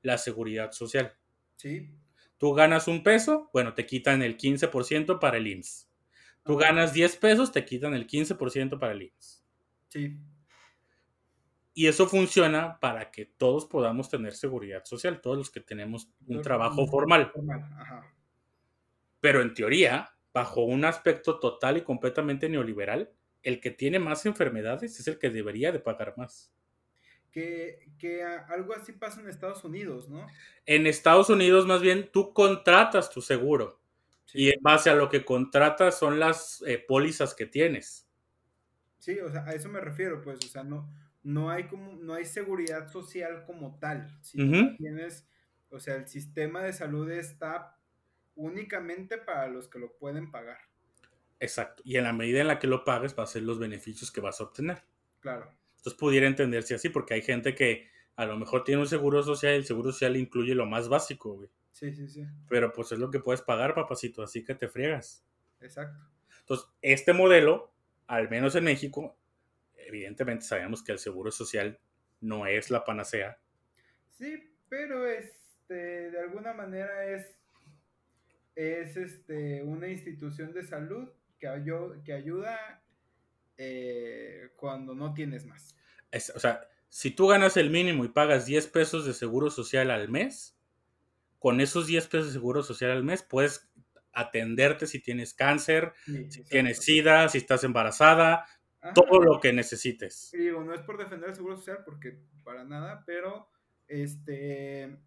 la 0.04 0.20
seguridad 0.20 0.72
social. 0.72 1.18
Sí. 1.56 1.90
Tú 2.38 2.54
ganas 2.54 2.88
un 2.88 3.04
peso, 3.04 3.50
bueno, 3.54 3.74
te 3.74 3.86
quitan 3.86 4.22
el 4.22 4.38
15% 4.38 5.20
para 5.20 5.38
el 5.38 5.48
IMSS. 5.48 5.90
Tú 6.44 6.60
Ajá. 6.60 6.68
ganas 6.68 6.94
10 6.94 7.16
pesos, 7.18 7.52
te 7.52 7.66
quitan 7.66 7.94
el 7.96 8.06
15% 8.06 8.78
para 8.78 8.92
el 8.92 9.04
IMSS. 9.04 9.44
Sí. 9.88 10.18
Y 11.74 11.88
eso 11.88 12.08
funciona 12.08 12.80
para 12.80 13.10
que 13.10 13.26
todos 13.26 13.66
podamos 13.66 14.10
tener 14.10 14.34
seguridad 14.34 14.84
social, 14.86 15.22
todos 15.22 15.38
los 15.38 15.50
que 15.50 15.62
tenemos 15.62 16.10
un 16.28 16.42
trabajo 16.42 16.86
formal. 16.86 17.32
Formal, 17.32 17.64
ajá. 17.80 18.14
Pero 19.20 19.42
en 19.42 19.54
teoría, 19.54 20.14
bajo 20.34 20.64
un 20.64 20.86
aspecto 20.86 21.40
total 21.40 21.78
y 21.78 21.82
completamente 21.82 22.50
neoliberal, 22.50 23.12
el 23.42 23.60
que 23.60 23.72
tiene 23.72 24.00
más 24.00 24.26
enfermedades 24.26 25.00
es 25.00 25.08
el 25.08 25.18
que 25.18 25.30
debería 25.30 25.72
de 25.72 25.80
pagar 25.80 26.14
más. 26.18 26.54
Que, 27.34 28.24
algo 28.48 28.74
así 28.76 28.94
pasa 28.94 29.20
en 29.20 29.28
Estados 29.28 29.64
Unidos, 29.64 30.08
¿no? 30.08 30.28
En 30.68 30.86
Estados 30.86 31.30
Unidos, 31.30 31.66
más 31.66 31.82
bien, 31.82 32.10
tú 32.12 32.32
contratas 32.32 33.10
tu 33.10 33.22
seguro 33.22 33.82
Sí. 34.26 34.44
y 34.44 34.50
en 34.52 34.62
base 34.62 34.90
a 34.90 34.96
lo 34.96 35.10
que 35.10 35.26
contratas 35.26 36.00
son 36.00 36.18
las 36.20 36.64
eh, 36.66 36.78
pólizas 36.88 37.34
que 37.34 37.46
tienes. 37.46 38.08
Sí, 39.00 39.20
o 39.20 39.30
sea, 39.30 39.44
a 39.44 39.54
eso 39.54 39.68
me 39.68 39.82
refiero, 39.82 40.22
pues, 40.22 40.40
o 40.46 40.48
sea, 40.48 40.64
no, 40.64 40.90
no 41.24 41.50
hay 41.50 41.66
como, 41.66 41.94
no 41.94 42.14
hay 42.14 42.26
seguridad 42.26 42.90
social 42.90 43.44
como 43.46 43.78
tal, 43.80 44.08
que 44.32 44.76
tienes, 44.78 45.28
o 45.70 45.80
sea, 45.80 45.96
el 45.96 46.08
sistema 46.08 46.62
de 46.62 46.72
salud 46.72 47.12
está 47.12 47.78
únicamente 48.36 49.18
para 49.18 49.48
los 49.48 49.68
que 49.68 49.80
lo 49.80 49.98
pueden 49.98 50.32
pagar. 50.32 50.60
Exacto. 51.40 51.84
Y 51.86 51.98
en 51.98 52.06
la 52.06 52.14
medida 52.14 52.40
en 52.40 52.48
la 52.48 52.60
que 52.60 52.68
lo 52.68 52.86
pagues, 52.86 53.18
va 53.18 53.24
a 53.24 53.28
ser 53.28 53.44
los 53.44 53.60
beneficios 53.60 54.12
que 54.12 54.22
vas 54.22 54.40
a 54.40 54.46
obtener. 54.46 54.84
Claro. 55.20 55.52
Entonces 55.84 56.00
pudiera 56.00 56.28
entenderse 56.28 56.76
así, 56.76 56.88
porque 56.88 57.14
hay 57.14 57.22
gente 57.22 57.56
que 57.56 57.90
a 58.16 58.26
lo 58.26 58.38
mejor 58.38 58.64
tiene 58.64 58.80
un 58.80 58.88
seguro 58.88 59.22
social 59.22 59.52
y 59.52 59.58
el 59.58 59.66
seguro 59.66 59.92
social 59.92 60.16
incluye 60.16 60.56
lo 60.56 60.66
más 60.66 60.88
básico, 60.88 61.34
güey. 61.34 61.50
Sí, 61.74 61.94
sí, 61.94 62.08
sí. 62.08 62.26
Pero 62.48 62.72
pues 62.72 62.94
es 62.94 63.00
lo 63.00 63.12
que 63.12 63.20
puedes 63.20 63.42
pagar, 63.42 63.76
papacito, 63.76 64.24
así 64.24 64.46
que 64.46 64.56
te 64.56 64.70
friegas. 64.70 65.26
Exacto. 65.60 66.00
Entonces, 66.40 66.70
este 66.82 67.12
modelo, 67.12 67.74
al 68.08 68.30
menos 68.30 68.56
en 68.56 68.64
México, 68.64 69.18
evidentemente 69.76 70.46
sabemos 70.46 70.82
que 70.82 70.94
el 70.94 71.00
seguro 71.00 71.32
social 71.32 71.78
no 72.22 72.48
es 72.48 72.72
la 72.72 72.86
panacea. 72.86 73.38
Sí, 74.18 74.56
pero 74.70 75.06
este, 75.06 76.12
de 76.12 76.20
alguna 76.22 76.54
manera 76.54 77.08
es, 77.08 77.38
es 78.56 78.96
este, 78.96 79.64
una 79.64 79.90
institución 79.90 80.54
de 80.54 80.64
salud 80.64 81.10
que, 81.38 81.50
que 82.06 82.14
ayuda 82.14 82.83
eh, 83.58 84.52
cuando 84.56 84.94
no 84.96 85.14
tienes 85.14 85.46
más. 85.46 85.76
Es- 86.12 86.32
o 86.36 86.40
sea, 86.40 86.68
si 86.90 87.12
tú 87.12 87.28
ganas 87.28 87.58
el 87.58 87.70
mínimo 87.70 88.06
y 88.06 88.10
pagas 88.10 88.46
10 88.46 88.68
pesos 88.68 89.06
de 89.06 89.14
seguro 89.14 89.50
social 89.50 89.90
al 89.92 90.10
mes, 90.10 90.58
con 91.40 91.60
esos 91.60 91.88
10 91.88 92.08
pesos 92.08 92.28
de 92.28 92.34
seguro 92.34 92.64
social 92.64 92.92
al 92.92 93.04
mes 93.04 93.24
puedes 93.24 93.70
atenderte 94.14 94.86
si 94.88 95.00
tienes 95.00 95.34
cáncer, 95.34 95.94
Sí, 96.06 96.30
si 96.30 96.44
tienes 96.44 96.78
sida, 96.84 97.28
si 97.30 97.40
estás 97.40 97.64
embarazada, 97.64 98.46
Ajá. 98.80 98.94
todo 98.94 99.20
lo 99.20 99.40
que 99.40 99.52
necesites. 99.54 100.30
Digo, 100.32 100.64
no 100.64 100.74
es 100.74 100.82
por 100.82 100.98
defender 100.98 101.30
el 101.30 101.36
seguro 101.36 101.58
social, 101.58 101.80
porque 101.84 102.20
para 102.44 102.64
nada, 102.64 103.04
pero 103.06 103.50
este 103.88 104.98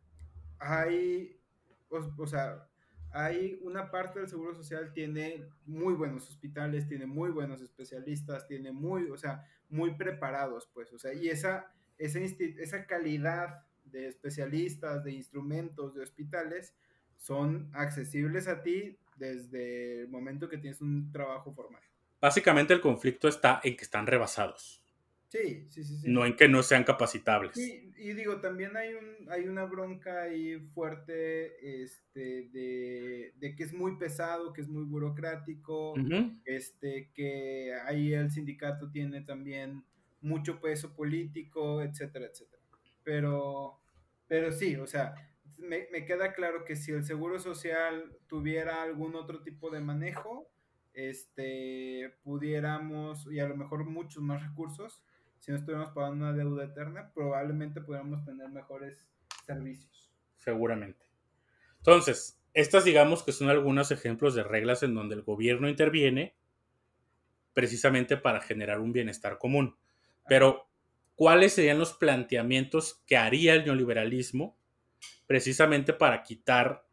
hay, 0.59 1.41
o, 1.89 1.99
o 2.19 2.27
sea, 2.27 2.69
hay 3.17 3.59
una 3.63 3.91
parte 3.91 4.21
del 4.21 4.29
seguro 4.29 4.55
social 4.55 4.93
tiene 4.93 5.49
muy 5.65 5.95
buenos 5.95 6.29
hospitales, 6.29 6.87
tiene 6.87 7.07
muy 7.07 7.31
buenos 7.31 7.63
especialistas, 7.63 8.47
tiene 8.47 8.73
muy, 8.73 9.11
o 9.11 9.17
sea, 9.17 9.47
muy 9.71 9.95
preparados, 9.95 10.69
pues, 10.75 10.93
o 10.93 10.99
sea, 10.99 11.15
y 11.15 11.29
esa, 11.29 11.73
esa, 11.97 12.19
esa 12.19 12.87
calidad 12.87 13.65
de 13.85 14.09
especialistas, 14.09 15.03
de 15.03 15.13
instrumentos, 15.13 15.95
de 15.95 16.03
hospitales, 16.03 16.75
son 17.17 17.71
accesibles 17.73 18.49
a 18.49 18.63
ti 18.63 18.99
desde 19.17 20.03
el 20.03 20.09
momento 20.09 20.49
que 20.49 20.59
tienes 20.59 20.83
un 20.83 21.11
trabajo 21.11 21.55
formal. 21.55 21.83
Básicamente 22.21 22.75
el 22.75 22.83
conflicto 22.83 23.29
está 23.29 23.61
en 23.65 23.77
que 23.77 23.85
están 23.85 24.07
rebasados, 24.07 24.83
Sí, 25.29 25.67
sí, 25.71 25.85
sí, 25.85 25.99
sí. 25.99 26.09
no 26.09 26.25
en 26.25 26.37
que 26.37 26.49
no 26.49 26.63
sean 26.63 26.85
capacitables. 26.85 27.55
Sí, 27.55 27.93
y 27.97 28.13
digo, 28.13 28.41
también 28.41 28.77
hay 28.77 28.95
un, 28.95 29.31
hay 29.31 29.49
una 29.49 29.65
bronca 29.65 30.23
ahí 30.23 30.59
fuerte, 30.73 31.83
este, 31.83 32.49
de, 32.53 33.33
de 33.37 33.57
que 33.57 33.65
es 33.65 33.73
muy 33.73 33.97
pesado, 33.97 34.53
que 34.53 34.61
es 34.61 34.69
muy 34.69 34.85
burocrático, 34.85 35.95
este, 36.45 37.11
que 37.13 37.75
ahí 37.87 38.13
el 38.15 38.31
sindicato 38.31 38.91
tiene 38.91 39.23
también 39.23 39.85
mucho 40.21 40.61
peso 40.61 40.95
político, 40.95 41.83
etcétera, 41.83 42.27
etcétera. 42.27 42.63
Pero, 43.03 43.81
pero 44.29 44.53
sí, 44.53 44.77
o 44.77 44.87
sea, 44.87 45.15
me, 45.59 45.89
me 45.91 46.05
queda 46.05 46.35
claro 46.35 46.65
que 46.65 46.77
si 46.77 46.93
el 46.93 47.05
Seguro 47.05 47.39
Social 47.41 48.17
tuviera 48.29 48.83
algún 48.83 49.17
otro 49.17 49.43
tipo 49.43 49.71
de 49.71 49.81
manejo, 49.81 50.49
este, 50.95 52.15
pudiéramos, 52.23 53.31
y 53.31 53.39
a 53.41 53.49
lo 53.49 53.57
mejor 53.57 53.85
muchos 53.85 54.23
más 54.23 54.43
recursos, 54.43 55.03
si 55.47 55.53
no 55.53 55.59
estuviéramos 55.59 55.95
pagando 55.95 56.25
una 56.25 56.33
deuda 56.33 56.65
eterna, 56.65 57.13
probablemente 57.15 57.81
pudiéramos 57.81 58.25
tener 58.25 58.49
mejores 58.49 59.07
servicios. 59.45 60.13
Seguramente. 60.35 61.07
Entonces, 61.77 62.43
estas 62.53 62.85
digamos 62.85 63.23
que 63.23 63.31
son 63.31 63.49
algunos 63.49 63.93
ejemplos 63.93 64.35
de 64.35 64.43
reglas 64.43 64.83
en 64.83 64.95
donde 64.95 65.15
el 65.15 65.23
gobierno 65.23 65.69
interviene 65.69 66.35
precisamente 67.55 68.17
para 68.17 68.41
generar 68.41 68.81
un 68.81 68.93
bienestar 68.93 69.39
común. 69.39 69.77
Pero, 70.29 70.69
¿cuáles 71.15 71.53
serían 71.53 71.79
los 71.79 71.93
planteamientos 71.93 73.05
que 73.07 73.17
haría 73.17 73.55
el 73.55 73.65
neoliberalismo 73.65 74.59
precisamente 75.29 75.93
para 75.93 76.25
quitar 76.25 76.89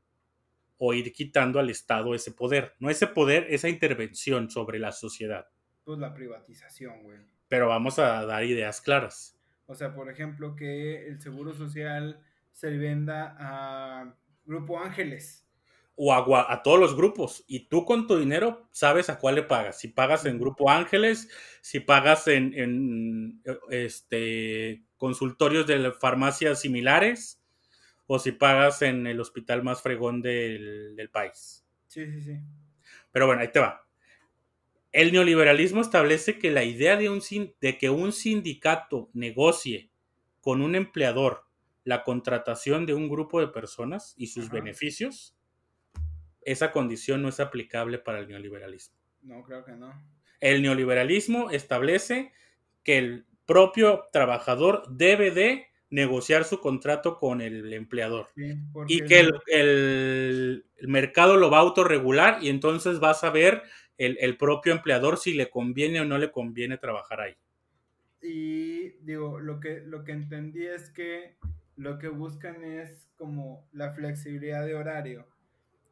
o 0.77 0.93
ir 0.93 1.11
quitando 1.11 1.59
al 1.59 1.71
Estado 1.71 2.13
ese 2.13 2.31
poder? 2.31 2.75
No 2.77 2.91
ese 2.91 3.07
poder, 3.07 3.47
esa 3.49 3.67
intervención 3.67 4.51
sobre 4.51 4.77
la 4.77 4.91
sociedad. 4.91 5.47
Pues 5.83 5.97
la 5.97 6.13
privatización, 6.13 7.01
güey. 7.01 7.32
Pero 7.47 7.67
vamos 7.67 7.99
a 7.99 8.25
dar 8.25 8.43
ideas 8.43 8.81
claras. 8.81 9.37
O 9.65 9.75
sea, 9.75 9.93
por 9.93 10.09
ejemplo, 10.09 10.55
que 10.55 11.07
el 11.07 11.19
seguro 11.21 11.53
social 11.53 12.21
se 12.51 12.77
venda 12.77 13.35
a 13.39 14.15
Grupo 14.45 14.79
Ángeles. 14.79 15.47
o 15.95 16.11
a, 16.13 16.51
a 16.51 16.63
todos 16.63 16.79
los 16.79 16.95
grupos. 16.95 17.43
Y 17.47 17.67
tú 17.69 17.85
con 17.85 18.07
tu 18.07 18.17
dinero 18.17 18.67
sabes 18.71 19.09
a 19.09 19.19
cuál 19.19 19.35
le 19.35 19.43
pagas. 19.43 19.79
Si 19.79 19.87
pagas 19.89 20.25
en 20.25 20.39
Grupo 20.39 20.69
Ángeles, 20.69 21.29
si 21.61 21.79
pagas 21.79 22.27
en, 22.27 22.53
en, 22.55 23.41
eh, 23.45 23.57
este, 23.85 24.83
consultorios 24.97 25.67
de 25.67 25.91
farmacias 25.91 26.61
similares, 26.61 27.41
o 28.07 28.19
si 28.19 28.31
pagas 28.33 28.81
en 28.81 29.07
el 29.07 29.19
hospital 29.21 29.63
más 29.63 29.81
fregón 29.81 30.21
del, 30.21 30.95
del 30.95 31.09
país. 31.09 31.65
Sí, 31.87 32.05
sí, 32.07 32.21
sí. 32.21 32.39
Pero 33.11 33.27
bueno, 33.27 33.41
ahí 33.41 33.51
te 33.51 33.59
va. 33.59 33.82
El 34.93 35.11
neoliberalismo 35.11 35.81
establece 35.81 36.39
que 36.39 36.51
la 36.51 36.63
idea 36.63 36.95
de, 36.95 37.09
un, 37.09 37.21
de 37.59 37.77
que 37.77 37.89
un 37.89 38.13
sindicato 38.13 39.09
negocie 39.13 39.89
con 40.39 40.61
un 40.61 40.75
empleador 40.75 41.43
la 41.83 42.03
contratación 42.03 42.85
de 42.85 42.93
un 42.93 43.09
grupo 43.09 43.41
de 43.41 43.47
personas 43.47 44.13
y 44.17 44.27
sus 44.27 44.45
Ajá. 44.45 44.53
beneficios, 44.55 45.35
esa 46.43 46.71
condición 46.71 47.21
no 47.21 47.29
es 47.29 47.39
aplicable 47.39 47.97
para 47.99 48.19
el 48.19 48.27
neoliberalismo. 48.27 48.95
No, 49.21 49.43
creo 49.43 49.65
que 49.65 49.71
no. 49.73 49.93
El 50.39 50.61
neoliberalismo 50.61 51.49
establece 51.49 52.31
que 52.83 52.97
el 52.97 53.25
propio 53.45 54.05
trabajador 54.11 54.83
debe 54.89 55.31
de 55.31 55.67
negociar 55.89 56.43
su 56.43 56.59
contrato 56.59 57.17
con 57.19 57.39
el 57.39 57.71
empleador 57.73 58.27
Sí, 58.35 58.55
y 58.87 59.05
que 59.05 59.19
el, 59.19 59.31
el- 59.47 60.65
el 60.75 60.87
mercado 60.87 61.37
lo 61.37 61.49
va 61.49 61.59
a 61.59 61.61
autorregular 61.61 62.43
y 62.43 62.49
entonces 62.49 63.01
va 63.01 63.11
a 63.11 63.13
saber 63.13 63.63
el, 63.97 64.17
el 64.19 64.37
propio 64.37 64.73
empleador 64.73 65.17
si 65.17 65.33
le 65.33 65.49
conviene 65.49 66.01
o 66.01 66.05
no 66.05 66.17
le 66.17 66.31
conviene 66.31 66.77
trabajar 66.77 67.21
ahí. 67.21 67.35
Y 68.21 68.91
digo, 69.03 69.39
lo 69.39 69.59
que, 69.59 69.81
lo 69.81 70.03
que 70.03 70.13
entendí 70.13 70.65
es 70.65 70.89
que 70.89 71.35
lo 71.75 71.99
que 71.99 72.07
buscan 72.07 72.63
es 72.63 73.09
como 73.17 73.67
la 73.73 73.91
flexibilidad 73.91 74.65
de 74.65 74.75
horario. 74.75 75.27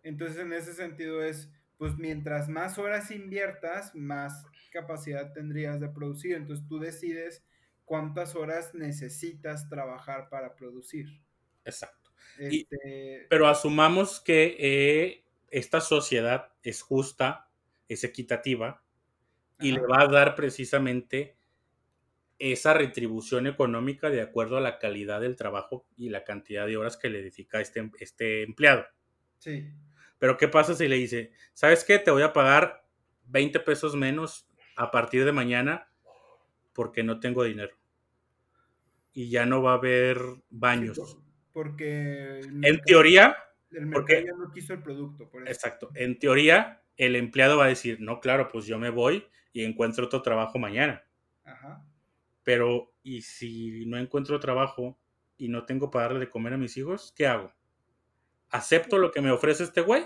Entonces, 0.04 0.40
en 0.40 0.54
ese 0.54 0.74
sentido 0.74 1.24
es, 1.24 1.52
pues 1.78 1.98
mientras 1.98 2.50
más 2.50 2.78
horas 2.80 3.12
inviertas, 3.12 3.96
más 3.96 4.46
capacidad 4.72 5.34
tendrías 5.34 5.80
de 5.82 5.90
producir. 5.90 6.36
Entonces, 6.36 6.68
tú 6.68 6.80
decides 6.80 7.46
cuántas 7.86 8.36
horas 8.36 8.74
necesitas 8.76 9.70
trabajar 9.70 10.30
para 10.30 10.56
producir. 10.56 11.22
Exacto. 11.66 12.12
Y- 12.48 12.68
Este, 12.70 13.28
Pero 13.30 13.48
asumamos 13.48 14.22
que 14.22 14.58
eh, 14.60 15.26
esta 15.52 15.82
sociedad 15.82 16.54
es 16.64 16.82
justa, 16.84 17.51
es 17.94 18.04
equitativa 18.04 18.84
y 19.60 19.72
ajá, 19.72 19.82
le 19.82 19.88
va 19.88 20.02
a 20.02 20.08
dar 20.08 20.36
precisamente 20.36 21.36
esa 22.40 22.74
retribución 22.74 23.46
económica 23.48 24.10
de 24.10 24.22
acuerdo 24.22 24.58
a 24.58 24.62
la 24.62 24.80
calidad 24.80 25.22
del 25.22 25.36
trabajo 25.36 25.86
y 25.96 26.10
la 26.10 26.24
cantidad 26.24 26.66
de 26.66 26.78
horas 26.78 26.98
que 26.98 27.10
le 27.10 27.22
dedica 27.22 27.62
este, 27.62 27.92
este 28.00 28.42
empleado. 28.44 28.86
Sí, 29.38 29.70
Pero 30.18 30.38
¿qué 30.38 30.48
pasa 30.48 30.74
si 30.74 30.88
le 30.88 30.96
dice, 30.96 31.32
¿sabes 31.54 31.84
qué? 31.84 32.00
Te 32.00 32.10
voy 32.12 32.24
a 32.24 32.34
pagar 32.34 32.84
20 33.26 33.60
pesos 33.60 33.96
menos 33.96 34.48
a 34.76 34.90
partir 34.90 35.24
de 35.26 35.32
mañana 35.32 35.88
porque 36.74 37.04
no 37.04 37.20
tengo 37.20 37.44
dinero. 37.44 37.76
Y 39.14 39.30
ya 39.30 39.46
no 39.46 39.62
va 39.62 39.72
a 39.74 39.76
haber 39.76 40.18
baños. 40.50 41.18
Porque 41.52 42.40
En 42.40 42.82
teoría, 42.86 43.36
el 43.72 43.92
porque- 43.92 44.16
mercado 44.16 44.38
ya 44.40 44.46
no 44.48 44.52
quiso 44.52 44.74
el 44.74 44.82
producto. 44.82 45.30
Por 45.30 45.44
eso. 45.44 45.52
exacto, 45.52 45.92
en 45.94 46.18
teoría 46.18 46.81
el 46.98 47.16
empleado 47.16 47.58
va 47.58 47.66
a 47.66 47.70
decir, 47.70 48.00
no, 48.02 48.20
claro, 48.20 48.48
pues 48.48 48.66
yo 48.66 48.78
me 48.78 48.90
voy 48.90 49.26
y 49.54 49.64
encuentro 49.64 50.06
otro 50.06 50.22
trabajo 50.22 50.60
mañana. 50.60 51.04
Ajá. 51.44 51.86
Pero, 52.44 52.94
¿y 53.04 53.22
si 53.22 53.86
no 53.86 53.98
encuentro 53.98 54.40
trabajo 54.40 54.98
y 55.38 55.50
no 55.50 55.66
tengo 55.66 55.92
para 55.92 56.06
darle 56.06 56.20
de 56.20 56.30
comer 56.30 56.54
a 56.54 56.58
mis 56.58 56.78
hijos? 56.78 57.14
¿Qué 57.16 57.28
hago? 57.28 57.54
¿Acepto 58.50 58.98
lo 58.98 59.12
que 59.12 59.22
me 59.22 59.32
ofrece 59.32 59.64
este 59.64 59.82
güey? 59.82 60.04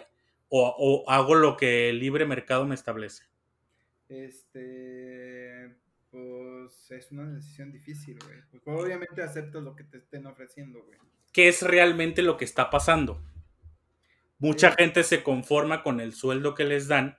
¿O, 0.50 0.76
o 0.78 1.10
hago 1.10 1.36
lo 1.36 1.58
que 1.58 1.90
el 1.90 2.00
libre 2.00 2.26
mercado 2.26 2.66
me 2.66 2.76
establece? 2.76 3.24
Este, 4.08 5.76
pues 6.12 6.92
es 6.92 7.12
una 7.12 7.30
decisión 7.30 7.72
difícil, 7.72 8.18
güey. 8.24 8.40
Pues 8.64 8.80
obviamente 8.80 9.22
aceptas 9.24 9.64
lo 9.64 9.76
que 9.76 9.84
te 9.84 9.98
estén 9.98 10.26
ofreciendo, 10.28 10.84
güey. 10.84 10.98
¿Qué 11.34 11.50
es 11.50 11.62
realmente 11.62 12.22
lo 12.22 12.38
que 12.38 12.46
está 12.46 12.70
pasando? 12.70 13.22
Mucha 14.38 14.72
gente 14.74 15.04
se 15.04 15.24
conforma 15.24 15.82
con 15.84 16.00
el 16.00 16.14
sueldo 16.14 16.54
que 16.56 16.66
les 16.66 16.88
dan. 16.88 17.18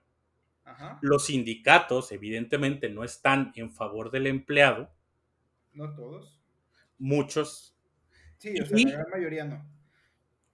Ajá. 0.64 0.98
Los 1.02 1.26
sindicatos, 1.26 2.12
evidentemente, 2.12 2.88
no 2.90 3.04
están 3.04 3.52
en 3.56 3.70
favor 3.72 4.10
del 4.10 4.26
empleado. 4.26 4.90
No 5.72 5.94
todos. 5.94 6.40
Muchos 6.98 7.72
Sí, 8.38 8.54
o 8.60 8.66
sea, 8.66 8.78
Y- 8.78 8.84
la 8.84 8.90
gran 8.92 9.10
mayoría 9.10 9.44
no. 9.44 9.66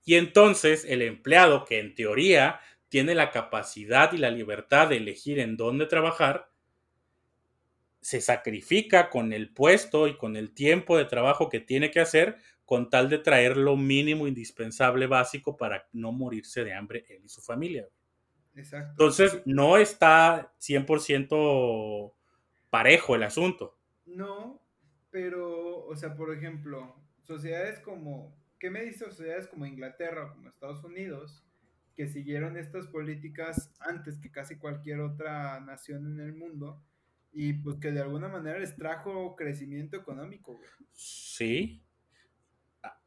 Y 0.05 0.15
entonces 0.17 0.85
el 0.85 1.03
empleado, 1.03 1.65
que 1.65 1.81
en 1.81 1.95
teoría 1.95 2.61
tiene 2.89 3.15
la 3.15 3.31
capacidad 3.31 4.13
y 4.13 4.19
la 4.19 4.31
libertad 4.31 4.89
de 4.89 4.99
elegir 4.99 5.39
en 5.39 5.57
dónde 5.57 5.87
trabajar, 5.87 6.51
se 8.01 8.21
sacrifica 8.21 9.11
con 9.11 9.33
el 9.33 9.53
puesto 9.53 10.09
y 10.09 10.17
con 10.17 10.37
el 10.37 10.53
tiempo 10.55 10.97
de 10.99 11.05
trabajo 11.05 11.49
que 11.49 11.61
tiene 11.61 11.91
que 11.91 12.01
hacer 12.01 12.37
con 12.65 12.89
tal 12.91 13.09
de 13.09 13.19
traer 13.19 13.57
lo 13.57 13.77
mínimo 13.77 14.27
indispensable 14.27 15.07
básico 15.07 15.57
para 15.57 15.89
no 15.93 16.13
morirse 16.13 16.65
de 16.65 16.75
hambre 16.75 17.05
él 17.09 17.25
y 17.25 17.29
su 17.29 17.41
familia. 17.41 17.89
Exacto. 18.55 18.91
Entonces, 18.91 19.43
no 19.45 19.77
está 19.77 20.53
100% 20.59 22.15
parejo 22.71 23.15
el 23.15 23.23
asunto. 23.23 23.77
No, 24.07 24.63
pero, 25.11 25.85
o 25.87 25.97
sea, 25.97 26.17
por 26.17 26.33
ejemplo, 26.35 26.97
sociedades 27.23 27.81
como, 27.81 28.37
¿qué 28.59 28.71
me 28.71 28.83
dice 28.83 29.05
sociedades 29.07 29.47
como 29.49 29.67
Inglaterra 29.67 30.27
o 30.27 30.33
como 30.35 30.49
Estados 30.49 30.85
Unidos? 30.85 31.45
que 31.95 32.09
siguieron 32.09 32.57
estas 32.57 32.87
políticas 32.87 33.71
antes 33.79 34.19
que 34.19 34.31
casi 34.31 34.57
cualquier 34.57 35.01
otra 35.01 35.61
nación 35.61 36.07
en 36.07 36.21
el 36.21 36.35
mundo, 36.35 36.83
y 37.33 37.55
pues 37.55 37.77
que 37.77 37.91
de 37.93 38.01
alguna 38.01 38.29
manera 38.29 38.59
les 38.59 38.77
trajo 38.77 39.37
crecimiento 39.37 39.97
económico, 39.97 40.59
Sí. 40.93 41.83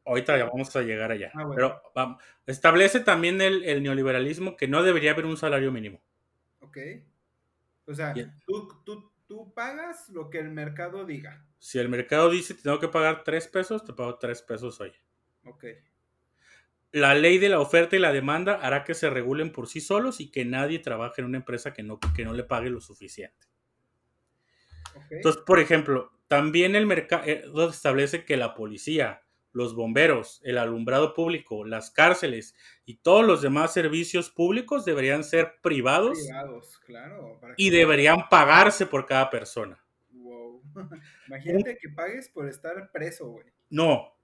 Ahorita 0.06 0.38
ya 0.38 0.44
vamos 0.44 0.74
a 0.76 0.82
llegar 0.82 1.10
allá. 1.10 1.32
Ah, 1.34 1.50
Pero 1.54 1.82
vamos, 1.94 2.22
establece 2.46 3.00
también 3.00 3.40
el, 3.40 3.82
neoliberalismo 3.82 4.56
que 4.56 4.68
no 4.68 4.82
debería 4.82 5.10
haber 5.10 5.26
un 5.26 5.36
salario 5.36 5.72
mínimo. 5.72 6.00
Ok. 6.60 6.78
O 7.86 7.94
sea, 7.94 8.14
tú, 8.46 9.12
tú, 9.26 9.52
pagas 9.54 10.08
lo 10.10 10.30
que 10.30 10.38
el 10.38 10.50
mercado 10.50 11.04
diga. 11.04 11.44
Si 11.58 11.78
el 11.78 11.88
mercado 11.88 12.30
dice 12.30 12.54
que 12.56 12.62
tengo 12.62 12.78
que 12.78 12.88
pagar 12.88 13.24
tres 13.24 13.48
pesos, 13.48 13.84
te 13.84 13.92
pago 13.92 14.18
tres 14.18 14.42
pesos 14.42 14.80
hoy. 14.80 14.92
Ok. 15.44 15.64
La 16.92 17.14
ley 17.14 17.38
de 17.38 17.48
la 17.48 17.60
oferta 17.60 17.96
y 17.96 17.98
la 17.98 18.12
demanda 18.12 18.54
hará 18.54 18.84
que 18.84 18.94
se 18.94 19.10
regulen 19.10 19.52
por 19.52 19.66
sí 19.66 19.80
solos 19.80 20.20
y 20.20 20.30
que 20.30 20.44
nadie 20.44 20.78
trabaje 20.78 21.20
en 21.20 21.26
una 21.26 21.38
empresa 21.38 21.72
que 21.72 21.82
no, 21.82 21.98
que 22.14 22.24
no 22.24 22.32
le 22.32 22.44
pague 22.44 22.70
lo 22.70 22.80
suficiente. 22.80 23.46
Entonces, 25.10 25.42
por 25.44 25.58
ejemplo, 25.58 26.12
también 26.28 26.74
el 26.74 26.86
mercado 26.86 27.24
eh, 27.26 27.44
establece 27.70 28.24
que 28.24 28.36
la 28.36 28.54
policía, 28.54 29.22
los 29.56 29.74
bomberos, 29.74 30.42
el 30.44 30.58
alumbrado 30.58 31.14
público, 31.14 31.64
las 31.64 31.90
cárceles 31.90 32.54
y 32.84 32.96
todos 32.96 33.24
los 33.24 33.40
demás 33.40 33.72
servicios 33.72 34.28
públicos 34.28 34.84
deberían 34.84 35.24
ser 35.24 35.54
privados. 35.62 36.18
Privados, 36.18 36.78
claro. 36.84 37.40
y 37.56 37.70
deberían 37.70 38.28
pagarse 38.28 38.84
por 38.84 39.06
cada 39.06 39.30
persona. 39.30 39.82
Wow. 40.10 40.62
Imagínate 41.26 41.78
que 41.78 41.88
pagues 41.88 42.28
por 42.28 42.46
estar 42.50 42.92
preso, 42.92 43.28
güey. 43.28 43.46
No. 43.70 44.14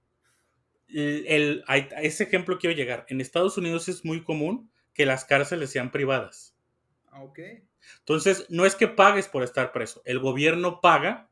El, 0.87 1.63
a 1.65 1.77
ese 1.77 2.25
ejemplo 2.25 2.59
quiero 2.59 2.75
llegar. 2.75 3.07
En 3.09 3.19
Estados 3.19 3.57
Unidos 3.57 3.89
es 3.89 4.05
muy 4.05 4.23
común 4.23 4.69
que 4.93 5.07
las 5.07 5.25
cárceles 5.25 5.71
sean 5.71 5.91
privadas. 5.91 6.55
Ah, 7.07 7.23
ok. 7.23 7.39
Entonces, 8.01 8.45
no 8.49 8.67
es 8.67 8.75
que 8.75 8.87
pagues 8.87 9.27
por 9.27 9.41
estar 9.41 9.71
preso, 9.71 10.03
el 10.05 10.19
gobierno 10.19 10.79
paga 10.79 11.31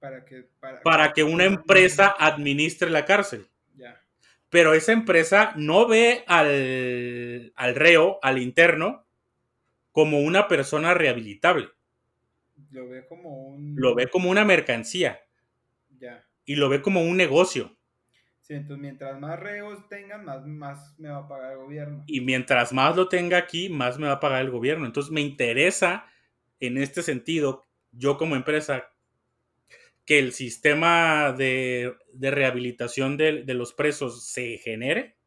para 0.00 0.24
que, 0.24 0.48
para, 0.82 1.12
que 1.12 1.24
una 1.24 1.44
empresa 1.44 2.14
administre 2.18 2.90
la 2.90 3.04
cárcel. 3.04 3.46
Pero 4.50 4.72
esa 4.72 4.92
empresa 4.92 5.52
no 5.56 5.86
ve 5.86 6.24
al, 6.26 7.52
al, 7.54 7.74
reo, 7.74 8.18
al 8.22 8.38
interno, 8.38 9.04
como 9.92 10.20
una 10.20 10.48
persona 10.48 10.94
rehabilitable. 10.94 11.68
Lo 12.70 12.88
ve 12.88 13.06
como 13.06 13.48
un... 13.48 13.74
Lo 13.76 13.94
ve 13.94 14.08
como 14.08 14.30
una 14.30 14.46
mercancía. 14.46 15.20
Ya. 15.98 16.24
Y 16.46 16.56
lo 16.56 16.70
ve 16.70 16.80
como 16.80 17.02
un 17.02 17.18
negocio. 17.18 17.76
Sí, 18.40 18.54
entonces 18.54 18.80
mientras 18.80 19.20
más 19.20 19.38
reos 19.38 19.86
tengan, 19.90 20.24
más, 20.24 20.46
más 20.46 20.98
me 20.98 21.10
va 21.10 21.18
a 21.18 21.28
pagar 21.28 21.52
el 21.52 21.58
gobierno. 21.58 22.04
Y 22.06 22.22
mientras 22.22 22.72
más 22.72 22.96
lo 22.96 23.06
tenga 23.06 23.36
aquí, 23.36 23.68
más 23.68 23.98
me 23.98 24.06
va 24.06 24.14
a 24.14 24.20
pagar 24.20 24.40
el 24.40 24.50
gobierno. 24.50 24.86
Entonces 24.86 25.12
me 25.12 25.20
interesa, 25.20 26.06
en 26.58 26.78
este 26.78 27.02
sentido, 27.02 27.66
yo 27.92 28.16
como 28.16 28.36
empresa, 28.36 28.90
que 30.08 30.18
el 30.18 30.32
sistema 30.32 31.34
de, 31.34 31.94
rehabilitación 32.18 33.18
de, 33.18 33.44
los 33.52 33.74
presos 33.74 34.24
se 34.24 34.56
genere. 34.56 35.18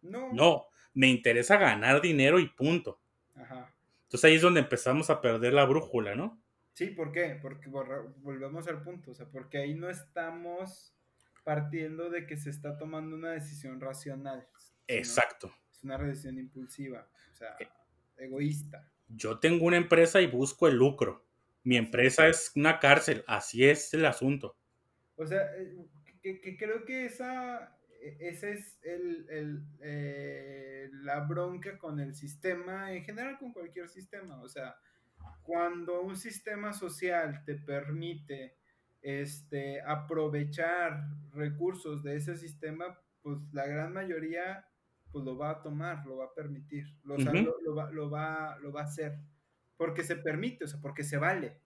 No. 0.00 0.32
No, 0.32 0.66
me 0.94 1.08
interesa 1.08 1.58
ganar 1.58 2.00
dinero 2.00 2.38
y 2.38 2.48
punto. 2.48 3.02
Ajá. 3.34 3.70
Entonces 4.04 4.24
ahí 4.24 4.36
es 4.36 4.40
donde 4.40 4.60
empezamos 4.60 5.10
a 5.10 5.20
perder 5.20 5.52
la 5.52 5.66
brújula, 5.66 6.14
¿no? 6.14 6.42
Sí, 6.72 6.86
¿por 6.86 7.12
qué? 7.12 7.38
Porque 7.42 7.68
volvemos 7.68 8.66
al 8.66 8.82
punto, 8.82 9.10
o 9.10 9.14
sea, 9.14 9.26
porque 9.26 9.58
ahí 9.58 9.74
no 9.74 9.90
estamos 9.90 10.96
partiendo 11.44 12.08
de 12.08 12.26
que 12.26 12.38
se 12.38 12.48
está 12.48 12.78
tomando 12.78 13.14
una 13.16 13.32
decisión 13.32 13.78
racional. 13.78 14.48
Exacto. 14.88 15.54
Es 15.70 15.84
una 15.84 15.98
decisión 15.98 16.38
impulsiva, 16.38 17.06
o 17.30 17.36
sea, 17.36 17.56
eh, 17.60 17.68
egoísta. 18.16 18.90
Yo 19.06 19.38
tengo 19.38 19.66
una 19.66 19.76
empresa 19.76 20.22
y 20.22 20.28
busco 20.28 20.66
el 20.66 20.76
lucro. 20.76 21.26
Mi 21.64 21.76
empresa 21.76 22.28
es 22.28 22.52
una 22.54 22.78
cárcel, 22.78 23.24
así 23.26 23.64
es 23.64 23.92
el 23.94 24.04
asunto. 24.04 24.56
O 25.16 25.26
sea, 25.26 25.40
eh, 25.56 25.74
que, 26.22 26.56
creo 26.56 26.84
que 26.84 27.06
esa, 27.06 27.76
e, 28.00 28.16
ese 28.20 28.52
es 28.52 28.78
el, 28.82 29.66
eh, 29.80 30.90
la 30.92 31.20
bronca 31.20 31.78
con 31.78 32.00
el 32.00 32.14
sistema, 32.14 32.92
en 32.92 33.04
general 33.04 33.38
con 33.38 33.52
cualquier 33.52 33.88
sistema. 33.88 34.40
O 34.42 34.48
sea, 34.48 34.76
cuando 35.42 36.02
un 36.02 36.16
sistema 36.16 36.72
social 36.72 37.42
te 37.44 37.54
permite 37.54 38.56
este, 39.00 39.80
aprovechar 39.82 41.04
recursos 41.32 42.02
de 42.02 42.16
ese 42.16 42.36
sistema, 42.36 42.98
pues 43.22 43.38
la 43.52 43.66
gran 43.66 43.92
mayoría 43.92 44.66
pues 45.12 45.24
lo 45.24 45.36
va 45.38 45.50
a 45.50 45.62
tomar, 45.62 46.04
lo 46.06 46.16
va 46.16 46.24
a 46.24 46.34
permitir, 46.34 46.86
lo, 47.04 47.16
lo, 47.16 47.74
va, 47.74 47.90
lo, 47.92 48.10
va, 48.10 48.58
lo 48.58 48.72
va 48.72 48.80
a 48.80 48.84
hacer, 48.84 49.16
porque 49.76 50.02
se 50.04 50.16
permite, 50.16 50.64
o 50.64 50.68
sea, 50.68 50.80
porque 50.80 51.04
se 51.04 51.16
vale. 51.16 51.56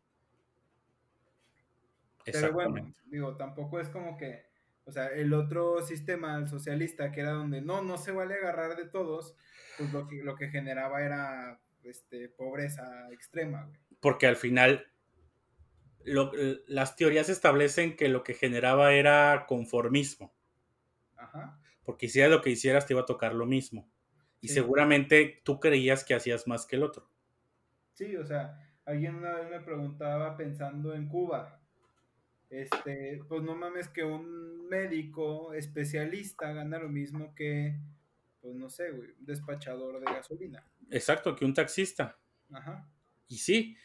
Pero 2.24 2.52
bueno, 2.52 2.94
digo, 3.06 3.36
tampoco 3.36 3.80
es 3.80 3.88
como 3.88 4.16
que, 4.16 4.46
o 4.84 4.92
sea, 4.92 5.08
el 5.08 5.32
otro 5.32 5.82
sistema, 5.82 6.36
el 6.36 6.48
socialista, 6.48 7.10
que 7.10 7.20
era 7.20 7.32
donde 7.32 7.60
no, 7.60 7.82
no 7.82 7.96
se 7.98 8.12
vale 8.12 8.34
agarrar 8.34 8.76
de 8.76 8.86
todos, 8.86 9.36
pues 9.78 9.92
lo 9.92 10.06
que, 10.08 10.22
lo 10.22 10.36
que 10.36 10.48
generaba 10.48 11.02
era 11.02 11.60
este, 11.84 12.28
pobreza 12.28 13.08
extrema. 13.12 13.70
Porque 14.00 14.26
al 14.26 14.36
final 14.36 14.86
las 16.66 16.96
teorías 16.96 17.28
establecen 17.28 17.96
que 17.96 18.08
lo 18.08 18.22
que 18.22 18.34
generaba 18.34 18.94
era 18.94 19.44
conformismo. 19.46 20.34
Ajá. 21.16 21.60
Porque 21.84 22.06
hicieras 22.06 22.30
lo 22.30 22.42
que 22.42 22.50
hicieras 22.50 22.86
te 22.86 22.94
iba 22.94 23.02
a 23.02 23.06
tocar 23.06 23.34
lo 23.34 23.46
mismo. 23.46 23.90
Y 24.40 24.48
seguramente 24.48 25.40
tú 25.44 25.58
creías 25.58 26.04
que 26.04 26.14
hacías 26.14 26.46
más 26.46 26.66
que 26.66 26.76
el 26.76 26.84
otro. 26.84 27.10
Sí, 27.98 28.14
o 28.14 28.24
sea, 28.24 28.56
alguien 28.84 29.16
una 29.16 29.34
vez 29.34 29.50
me 29.50 29.58
preguntaba 29.58 30.36
pensando 30.36 30.94
en 30.94 31.08
Cuba. 31.08 31.60
Este, 32.48 33.20
pues 33.28 33.42
no 33.42 33.56
mames 33.56 33.88
que 33.88 34.04
un 34.04 34.68
médico 34.68 35.52
especialista 35.52 36.52
gana 36.52 36.78
lo 36.78 36.88
mismo 36.88 37.34
que, 37.34 37.76
pues 38.40 38.54
no 38.54 38.70
sé, 38.70 38.92
un 38.92 39.12
despachador 39.18 39.98
de 39.98 40.06
gasolina. 40.14 40.64
Exacto, 40.92 41.34
que 41.34 41.44
un 41.44 41.54
taxista. 41.54 42.16
Ajá. 42.52 42.88
Y 43.26 43.38
sí, 43.38 43.76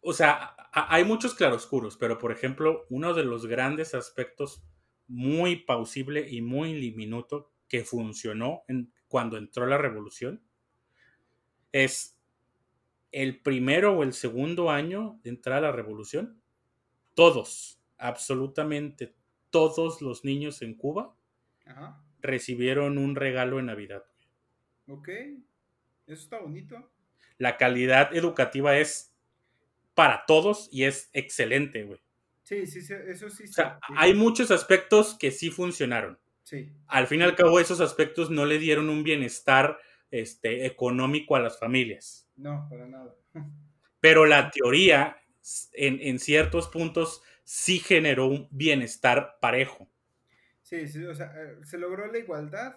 o 0.00 0.12
sea, 0.12 0.56
hay 0.72 1.04
muchos 1.04 1.36
claroscuros, 1.36 1.96
pero 1.96 2.18
por 2.18 2.32
ejemplo, 2.32 2.86
uno 2.90 3.14
de 3.14 3.22
los 3.22 3.46
grandes 3.46 3.94
aspectos 3.94 4.64
muy 5.06 5.62
pausible 5.64 6.28
y 6.28 6.42
muy 6.42 6.74
diminuto 6.74 7.52
que 7.68 7.84
funcionó 7.84 8.64
en, 8.66 8.92
cuando 9.06 9.36
entró 9.36 9.64
la 9.64 9.78
revolución 9.78 10.42
es 11.70 12.13
el 13.14 13.40
primero 13.40 13.96
o 13.96 14.02
el 14.02 14.12
segundo 14.12 14.72
año 14.72 15.20
de 15.22 15.30
entrar 15.30 15.58
a 15.58 15.68
la 15.68 15.72
revolución, 15.72 16.42
todos, 17.14 17.80
absolutamente 17.96 19.14
todos 19.50 20.02
los 20.02 20.24
niños 20.24 20.62
en 20.62 20.74
Cuba 20.74 21.16
recibieron 22.20 22.98
un 22.98 23.14
regalo 23.14 23.60
en 23.60 23.66
Navidad. 23.66 24.04
Ok, 24.88 25.08
eso 25.08 26.22
está 26.22 26.40
bonito. 26.40 26.90
La 27.38 27.56
calidad 27.56 28.14
educativa 28.16 28.76
es 28.76 29.14
para 29.94 30.26
todos 30.26 30.68
y 30.72 30.82
es 30.82 31.08
excelente, 31.12 31.84
güey. 31.84 32.00
Sí, 32.42 32.66
sí, 32.66 32.80
eso 33.06 33.30
sí. 33.30 33.44
O 33.44 33.52
sea, 33.52 33.78
hay 33.96 34.12
muchos 34.12 34.50
aspectos 34.50 35.16
que 35.16 35.30
sí 35.30 35.50
funcionaron. 35.50 36.18
Sí. 36.42 36.72
Al 36.88 37.06
fin 37.06 37.20
y 37.20 37.22
al 37.22 37.36
cabo, 37.36 37.60
esos 37.60 37.80
aspectos 37.80 38.28
no 38.28 38.44
le 38.44 38.58
dieron 38.58 38.90
un 38.90 39.04
bienestar 39.04 39.78
este, 40.20 40.66
económico 40.66 41.36
a 41.36 41.40
las 41.40 41.58
familias. 41.58 42.28
No, 42.36 42.66
para 42.68 42.86
nada. 42.86 43.14
Pero 44.00 44.26
la 44.26 44.50
teoría, 44.50 45.16
en, 45.72 45.98
en 46.00 46.18
ciertos 46.18 46.68
puntos, 46.68 47.22
sí 47.44 47.78
generó 47.78 48.26
un 48.26 48.48
bienestar 48.50 49.38
parejo. 49.40 49.88
Sí, 50.62 50.88
sí, 50.88 51.04
o 51.04 51.14
sea, 51.14 51.32
eh, 51.36 51.64
se 51.64 51.78
logró 51.78 52.10
la 52.10 52.18
igualdad, 52.18 52.76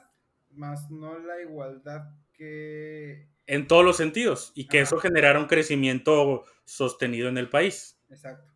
más 0.52 0.90
no 0.90 1.18
la 1.20 1.42
igualdad 1.42 2.12
que 2.34 3.28
en 3.48 3.66
todos 3.68 3.84
los 3.84 3.98
sentidos 3.98 4.52
y 4.56 4.68
que 4.68 4.82
eso 4.82 4.98
generara 4.98 5.40
un 5.40 5.48
crecimiento 5.48 6.44
sostenido 6.66 7.30
en 7.30 7.38
el 7.38 7.50
país. 7.50 8.00
Exacto. 8.10 8.52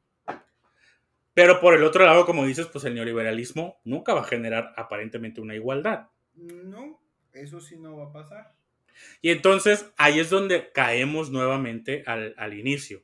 Pero 1.33 1.61
por 1.61 1.73
el 1.73 1.83
otro 1.83 2.05
lado, 2.05 2.25
como 2.25 2.45
dices, 2.45 2.67
pues 2.67 2.83
el 2.83 2.93
neoliberalismo 2.93 3.79
nunca 3.85 4.13
va 4.13 4.21
a 4.21 4.25
generar 4.25 4.73
aparentemente 4.75 5.39
una 5.39 5.55
igualdad. 5.55 6.09
No, 6.35 7.01
Eso 7.31 7.61
sí 7.61 7.77
no 7.77 7.95
va 7.95 8.09
a 8.09 8.11
pasar. 8.11 8.53
Y 9.21 9.29
entonces 9.29 9.91
ahí 9.97 10.19
es 10.19 10.29
donde 10.29 10.71
caemos 10.71 11.29
nuevamente 11.31 12.03
al, 12.05 12.33
al 12.37 12.53
inicio. 12.53 13.03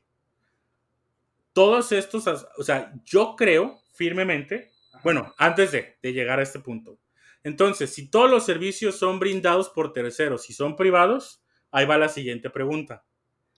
Todos 1.52 1.92
estos, 1.92 2.26
o 2.56 2.62
sea, 2.62 2.92
yo 3.04 3.34
creo 3.36 3.80
firmemente, 3.92 4.70
bueno, 5.02 5.34
antes 5.38 5.72
de, 5.72 5.96
de 6.02 6.12
llegar 6.12 6.38
a 6.38 6.42
este 6.42 6.60
punto. 6.60 6.98
Entonces, 7.42 7.90
si 7.94 8.10
todos 8.10 8.30
los 8.30 8.44
servicios 8.44 8.96
son 8.96 9.18
brindados 9.18 9.68
por 9.70 9.92
terceros 9.92 10.50
y 10.50 10.52
son 10.52 10.76
privados, 10.76 11.42
ahí 11.70 11.86
va 11.86 11.98
la 11.98 12.08
siguiente 12.08 12.50
pregunta. 12.50 13.04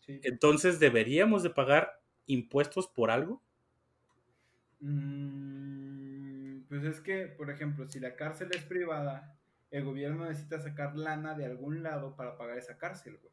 Sí. 0.00 0.20
Entonces, 0.22 0.78
¿deberíamos 0.78 1.42
de 1.42 1.50
pagar 1.50 2.00
impuestos 2.26 2.88
por 2.88 3.10
algo? 3.10 3.42
Mm, 4.80 6.60
pues 6.68 6.84
es 6.84 7.00
que, 7.00 7.26
por 7.26 7.50
ejemplo, 7.50 7.86
si 7.88 8.00
la 8.00 8.16
cárcel 8.16 8.48
es 8.52 8.62
privada, 8.64 9.39
el 9.70 9.84
gobierno 9.84 10.26
necesita 10.26 10.60
sacar 10.60 10.96
lana 10.96 11.34
de 11.34 11.46
algún 11.46 11.82
lado 11.82 12.16
para 12.16 12.36
pagar 12.36 12.58
esa 12.58 12.78
cárcel, 12.78 13.18
güey. 13.18 13.32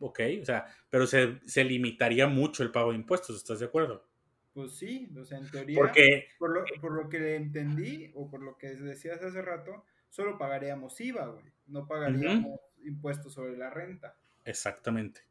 Ok, 0.00 0.20
o 0.42 0.44
sea, 0.44 0.66
pero 0.88 1.06
se, 1.06 1.40
se 1.46 1.62
limitaría 1.64 2.26
mucho 2.26 2.62
el 2.62 2.72
pago 2.72 2.90
de 2.90 2.96
impuestos, 2.96 3.36
¿estás 3.36 3.60
de 3.60 3.66
acuerdo? 3.66 4.08
Pues 4.52 4.76
sí, 4.76 5.12
o 5.18 5.24
sea, 5.24 5.38
en 5.38 5.50
teoría, 5.50 5.78
Porque, 5.78 6.26
por 6.38 6.50
lo, 6.50 6.64
por 6.80 6.92
lo 6.92 7.08
que 7.08 7.36
entendí 7.36 8.10
o 8.14 8.28
por 8.30 8.42
lo 8.42 8.58
que 8.58 8.68
decías 8.74 9.22
hace 9.22 9.42
rato, 9.42 9.84
solo 10.08 10.38
pagaríamos 10.38 11.00
IVA, 11.00 11.26
güey. 11.28 11.52
No 11.66 11.86
pagaríamos 11.86 12.58
impuestos 12.84 13.34
sobre 13.34 13.56
la 13.56 13.70
renta. 13.70 14.18
exactamente. 14.44 15.22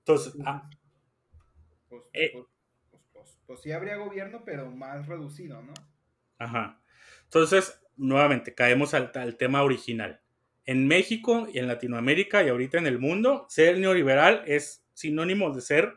Entonces, 0.00 0.34
ah, 0.44 0.68
Pues, 1.88 2.02
Eh. 2.12 2.30
pues, 2.32 2.46
pues, 2.90 3.02
pues, 3.12 3.38
pues 3.46 3.60
sí 3.62 3.72
habría 3.72 3.96
gobierno, 3.96 4.42
pero 4.44 4.70
más 4.70 5.06
reducido, 5.06 5.60
¿no? 5.62 5.74
Ajá. 6.38 6.80
Entonces, 7.28 7.80
nuevamente, 7.96 8.54
caemos 8.54 8.94
al, 8.94 9.12
al 9.14 9.36
tema 9.36 9.62
original. 9.62 10.20
En 10.64 10.86
México 10.86 11.48
y 11.52 11.58
en 11.58 11.68
Latinoamérica 11.68 12.42
y 12.42 12.48
ahorita 12.48 12.78
en 12.78 12.86
el 12.86 12.98
mundo, 12.98 13.46
ser 13.48 13.78
neoliberal 13.78 14.42
es 14.46 14.86
sinónimo 14.94 15.54
de 15.54 15.60
ser 15.60 15.94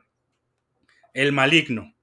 el 1.13 1.31
maligno. 1.31 1.93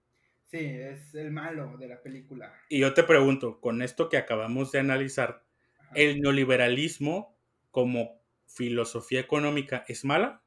Sí, 0.46 0.58
es 0.58 1.14
el 1.14 1.30
malo 1.30 1.76
de 1.76 1.88
la 1.88 2.02
película. 2.02 2.54
Y 2.68 2.80
yo 2.80 2.94
te 2.94 3.02
pregunto, 3.02 3.60
con 3.60 3.82
esto 3.82 4.08
que 4.08 4.16
acabamos 4.16 4.72
de 4.72 4.78
analizar, 4.78 5.44
Ajá. 5.78 5.94
¿el 5.94 6.20
neoliberalismo 6.20 7.36
como 7.70 8.22
filosofía 8.46 9.20
económica 9.20 9.84
es 9.88 10.04
mala? 10.04 10.42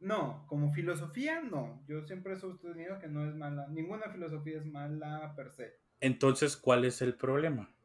No, 0.00 0.46
como 0.46 0.70
filosofía, 0.70 1.42
no. 1.42 1.84
Yo 1.86 2.02
siempre 2.06 2.32
he 2.34 2.36
sostenido 2.38 2.98
que 2.98 3.08
no 3.08 3.26
es 3.28 3.34
mala. 3.34 3.66
Ninguna 3.68 4.10
filosofía 4.10 4.58
es 4.58 4.64
mala 4.64 5.34
per 5.36 5.50
se. 5.52 5.80
Entonces, 6.00 6.56
¿cuál 6.56 6.86
es 6.86 7.02
el 7.02 7.16
problema? 7.16 7.75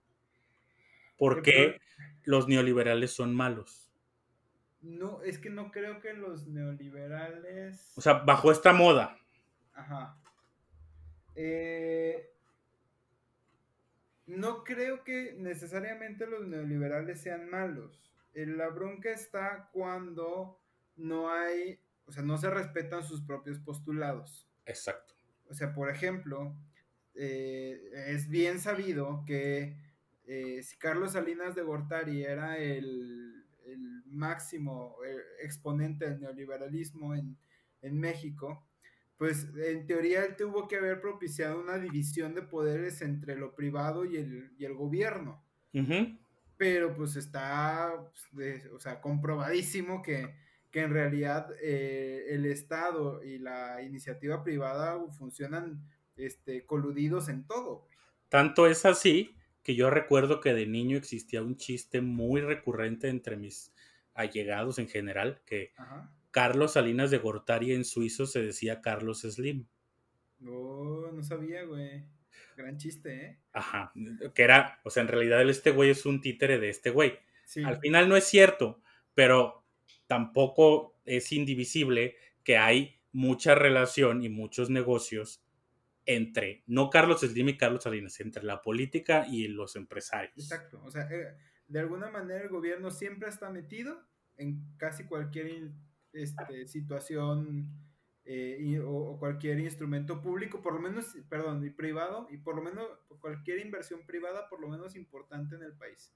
¿Por 1.22 1.38
El 1.38 1.44
qué 1.44 1.82
los 2.24 2.48
neoliberales 2.48 3.12
son 3.12 3.36
malos? 3.36 3.94
No, 4.82 5.22
es 5.22 5.38
que 5.38 5.52
no 5.52 5.70
creo 5.70 6.02
que 6.02 6.14
los 6.14 6.48
neoliberales. 6.48 7.94
O 7.96 8.02
sea, 8.02 8.14
bajo 8.14 8.52
esta 8.52 8.74
moda. 8.74 9.20
Ajá. 9.72 10.18
Eh, 11.36 12.34
no 14.26 14.64
creo 14.64 15.04
que 15.04 15.36
necesariamente 15.38 16.26
los 16.26 16.48
neoliberales 16.48 17.22
sean 17.22 17.52
malos. 17.52 18.02
Eh, 18.34 18.48
La 18.48 18.70
bronca 18.70 19.12
está 19.12 19.70
cuando 19.74 20.60
no 20.96 21.32
hay, 21.32 21.80
o 22.08 22.12
sea, 22.12 22.24
no 22.24 22.40
se 22.40 22.50
respetan 22.50 23.04
sus 23.04 23.22
propios 23.22 23.60
postulados. 23.60 24.50
Exacto. 24.66 25.14
O 25.52 25.54
sea, 25.54 25.72
por 25.72 25.92
ejemplo, 25.92 26.56
eh, 27.14 27.80
es 28.08 28.28
bien 28.28 28.60
sabido 28.60 29.24
que 29.28 29.91
eh, 30.34 30.64
si 30.64 30.78
Carlos 30.78 31.14
Salinas 31.14 31.56
de 31.56 31.64
Gortari 31.64 32.24
era 32.24 32.58
el, 32.58 33.46
el 33.66 34.04
máximo 34.06 34.96
eh, 35.06 35.18
exponente 35.44 36.10
del 36.10 36.20
neoliberalismo 36.22 37.16
en, 37.16 37.38
en 37.82 38.00
México, 38.00 38.68
pues 39.18 39.48
en 39.56 39.86
teoría 39.86 40.26
él 40.26 40.36
tuvo 40.36 40.68
que 40.68 40.78
haber 40.78 41.00
propiciado 41.02 41.60
una 41.62 41.78
división 41.78 42.34
de 42.36 42.42
poderes 42.44 43.02
entre 43.02 43.36
lo 43.36 43.56
privado 43.56 44.06
y 44.06 44.18
el, 44.18 44.54
y 44.58 44.66
el 44.66 44.74
gobierno. 44.74 45.46
Pero 46.58 46.94
pues 46.96 47.16
está, 47.16 48.10
pues, 48.12 48.28
de- 48.64 48.70
o 48.70 48.80
sea, 48.80 49.02
comprobadísimo 49.02 50.02
que, 50.02 50.36
que 50.70 50.82
en 50.82 50.92
realidad 50.94 51.48
eh, 51.62 52.26
el 52.30 52.46
Estado 52.46 53.24
y 53.24 53.40
la 53.40 53.82
iniciativa 53.82 54.44
privada 54.44 55.00
funcionan 55.12 55.88
este, 56.16 56.66
coludidos 56.66 57.30
en 57.30 57.48
todo. 57.48 57.88
Tanto 58.30 58.68
es 58.68 58.86
así 58.86 59.36
que 59.64 59.76
yo 59.76 59.90
recuerdo 59.90 60.42
que 60.42 60.54
de 60.54 60.66
niño 60.66 60.98
existía 60.98 61.42
un 61.42 61.58
chiste 61.58 62.02
muy 62.02 62.42
recurrente 62.42 63.10
entre 63.10 63.38
mis 63.38 63.74
allegados 64.14 64.80
en 64.80 64.88
general, 64.88 65.42
que 65.46 65.74
Ajá. 65.78 66.12
Carlos 66.32 66.74
Salinas 66.74 67.12
de 67.12 67.18
Gortari 67.18 67.74
en 67.74 67.86
suizo 67.86 68.26
se 68.26 68.42
decía 68.42 68.82
Carlos 68.82 69.22
Slim. 69.22 69.68
No, 70.40 71.12
no 71.12 71.24
sabía, 71.24 71.64
güey. 71.66 72.06
Gran 72.56 72.78
chiste, 72.78 73.26
¿eh? 73.26 73.40
Ajá, 73.52 73.92
que 74.34 74.42
era, 74.42 74.80
o 74.84 74.90
sea, 74.90 75.04
en 75.04 75.10
realidad 75.10 75.48
este 75.48 75.72
güey 75.72 75.90
es 75.90 76.06
un 76.06 76.22
títere 76.22 76.58
de 76.58 76.70
este 76.70 76.90
güey. 76.90 77.20
Sí. 77.46 77.64
Al 77.64 77.80
final 77.80 78.08
no 78.08 78.16
es 78.16 78.24
cierto, 78.24 78.82
pero 79.14 79.66
tampoco 80.08 80.98
es 81.06 81.32
indivisible 81.32 82.16
que 82.44 82.58
hay 82.58 83.02
mucha 83.12 83.56
relación 83.56 84.24
y 84.24 84.30
muchos 84.30 84.70
negocios 84.70 85.44
entre, 86.06 86.64
no 86.68 86.90
Carlos 86.90 87.22
Slim 87.22 87.50
y 87.50 87.58
Carlos 87.58 87.84
Salinas, 87.84 88.20
entre 88.20 88.44
la 88.44 88.62
política 88.62 89.26
y 89.30 89.48
los 89.48 89.76
empresarios. 89.76 90.38
Exacto. 90.38 90.82
O 90.84 90.92
sea, 90.92 91.08
eh, 91.12 91.36
de 91.68 91.80
alguna 91.80 92.10
manera 92.10 92.42
el 92.44 92.50
gobierno 92.50 92.92
siempre 92.92 93.30
está 93.30 93.50
metido 93.50 94.06
en 94.38 94.76
casi 94.78 95.06
cualquier 95.06 95.72
este, 96.14 96.68
situación 96.68 97.70
eh, 98.26 98.58
y- 98.60 98.78
o, 98.78 98.90
o 98.92 99.20
cualquier 99.20 99.60
instrumento 99.60 100.22
público, 100.22 100.62
por 100.62 100.74
lo 100.74 100.80
menos, 100.80 101.16
perdón, 101.30 101.66
y 101.66 101.70
privado, 101.70 102.28
y 102.30 102.38
por 102.38 102.56
lo 102.56 102.62
menos 102.62 102.88
cualquier 103.20 103.60
inversión 103.60 104.06
privada, 104.06 104.48
por 104.50 104.60
lo 104.62 104.68
menos 104.68 104.96
importante 104.96 105.56
en 105.56 105.64
el 105.64 105.74
país. 105.74 106.14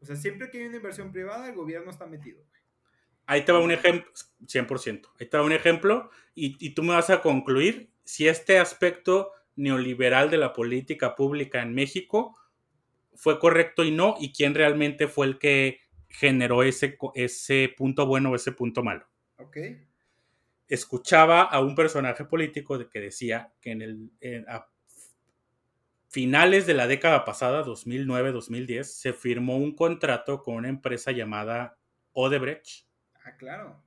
O 0.00 0.04
sea, 0.04 0.16
siempre 0.16 0.50
que 0.50 0.58
hay 0.58 0.66
una 0.66 0.76
inversión 0.76 1.12
privada, 1.12 1.48
el 1.48 1.54
gobierno 1.54 1.90
está 1.90 2.06
metido. 2.06 2.44
Ahí 3.26 3.44
te 3.44 3.52
va 3.52 3.60
un 3.60 3.70
ejemplo, 3.70 4.10
100%. 4.46 5.08
Ahí 5.20 5.26
te 5.28 5.36
va 5.36 5.44
un 5.44 5.52
ejemplo 5.52 6.10
y, 6.34 6.56
y 6.58 6.74
tú 6.74 6.82
me 6.82 6.94
vas 6.94 7.08
a 7.10 7.22
concluir 7.22 7.91
si 8.04 8.28
este 8.28 8.58
aspecto 8.58 9.32
neoliberal 9.56 10.30
de 10.30 10.38
la 10.38 10.52
política 10.52 11.14
pública 11.14 11.62
en 11.62 11.74
México 11.74 12.36
fue 13.14 13.38
correcto 13.38 13.84
y 13.84 13.90
no, 13.90 14.16
y 14.18 14.32
quién 14.32 14.54
realmente 14.54 15.06
fue 15.08 15.26
el 15.26 15.38
que 15.38 15.80
generó 16.08 16.62
ese, 16.62 16.96
ese 17.14 17.72
punto 17.76 18.06
bueno 18.06 18.30
o 18.30 18.34
ese 18.36 18.52
punto 18.52 18.82
malo. 18.82 19.06
¿Ok? 19.38 19.56
Escuchaba 20.68 21.42
a 21.42 21.60
un 21.60 21.74
personaje 21.74 22.24
político 22.24 22.78
de 22.78 22.88
que 22.88 23.00
decía 23.00 23.52
que 23.60 23.72
en 23.72 23.82
el, 23.82 24.10
en- 24.20 24.48
a 24.48 24.68
finales 26.08 26.66
de 26.66 26.74
la 26.74 26.86
década 26.86 27.24
pasada, 27.24 27.64
2009-2010, 27.64 28.84
se 28.84 29.12
firmó 29.12 29.56
un 29.56 29.74
contrato 29.74 30.42
con 30.42 30.56
una 30.56 30.68
empresa 30.68 31.10
llamada 31.12 31.78
Odebrecht 32.12 32.86
Ah, 33.24 33.36
claro. 33.36 33.82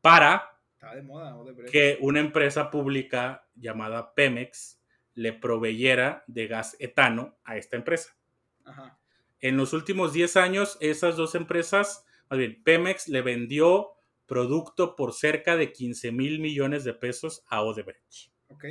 para 0.00 0.59
Está 0.80 0.94
de 0.94 1.02
moda, 1.02 1.36
Odebrecht. 1.36 1.70
que 1.70 1.98
una 2.00 2.20
empresa 2.20 2.70
pública 2.70 3.46
llamada 3.54 4.14
Pemex 4.14 4.80
le 5.12 5.34
proveyera 5.34 6.24
de 6.26 6.46
gas 6.46 6.74
etano 6.78 7.36
a 7.44 7.58
esta 7.58 7.76
empresa. 7.76 8.16
Ajá. 8.64 8.98
En 9.40 9.58
los 9.58 9.74
últimos 9.74 10.14
10 10.14 10.38
años, 10.38 10.78
esas 10.80 11.16
dos 11.18 11.34
empresas, 11.34 12.06
más 12.30 12.38
bien, 12.38 12.62
Pemex 12.64 13.08
le 13.08 13.20
vendió 13.20 13.90
producto 14.24 14.96
por 14.96 15.12
cerca 15.12 15.58
de 15.58 15.70
15 15.70 16.12
mil 16.12 16.40
millones 16.40 16.82
de 16.84 16.94
pesos 16.94 17.44
a 17.48 17.60
Odebrecht. 17.60 18.32
¿Ok? 18.48 18.64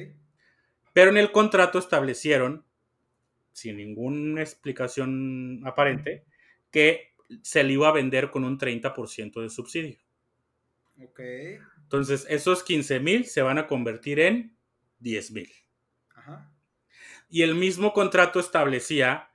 Pero 0.93 1.11
en 1.11 1.17
el 1.17 1.31
contrato 1.31 1.77
establecieron, 1.77 2.65
sin 3.51 3.77
ninguna 3.77 4.41
explicación 4.41 5.61
aparente, 5.63 6.25
que 6.71 7.13
se 7.43 7.63
le 7.63 7.73
iba 7.73 7.87
a 7.87 7.93
vender 7.93 8.31
con 8.31 8.45
un 8.45 8.57
30% 8.57 9.43
de 9.43 9.49
subsidio. 9.51 9.99
Ok. 11.03 11.19
Entonces, 11.89 12.27
esos 12.29 12.61
15 12.61 12.99
mil 12.99 13.25
se 13.25 13.41
van 13.41 13.57
a 13.57 13.65
convertir 13.65 14.19
en 14.19 14.55
10 14.99 15.31
mil. 15.31 15.49
Ajá. 16.13 16.53
Y 17.31 17.41
el 17.41 17.55
mismo 17.55 17.93
contrato 17.93 18.39
establecía 18.39 19.31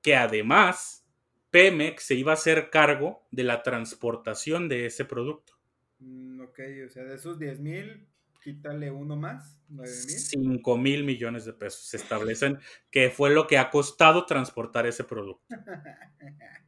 que 0.00 0.14
además 0.14 1.04
Pemex 1.50 2.04
se 2.04 2.14
iba 2.14 2.30
a 2.30 2.34
hacer 2.34 2.70
cargo 2.70 3.26
de 3.32 3.42
la 3.42 3.64
transportación 3.64 4.68
de 4.68 4.86
ese 4.86 5.04
producto. 5.04 5.58
Mm, 5.98 6.42
ok, 6.42 6.60
o 6.86 6.88
sea, 6.88 7.02
de 7.02 7.16
esos 7.16 7.36
10 7.36 7.58
mil, 7.58 8.06
quítale 8.44 8.92
uno 8.92 9.16
más, 9.16 9.60
9 9.68 9.90
mil. 9.90 10.18
5 10.20 10.78
mil 10.78 11.02
millones 11.02 11.46
de 11.46 11.52
pesos 11.52 11.80
se 11.80 11.96
establecen 11.96 12.60
que 12.92 13.10
fue 13.10 13.30
lo 13.30 13.48
que 13.48 13.58
ha 13.58 13.70
costado 13.70 14.24
transportar 14.24 14.86
ese 14.86 15.02
producto. 15.02 15.44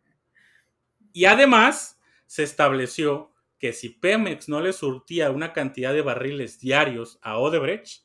Y 1.14 1.24
además 1.24 1.98
se 2.26 2.44
estableció 2.44 3.32
que 3.58 3.72
si 3.72 3.90
Pemex 3.90 4.48
no 4.48 4.60
le 4.60 4.72
surtía 4.72 5.30
una 5.30 5.52
cantidad 5.52 5.92
de 5.92 6.02
barriles 6.02 6.60
diarios 6.60 7.18
a 7.22 7.38
Odebrecht, 7.38 8.04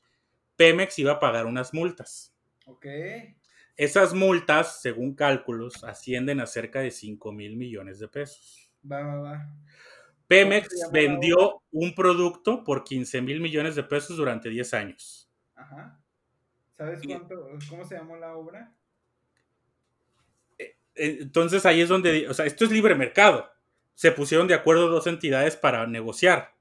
Pemex 0.56 0.97
iba 0.99 1.14
a 1.14 1.20
pagar 1.20 1.45
unas 1.45 1.74
multas. 1.74 2.36
Ok. 2.66 2.86
Esas 3.76 4.14
multas, 4.14 4.82
según 4.82 5.16
cálculos, 5.16 5.84
ascienden 5.84 6.39
a 6.39 6.45
cerca 6.45 6.80
de 6.80 6.91
5 6.91 7.32
mil 7.32 7.56
millones 7.56 7.99
de 7.99 8.08
pesos. 8.08 8.72
Va, 8.89 9.01
va, 9.01 9.16
va. 9.22 9.49
Pemex 10.28 10.89
vendió 10.91 11.62
un 11.72 11.93
producto 11.93 12.64
por 12.64 12.84
15 12.84 13.22
mil 13.22 13.39
millones 13.39 13.76
de 13.76 13.84
pesos 13.84 14.18
durante 14.18 14.49
10 14.49 14.74
años. 14.74 15.30
Ajá. 15.56 15.99
¿Sabes 16.78 17.01
cuánto, 17.06 17.49
cómo 17.70 17.86
se 17.86 17.95
llamó 17.95 18.18
la 18.18 18.36
obra? 18.36 18.74
Eh, 20.58 20.78
eh, 20.95 21.18
entonces 21.22 21.66
ahí 21.66 21.82
es 21.82 21.89
donde, 21.89 22.28
o 22.28 22.34
sea, 22.34 22.45
esto 22.45 22.66
es 22.66 22.72
libre 22.72 22.95
mercado. 22.95 23.53
Se 23.96 24.12
pusieron 24.12 24.48
de 24.48 24.54
acuerdo 24.54 24.89
dos 24.89 25.08
entidades 25.08 25.56
para 25.56 25.88
negociar. 25.88 26.56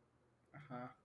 Ajá. 0.53 0.97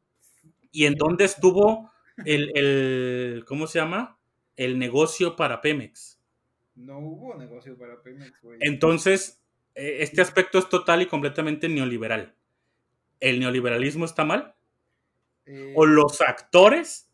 ¿Y 0.72 0.86
en 0.86 0.96
dónde 0.96 1.26
estuvo 1.26 1.92
el, 2.26 2.52
el, 2.56 3.46
¿cómo 3.46 3.68
se 3.68 3.80
llama? 3.80 4.20
El 4.56 4.80
negocio 4.80 5.36
para 5.36 5.62
Pemex. 5.62 6.20
No 6.76 7.00
hubo 7.00 7.36
negocio 7.36 7.78
para 7.78 8.02
Pemex, 8.02 8.42
güey. 8.42 8.60
Entonces, 8.62 9.42
eh, 9.76 9.98
este 10.02 10.22
aspecto 10.22 10.58
es 10.58 10.70
total 10.70 11.02
y 11.02 11.08
completamente 11.08 11.70
neoliberal. 11.70 12.36
¿El 13.20 13.40
neoliberalismo 13.40 14.06
está 14.06 14.24
mal? 14.26 14.56
¿O 15.76 15.86
los 15.86 16.20
actores 16.20 17.10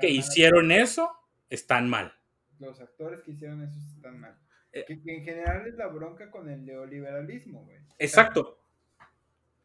que 0.00 0.08
hicieron 0.08 0.72
eso 0.72 1.10
están 1.50 1.90
mal? 1.90 2.14
Los 2.58 2.80
actores 2.80 3.20
que 3.20 3.32
hicieron 3.32 3.62
eso 3.62 3.78
están 3.94 4.18
mal. 4.18 4.38
Eh, 4.76 4.84
que, 4.84 5.14
en 5.14 5.24
general 5.24 5.66
es 5.66 5.74
la 5.76 5.86
bronca 5.86 6.30
con 6.30 6.50
el 6.50 6.64
neoliberalismo, 6.66 7.64
güey. 7.64 7.78
Exacto. 7.98 8.58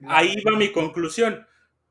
Ahí 0.08 0.42
va 0.42 0.58
mi 0.58 0.72
conclusión. 0.72 1.46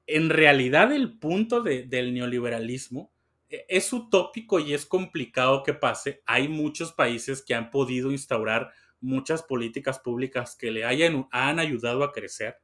En 0.07 0.31
realidad 0.31 0.91
el 0.91 1.19
punto 1.19 1.63
del 1.63 2.15
neoliberalismo 2.15 3.13
e, 3.51 3.67
es 3.69 3.93
utópico 3.93 4.59
y 4.59 4.73
es 4.73 4.87
complicado 4.87 5.63
que 5.63 5.75
pase. 5.75 6.23
Hay 6.25 6.49
muchos 6.49 6.93
países 6.93 7.43
que 7.43 7.55
han 7.55 7.71
podido 7.71 8.11
instaurar 8.11 8.73
muchas 9.01 9.43
políticas 9.43 9.99
públicas 9.99 10.57
que 10.57 10.71
le 10.71 10.85
hayan, 10.85 11.29
han 11.31 11.59
ayudado 11.59 12.03
a 12.05 12.13
crecer. 12.13 12.57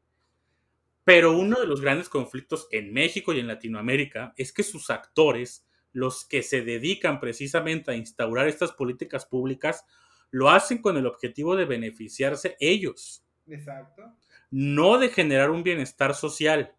Pero 1.04 1.38
uno 1.38 1.60
de 1.60 1.66
los 1.66 1.82
grandes 1.82 2.08
conflictos 2.08 2.66
en 2.72 2.94
México 2.94 3.34
y 3.34 3.40
en 3.40 3.46
Latinoamérica 3.46 4.32
es 4.36 4.52
que 4.52 4.62
sus 4.62 4.88
actores, 4.88 5.66
los 5.92 6.24
que 6.24 6.42
se 6.42 6.62
dedican 6.62 7.20
precisamente 7.20 7.90
a 7.90 7.94
instaurar 7.94 8.48
estas 8.48 8.72
políticas 8.72 9.26
públicas, 9.26 9.84
lo 10.30 10.50
hacen 10.50 10.78
con 10.78 10.96
el 10.96 11.06
objetivo 11.06 11.56
de 11.56 11.64
beneficiarse 11.64 12.56
ellos. 12.60 13.24
Exacto. 13.48 14.14
No 14.50 14.98
de 14.98 15.08
generar 15.08 15.50
un 15.50 15.62
bienestar 15.62 16.14
social. 16.14 16.72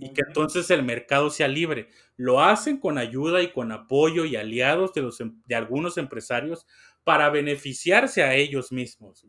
y 0.00 0.12
que 0.12 0.20
entonces 0.26 0.70
el 0.70 0.82
mercado 0.82 1.30
sea 1.30 1.48
libre. 1.48 1.88
Lo 2.16 2.42
hacen 2.42 2.78
con 2.78 2.98
ayuda 2.98 3.42
y 3.42 3.52
con 3.52 3.72
apoyo 3.72 4.26
y 4.26 4.36
aliados 4.36 4.92
de, 4.92 5.00
los, 5.02 5.20
em, 5.20 5.40
de 5.46 5.54
algunos 5.54 5.96
empresarios 5.96 6.66
para 7.04 7.30
beneficiarse 7.30 8.22
a 8.22 8.34
ellos 8.34 8.70
mismos. 8.70 9.26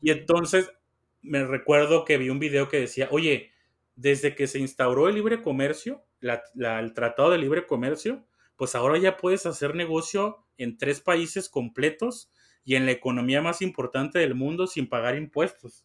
Y 0.00 0.10
entonces 0.10 0.72
me 1.20 1.44
recuerdo 1.44 2.04
que 2.04 2.18
vi 2.18 2.30
un 2.30 2.40
video 2.40 2.68
que 2.68 2.80
decía, 2.80 3.08
oye, 3.12 3.50
desde 3.94 4.34
que 4.34 4.46
se 4.46 4.58
instauró 4.58 5.08
el 5.08 5.14
libre 5.14 5.42
comercio, 5.42 6.04
el 6.20 6.94
Tratado 6.94 7.30
de 7.30 7.38
Libre 7.38 7.66
Comercio, 7.66 8.26
pues 8.62 8.76
ahora 8.76 8.96
ya 8.96 9.16
puedes 9.16 9.44
hacer 9.44 9.74
negocio 9.74 10.46
en 10.56 10.78
tres 10.78 11.00
países 11.00 11.48
completos 11.48 12.30
y 12.62 12.76
en 12.76 12.86
la 12.86 12.92
economía 12.92 13.42
más 13.42 13.60
importante 13.60 14.20
del 14.20 14.36
mundo 14.36 14.68
sin 14.68 14.88
pagar 14.88 15.16
impuestos. 15.16 15.84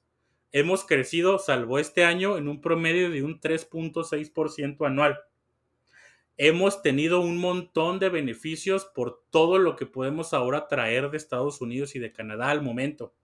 Hemos 0.51 0.85
crecido, 0.85 1.39
salvo 1.39 1.79
este 1.79 2.05
año, 2.05 2.37
en 2.37 2.47
un 2.47 2.61
promedio 2.61 3.09
de 3.09 3.23
un 3.23 3.41
3.6% 3.41 4.85
anual. 4.85 5.17
Hemos 6.37 6.83
tenido 6.83 7.19
un 7.19 7.39
montón 7.39 7.97
de 7.97 8.09
beneficios 8.09 8.85
por 8.85 9.23
todo 9.31 9.57
lo 9.57 9.75
que 9.75 9.87
podemos 9.87 10.35
ahora 10.35 10.67
traer 10.67 11.09
de 11.09 11.17
Estados 11.17 11.61
Unidos 11.61 11.95
y 11.95 11.99
de 11.99 12.13
Canadá 12.13 12.51
al 12.51 12.61
momento. 12.61 13.15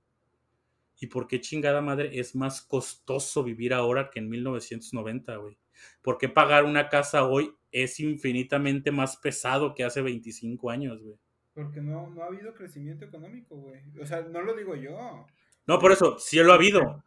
¿Y 1.00 1.06
por 1.06 1.28
qué 1.28 1.40
chingada 1.42 1.80
madre 1.80 2.10
es 2.20 2.34
más 2.34 2.64
costoso 2.64 3.44
vivir 3.44 3.76
ahora 3.76 4.10
que 4.10 4.18
en 4.18 4.30
1990, 4.30 5.36
güey? 5.36 5.60
¿Por 6.02 6.18
qué 6.18 6.30
pagar 6.30 6.66
una 6.66 6.90
casa 6.90 7.26
hoy 7.26 7.54
es 7.72 8.00
infinitamente 8.00 8.92
más 8.92 9.18
pesado 9.18 9.74
que 9.74 9.84
hace 9.84 10.02
25 10.02 10.70
años, 10.70 11.02
güey? 11.02 11.18
Porque 11.54 11.82
no, 11.82 12.10
no 12.10 12.24
ha 12.24 12.28
habido 12.28 12.54
crecimiento 12.54 13.06
económico, 13.06 13.56
güey. 13.56 13.82
O 14.02 14.06
sea, 14.06 14.22
no 14.22 14.42
lo 14.42 14.56
digo 14.56 14.76
yo. 14.76 15.26
No, 15.68 15.80
por 15.80 15.92
eso, 15.92 16.18
sí 16.20 16.38
lo 16.38 16.52
ha 16.52 16.56
habido. 16.56 17.04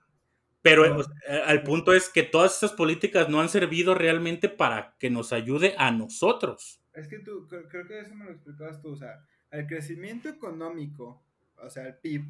Pero 0.62 0.84
el 1.46 1.62
punto 1.62 1.92
es 1.92 2.08
que 2.08 2.24
todas 2.24 2.54
estas 2.54 2.72
políticas 2.72 3.28
no 3.28 3.40
han 3.40 3.48
servido 3.48 3.94
realmente 3.94 4.48
para 4.48 4.96
que 4.98 5.10
nos 5.10 5.32
ayude 5.32 5.76
a 5.78 5.92
nosotros. 5.92 6.80
Es 6.92 7.06
que 7.06 7.20
tú, 7.20 7.46
creo 7.46 7.86
que 7.86 8.00
eso 8.00 8.14
me 8.14 8.24
lo 8.24 8.32
explicabas 8.32 8.80
tú, 8.80 8.92
o 8.92 8.96
sea, 8.96 9.24
el 9.52 9.66
crecimiento 9.66 10.28
económico, 10.28 11.22
o 11.58 11.70
sea, 11.70 11.86
el 11.86 11.94
PIB, 11.94 12.24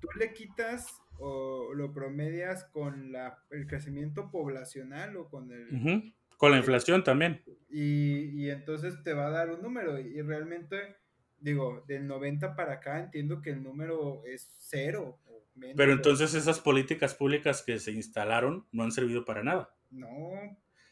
tú 0.00 0.08
le 0.18 0.34
quitas 0.34 0.86
o 1.20 1.74
lo 1.74 1.92
promedias 1.92 2.64
con 2.64 3.12
la, 3.12 3.38
el 3.50 3.66
crecimiento 3.66 4.30
poblacional 4.30 5.16
o 5.16 5.28
con 5.28 5.50
el... 5.52 6.14
Con 6.36 6.52
la 6.52 6.58
inflación 6.58 7.04
también. 7.04 7.42
Y, 7.68 8.44
y, 8.44 8.50
entonces 8.50 9.02
te 9.02 9.12
va 9.12 9.26
a 9.26 9.30
dar 9.30 9.50
un 9.50 9.60
número 9.60 10.00
y 10.00 10.22
realmente, 10.22 10.96
digo, 11.38 11.84
del 11.86 12.06
90 12.06 12.56
para 12.56 12.74
acá 12.74 12.98
entiendo 12.98 13.42
que 13.42 13.50
el 13.50 13.62
número 13.62 14.22
es 14.24 14.50
cero. 14.58 15.20
O 15.26 15.44
menos, 15.54 15.76
Pero 15.76 15.92
entonces 15.92 16.32
esas 16.32 16.58
políticas 16.58 17.14
públicas 17.14 17.62
que 17.62 17.78
se 17.78 17.92
instalaron 17.92 18.66
no 18.72 18.84
han 18.84 18.90
servido 18.90 19.26
para 19.26 19.42
nada. 19.42 19.74
No, 19.90 20.08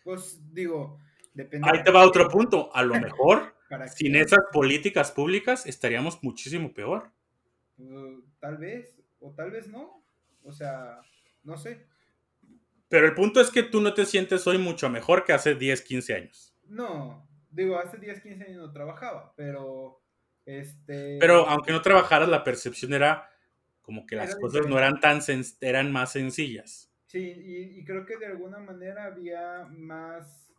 pues 0.04 0.38
digo, 0.52 0.98
depende. 1.32 1.66
Ahí 1.72 1.82
te 1.82 1.90
va 1.90 2.06
otro 2.06 2.28
punto. 2.28 2.74
A 2.74 2.82
lo 2.82 2.94
mejor, 3.00 3.54
sin 3.94 4.16
esas 4.16 4.40
políticas 4.52 5.12
públicas 5.12 5.66
estaríamos 5.66 6.22
muchísimo 6.22 6.74
peor. 6.74 7.10
Pues, 7.76 8.18
tal 8.40 8.58
vez, 8.58 9.00
o 9.20 9.32
tal 9.32 9.50
vez 9.50 9.68
no. 9.68 10.02
O 10.49 10.53
sea, 10.53 11.01
no 11.44 11.59
sé. 11.59 11.86
Pero 12.88 13.07
el 13.07 13.14
punto 13.14 13.40
es 13.40 13.51
que 13.51 13.62
tú 13.62 13.82
no 13.82 13.92
te 13.92 14.07
sientes 14.07 14.46
hoy 14.46 14.57
mucho 14.57 14.88
mejor 14.88 15.24
que 15.24 15.34
hace 15.34 15.55
10, 15.55 15.82
15 15.82 16.14
años. 16.14 16.55
No, 16.66 17.28
digo, 17.51 17.78
hace 17.78 17.99
10, 17.99 18.22
15 18.22 18.44
años 18.44 18.57
no 18.57 18.72
trabajaba, 18.72 19.34
pero 19.36 20.01
este... 20.46 21.18
Pero 21.20 21.46
aunque 21.46 21.72
no 21.72 21.82
trabajaras, 21.82 22.30
la 22.30 22.44
percepción 22.44 22.94
era 22.94 23.28
como 23.82 24.07
que 24.07 24.16
las 24.16 24.36
cosas 24.36 24.66
no 24.66 24.78
eran 24.78 25.01
tan, 25.01 25.20
eran 25.61 25.92
más 25.92 26.12
sencillas. 26.12 26.90
Sí, 27.07 27.18
y, 27.20 27.78
y, 27.78 27.84
creo 27.84 28.05
que 28.05 28.18
de 28.18 28.26
alguna 28.26 28.59
manera 28.59 29.05
había 29.05 29.66
más, 29.70 30.55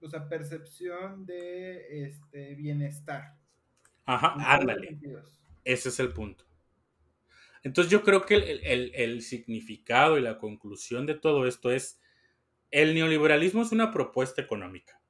o 0.00 0.08
sea, 0.08 0.28
percepción 0.28 1.24
de 1.24 2.04
este 2.04 2.54
bienestar. 2.56 3.36
Ajá, 4.04 4.34
ándale. 4.38 4.98
Ese 5.64 5.88
es 5.88 6.00
el 6.00 6.12
punto. 6.12 6.45
Entonces 7.66 7.90
yo 7.90 8.04
creo 8.04 8.24
que 8.24 8.36
el, 8.36 9.22
significado 9.22 10.16
y 10.18 10.22
la 10.22 10.38
conclusión 10.38 11.04
de 11.04 11.14
todo 11.14 11.48
esto 11.48 11.72
es, 11.72 12.00
el 12.70 12.94
neoliberalismo 12.94 13.62
es 13.62 13.72
una 13.72 13.90
propuesta 13.90 14.40
económica. 14.40 15.00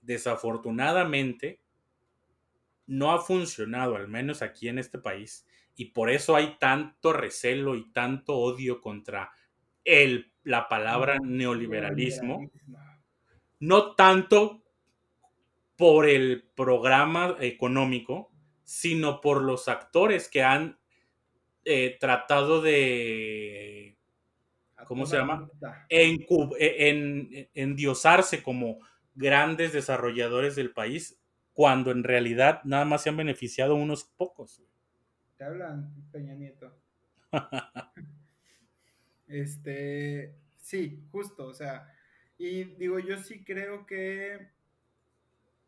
Desafortunadamente, 0.00 1.60
no 2.88 3.12
ha 3.12 3.20
funcionado, 3.20 3.94
al 3.94 4.08
menos 4.08 4.42
aquí 4.42 4.66
en 4.66 4.80
este 4.80 4.98
país, 4.98 5.46
y 5.76 5.92
por 5.92 6.10
eso 6.10 6.34
hay 6.34 6.56
tanto 6.58 7.12
recelo 7.12 7.76
y 7.76 7.92
tanto 7.92 8.34
odio 8.34 8.80
contra 8.80 9.30
el, 9.84 10.32
la 10.42 10.66
palabra 10.66 11.18
neoliberalismo. 11.22 12.50
No 13.60 13.94
tanto 13.94 14.64
por 15.76 16.08
el 16.08 16.42
programa 16.56 17.36
económico, 17.38 18.32
sino 18.64 19.20
por 19.20 19.44
los 19.44 19.68
actores 19.68 20.28
que 20.28 20.42
han 20.42 20.76
eh, 21.64 21.96
tratado 21.98 22.60
de, 22.60 23.96
¿cómo 24.86 25.06
se 25.06 25.16
llama? 25.16 25.48
En, 25.88 26.26
en, 26.28 27.48
endiosarse 27.54 28.42
como 28.42 28.78
grandes 29.14 29.72
desarrolladores 29.72 30.56
del 30.56 30.72
país, 30.72 31.20
cuando 31.52 31.90
en 31.90 32.04
realidad 32.04 32.60
nada 32.64 32.84
más 32.84 33.02
se 33.02 33.10
han 33.10 33.16
beneficiado 33.16 33.74
unos 33.76 34.04
pocos. 34.04 34.62
Te 35.36 35.44
hablan, 35.44 35.94
Peña 36.12 36.34
Nieto. 36.34 36.76
este, 39.28 40.34
sí, 40.58 41.04
justo, 41.10 41.46
o 41.46 41.54
sea, 41.54 41.92
y 42.38 42.64
digo, 42.64 42.98
yo 42.98 43.18
sí 43.18 43.44
creo 43.44 43.86
que, 43.86 44.48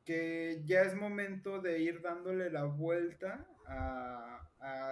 que 0.06 0.62
ya 0.64 0.82
es 0.82 0.94
momento 0.94 1.60
de 1.60 1.80
ir 1.80 2.00
dándole 2.00 2.48
la 2.48 2.64
vuelta 2.64 3.46
a, 3.66 4.32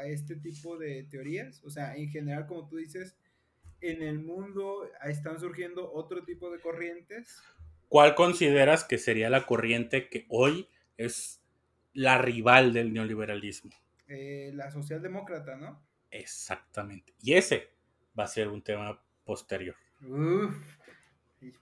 este 0.05 0.37
tipo 0.37 0.77
de 0.77 1.05
teorías. 1.05 1.63
O 1.65 1.71
sea, 1.71 1.97
en 1.97 2.09
general, 2.09 2.47
como 2.47 2.69
tú 2.69 2.77
dices, 2.77 3.17
en 3.81 4.03
el 4.03 4.21
mundo 4.21 4.89
están 5.03 5.41
surgiendo 5.41 5.91
otro 5.93 6.25
tipo 6.25 6.51
de 6.51 6.61
corrientes. 6.61 7.43
¿Cuál 7.89 8.15
consideras 8.15 8.85
que 8.85 8.99
sería 8.99 9.31
la 9.31 9.47
corriente 9.47 10.09
que 10.09 10.27
hoy 10.29 10.69
es 10.97 11.43
la 11.93 12.19
rival 12.19 12.73
del 12.73 12.93
neoliberalismo? 12.93 13.73
Eh, 14.07 14.53
la 14.55 14.71
socialdemócrata, 14.71 15.57
¿no? 15.57 15.83
Exactamente. 16.11 17.15
Y 17.21 17.35
ese 17.35 17.71
va 18.17 18.25
a 18.25 18.29
ser 18.29 18.49
un 18.49 18.63
tema 18.63 19.03
posterior. 19.25 19.75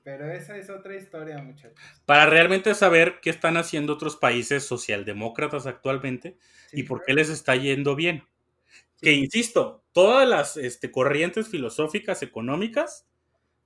Pero 0.02 0.30
esa 0.30 0.56
es 0.56 0.70
otra 0.70 0.96
historia, 0.96 1.38
muchachos. 1.38 1.78
Para 2.06 2.26
realmente 2.26 2.74
saber 2.74 3.20
qué 3.20 3.30
están 3.30 3.56
haciendo 3.56 3.94
otros 3.94 4.16
países 4.16 4.64
socialdemócratas 4.64 5.66
actualmente 5.66 6.36
y 6.72 6.84
por 6.84 7.02
qué 7.04 7.14
les 7.14 7.28
está 7.28 7.56
yendo 7.56 7.96
bien. 7.96 8.24
Que 9.00 9.12
insisto, 9.12 9.84
todas 9.92 10.28
las 10.28 10.56
este, 10.56 10.90
corrientes 10.90 11.48
filosóficas 11.48 12.22
económicas 12.22 13.06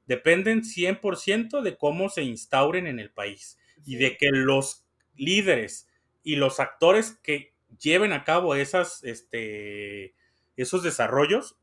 dependen 0.07 0.63
100% 0.63 1.63
de 1.63 1.77
cómo 1.77 2.09
se 2.09 2.23
instauren 2.23 2.87
en 2.87 3.01
el 3.01 3.11
país 3.11 3.59
y 3.85 3.97
de 3.97 4.17
que 4.17 4.31
los 4.31 4.87
líderes 5.17 5.89
y 6.23 6.37
los 6.37 6.61
actores 6.61 7.19
que 7.23 7.55
lleven 7.81 8.13
a 8.13 8.25
cabo 8.25 8.55
esas, 8.55 9.03
este, 9.05 10.15
esos 10.57 10.83
desarrollos 10.83 11.57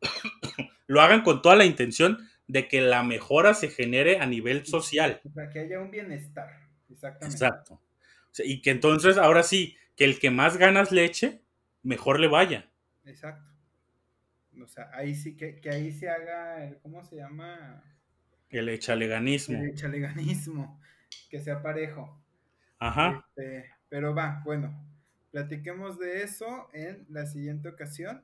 lo 0.86 1.00
hagan 1.00 1.22
con 1.22 1.42
toda 1.42 1.56
la 1.56 1.64
intención 1.64 2.28
de 2.52 2.68
que 2.68 2.82
la 2.82 3.02
mejora 3.02 3.54
se 3.54 3.70
genere 3.70 4.18
a 4.18 4.26
nivel 4.26 4.66
social. 4.66 5.22
Para 5.34 5.48
que 5.48 5.60
haya 5.60 5.80
un 5.80 5.90
bienestar, 5.90 6.50
exactamente. 6.90 7.34
Exacto. 7.34 7.80
y 8.44 8.60
que 8.60 8.70
entonces, 8.70 9.16
ahora 9.16 9.42
sí, 9.42 9.78
que 9.96 10.04
el 10.04 10.18
que 10.18 10.30
más 10.30 10.58
ganas 10.58 10.92
le 10.92 11.06
eche, 11.06 11.40
mejor 11.82 12.20
le 12.20 12.28
vaya. 12.28 12.70
Exacto. 13.06 13.50
O 14.62 14.68
sea, 14.68 14.90
ahí 14.92 15.14
sí 15.14 15.34
que, 15.34 15.60
que 15.60 15.70
ahí 15.70 15.92
se 15.92 16.10
haga 16.10 16.62
el, 16.62 16.76
¿cómo 16.80 17.02
se 17.02 17.16
llama? 17.16 17.82
El 18.50 18.68
echaleganismo. 18.68 19.58
El 19.58 19.70
echaleganismo, 19.70 20.78
que 21.30 21.40
sea 21.40 21.62
parejo. 21.62 22.22
Ajá. 22.78 23.24
Este, 23.28 23.70
pero 23.88 24.14
va, 24.14 24.42
bueno, 24.44 24.78
platiquemos 25.30 25.98
de 25.98 26.22
eso 26.22 26.68
en 26.74 27.06
la 27.08 27.24
siguiente 27.24 27.70
ocasión. 27.70 28.22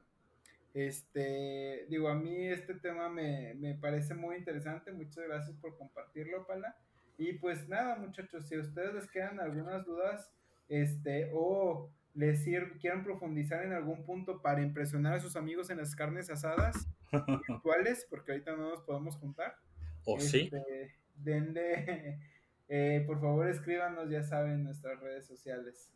Este, 0.79 1.87
digo, 1.89 2.09
a 2.09 2.14
mí 2.14 2.47
este 2.47 2.72
tema 2.74 3.09
me, 3.09 3.55
me 3.55 3.74
parece 3.74 4.14
muy 4.14 4.37
interesante. 4.37 4.93
Muchas 4.93 5.24
gracias 5.26 5.57
por 5.57 5.76
compartirlo, 5.76 6.47
Pala. 6.47 6.76
Y 7.16 7.33
pues 7.33 7.68
nada, 7.68 7.97
muchachos, 7.97 8.47
si 8.47 8.55
a 8.55 8.61
ustedes 8.61 8.95
les 8.95 9.11
quedan 9.11 9.41
algunas 9.41 9.85
dudas, 9.85 10.31
este, 10.68 11.31
o 11.35 11.91
les 12.14 12.45
quieren 12.45 13.03
profundizar 13.03 13.64
en 13.64 13.72
algún 13.72 14.05
punto 14.05 14.41
para 14.41 14.62
impresionar 14.62 15.14
a 15.14 15.20
sus 15.20 15.35
amigos 15.35 15.68
en 15.70 15.79
las 15.79 15.97
carnes 15.97 16.31
asadas 16.31 16.89
virtuales, 17.49 18.07
porque 18.09 18.31
ahorita 18.31 18.53
no 18.53 18.70
nos 18.70 18.83
podemos 18.83 19.16
juntar. 19.16 19.57
¿O 20.05 20.20
sí? 20.20 20.43
Este, 20.53 20.95
denle, 21.16 22.20
eh, 22.68 23.03
por 23.05 23.20
favor 23.20 23.49
escríbanos, 23.49 24.11
ya 24.11 24.22
saben, 24.22 24.53
en 24.53 24.64
nuestras 24.64 25.01
redes 25.01 25.26
sociales. 25.26 25.91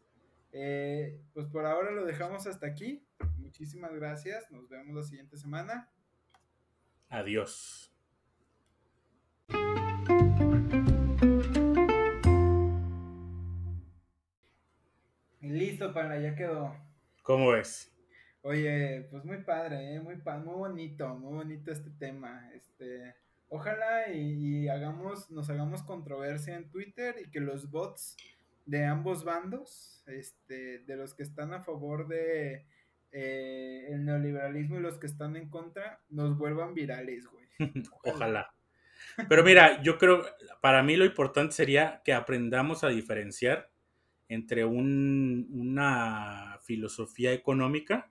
Eh, 0.52 1.20
pues 1.32 1.46
por 1.46 1.66
ahora 1.66 1.90
lo 1.90 2.04
dejamos 2.04 2.46
hasta 2.46 2.66
aquí. 2.66 3.06
Muchísimas 3.38 3.92
gracias. 3.94 4.50
Nos 4.50 4.68
vemos 4.68 4.94
la 4.94 5.02
siguiente 5.02 5.36
semana. 5.36 5.90
Adiós. 7.08 7.92
Listo, 15.40 15.92
para 15.92 16.20
ya 16.20 16.34
quedó. 16.34 16.74
¿Cómo 17.22 17.50
ves? 17.50 17.92
Oye, 18.42 19.06
pues 19.10 19.24
muy 19.24 19.38
padre, 19.44 19.94
¿eh? 19.94 20.00
muy, 20.00 20.16
muy 20.16 20.54
bonito, 20.54 21.08
muy 21.14 21.34
bonito 21.34 21.70
este 21.70 21.90
tema. 21.90 22.50
Este, 22.54 23.14
ojalá 23.48 24.10
y, 24.12 24.68
hagamos, 24.68 25.30
nos 25.30 25.48
hagamos 25.48 25.82
controversia 25.84 26.56
en 26.56 26.68
Twitter 26.68 27.14
y 27.24 27.30
que 27.30 27.38
los 27.38 27.70
bots 27.70 28.16
de 28.64 28.84
ambos 28.84 29.24
bandos, 29.24 30.02
este, 30.06 30.80
de 30.80 30.96
los 30.96 31.14
que 31.14 31.22
están 31.22 31.52
a 31.52 31.62
favor 31.62 32.08
de 32.08 32.66
eh, 33.10 33.86
el 33.90 34.04
neoliberalismo 34.04 34.78
y 34.78 34.82
los 34.82 34.98
que 34.98 35.06
están 35.06 35.36
en 35.36 35.50
contra, 35.50 36.00
nos 36.08 36.38
vuelvan 36.38 36.74
virales, 36.74 37.26
güey. 37.26 37.46
Ojalá. 38.04 38.54
Pero 39.28 39.44
mira, 39.44 39.82
yo 39.82 39.98
creo, 39.98 40.24
para 40.60 40.82
mí 40.82 40.96
lo 40.96 41.04
importante 41.04 41.54
sería 41.54 42.00
que 42.04 42.14
aprendamos 42.14 42.84
a 42.84 42.88
diferenciar 42.88 43.70
entre 44.28 44.64
una 44.64 46.58
filosofía 46.64 47.32
económica 47.32 48.10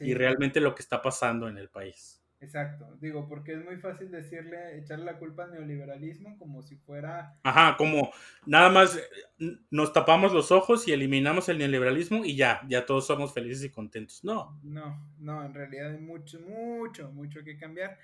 y 0.00 0.14
realmente 0.14 0.60
lo 0.60 0.74
que 0.74 0.82
está 0.82 1.00
pasando 1.00 1.48
en 1.48 1.58
el 1.58 1.68
país. 1.68 2.19
Exacto, 2.42 2.96
digo, 3.00 3.28
porque 3.28 3.52
es 3.52 3.62
muy 3.62 3.76
fácil 3.76 4.10
decirle, 4.10 4.78
echarle 4.78 5.04
la 5.04 5.18
culpa 5.18 5.44
al 5.44 5.52
neoliberalismo 5.52 6.38
como 6.38 6.62
si 6.62 6.76
fuera... 6.76 7.38
Ajá, 7.42 7.76
como 7.76 8.10
nada 8.46 8.70
más 8.70 8.96
eh, 9.38 9.58
nos 9.70 9.92
tapamos 9.92 10.32
los 10.32 10.50
ojos 10.50 10.88
y 10.88 10.92
eliminamos 10.92 11.50
el 11.50 11.58
neoliberalismo 11.58 12.24
y 12.24 12.36
ya, 12.36 12.62
ya 12.66 12.86
todos 12.86 13.06
somos 13.06 13.34
felices 13.34 13.62
y 13.64 13.70
contentos. 13.70 14.24
No. 14.24 14.58
No, 14.62 15.06
no, 15.18 15.44
en 15.44 15.52
realidad 15.52 15.90
hay 15.90 15.98
mucho, 15.98 16.40
mucho, 16.40 17.12
mucho 17.12 17.44
que 17.44 17.58
cambiar, 17.58 17.98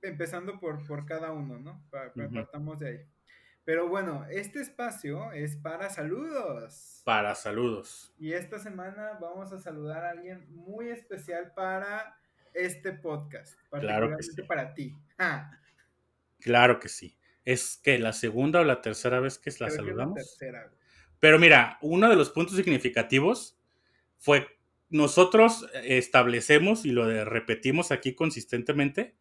empezando 0.00 0.58
por, 0.58 0.86
por 0.86 1.04
cada 1.04 1.30
uno, 1.32 1.58
¿no? 1.58 1.84
Para, 1.90 2.12
Partamos 2.14 2.78
de 2.78 2.88
ahí. 2.88 3.06
Pero 3.64 3.88
bueno, 3.88 4.24
este 4.30 4.60
espacio 4.60 5.32
es 5.32 5.56
para 5.56 5.90
saludos. 5.90 7.02
Para 7.04 7.34
saludos. 7.34 8.14
Y 8.18 8.32
esta 8.32 8.58
semana 8.58 9.18
vamos 9.20 9.52
a 9.52 9.58
saludar 9.58 10.02
a 10.02 10.10
alguien 10.10 10.46
muy 10.48 10.88
especial 10.88 11.52
para 11.54 12.16
este 12.54 12.92
podcast, 12.92 13.58
claro 13.70 14.16
sí. 14.20 14.42
para 14.42 14.74
ti. 14.74 14.94
Claro 16.40 16.80
que 16.80 16.88
sí. 16.88 17.16
Es 17.44 17.80
que 17.82 17.98
la 17.98 18.12
segunda 18.12 18.60
o 18.60 18.64
la 18.64 18.80
tercera 18.80 19.20
vez 19.20 19.38
que 19.38 19.50
la 19.58 19.70
saludamos. 19.70 20.38
Pero 21.18 21.38
mira, 21.38 21.78
uno 21.82 22.08
de 22.08 22.16
los 22.16 22.30
puntos 22.30 22.56
significativos 22.56 23.58
fue 24.18 24.46
nosotros 24.92 25.66
establecemos 25.84 26.84
y 26.84 26.92
lo 26.92 27.24
repetimos 27.24 27.90
aquí 27.90 28.14
consistentemente 28.14 29.16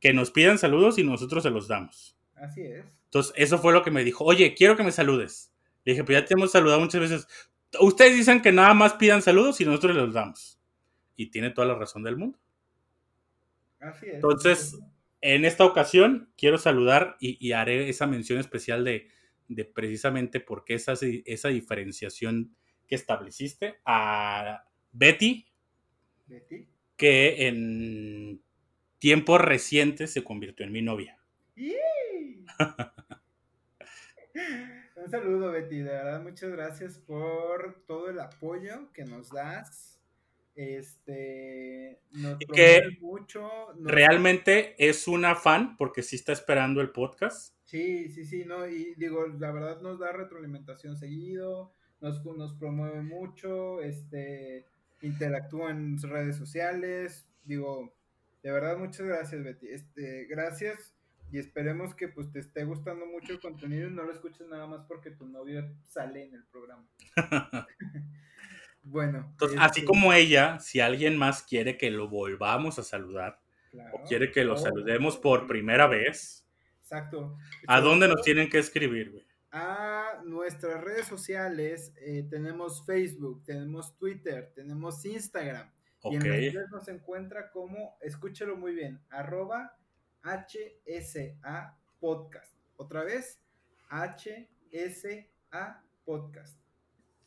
que 0.00 0.12
nos 0.12 0.32
pidan 0.32 0.58
saludos 0.58 0.98
y 0.98 1.04
nosotros 1.04 1.44
se 1.44 1.50
los 1.50 1.68
damos. 1.68 2.18
Así 2.34 2.62
es. 2.62 2.84
Entonces, 3.04 3.32
eso 3.36 3.58
fue 3.58 3.72
lo 3.72 3.84
que 3.84 3.92
me 3.92 4.02
dijo, 4.02 4.24
oye, 4.24 4.52
quiero 4.54 4.76
que 4.76 4.82
me 4.82 4.90
saludes. 4.90 5.52
Le 5.84 5.92
dije, 5.92 6.02
pues 6.02 6.18
ya 6.18 6.26
te 6.26 6.34
hemos 6.34 6.50
saludado 6.50 6.80
muchas 6.80 7.00
veces. 7.00 7.28
Ustedes 7.78 8.16
dicen 8.16 8.42
que 8.42 8.50
nada 8.50 8.74
más 8.74 8.94
pidan 8.94 9.22
saludos 9.22 9.60
y 9.60 9.64
nosotros 9.64 9.94
les 9.94 10.04
los 10.04 10.14
damos. 10.14 10.58
Y 11.14 11.30
tiene 11.30 11.50
toda 11.50 11.68
la 11.68 11.74
razón 11.74 12.02
del 12.02 12.16
mundo. 12.16 12.40
Entonces, 14.02 14.78
en 15.20 15.44
esta 15.44 15.64
ocasión 15.64 16.32
quiero 16.36 16.58
saludar 16.58 17.16
y, 17.20 17.52
haré 17.52 17.88
esa 17.88 18.06
mención 18.06 18.38
especial 18.38 18.84
de, 18.84 19.08
precisamente 19.74 20.40
porque 20.40 20.74
esa, 20.74 20.94
esa 21.00 21.48
diferenciación 21.48 22.54
que 22.86 22.94
estableciste 22.94 23.76
a 23.84 24.64
Betty, 24.92 25.46
que 26.96 27.48
en 27.48 28.42
tiempos 28.98 29.40
recientes 29.40 30.12
se 30.12 30.22
convirtió 30.22 30.64
en 30.66 30.72
mi 30.72 30.82
novia. 30.82 31.18
Un 34.96 35.10
saludo, 35.10 35.50
Betty. 35.50 35.78
De 35.78 35.90
verdad, 35.90 36.22
muchas 36.22 36.50
gracias 36.52 36.98
por 36.98 37.82
todo 37.86 38.08
el 38.10 38.20
apoyo 38.20 38.92
que 38.92 39.04
nos 39.04 39.30
das 39.30 39.91
este, 40.54 42.00
nos 42.12 42.38
que 42.38 42.82
mucho. 43.00 43.48
Realmente 43.80 44.74
es 44.78 45.08
una 45.08 45.34
fan 45.34 45.76
porque 45.76 46.02
sí 46.02 46.16
está 46.16 46.32
esperando 46.32 46.80
el 46.80 46.90
podcast. 46.90 47.54
Sí, 47.64 48.10
sí, 48.10 48.24
sí, 48.24 48.44
no, 48.44 48.68
y 48.68 48.94
digo, 48.96 49.26
la 49.26 49.50
verdad 49.50 49.80
nos 49.80 49.98
da 49.98 50.12
retroalimentación 50.12 50.96
seguido, 50.96 51.72
nos, 52.00 52.22
nos 52.24 52.52
promueve 52.54 53.00
mucho, 53.00 53.80
este, 53.80 54.66
interactúa 55.00 55.70
en 55.70 55.96
redes 56.02 56.36
sociales, 56.36 57.26
digo, 57.44 57.94
de 58.42 58.52
verdad 58.52 58.76
muchas 58.76 59.06
gracias 59.06 59.42
Betty, 59.42 59.68
este, 59.68 60.26
gracias 60.26 60.94
y 61.30 61.38
esperemos 61.38 61.94
que 61.94 62.08
pues 62.08 62.30
te 62.30 62.40
esté 62.40 62.64
gustando 62.64 63.06
mucho 63.06 63.32
el 63.32 63.40
contenido 63.40 63.88
y 63.88 63.92
no 63.92 64.02
lo 64.02 64.12
escuches 64.12 64.46
nada 64.48 64.66
más 64.66 64.84
porque 64.86 65.10
tu 65.10 65.26
novio 65.26 65.66
sale 65.88 66.24
en 66.26 66.34
el 66.34 66.44
programa. 66.44 66.86
Bueno. 68.82 69.28
Entonces, 69.30 69.58
así 69.60 69.80
este 69.80 69.86
como 69.86 70.12
ella, 70.12 70.58
si 70.58 70.80
alguien 70.80 71.16
más 71.16 71.42
quiere 71.42 71.76
que 71.76 71.90
lo 71.90 72.08
volvamos 72.08 72.78
a 72.78 72.82
saludar 72.82 73.40
o 73.92 74.02
quiere 74.04 74.30
que 74.30 74.44
lo 74.44 74.56
saludemos 74.56 75.16
por 75.16 75.46
primera 75.46 75.86
vez. 75.86 76.46
Exacto. 76.80 77.36
¿A 77.66 77.80
dónde 77.80 78.08
nos 78.08 78.22
tienen 78.22 78.50
que 78.50 78.58
escribir, 78.58 79.12
güey? 79.12 79.24
A 79.52 80.22
nuestras 80.24 80.80
redes 80.82 81.06
sociales, 81.06 81.92
eh, 82.00 82.26
tenemos 82.28 82.84
Facebook, 82.84 83.44
tenemos 83.44 83.96
Twitter, 83.96 84.52
tenemos 84.54 85.04
Instagram. 85.04 85.70
Y 86.04 86.16
en 86.16 86.22
redes 86.22 86.70
nos 86.70 86.88
encuentra 86.88 87.50
como, 87.50 87.96
escúchelo 88.00 88.56
muy 88.56 88.74
bien, 88.74 89.00
arroba 89.10 89.76
HSA 90.24 91.78
Podcast. 92.00 92.56
Otra 92.76 93.04
vez, 93.04 93.40
HSA 93.88 95.84
Podcast 96.04 96.61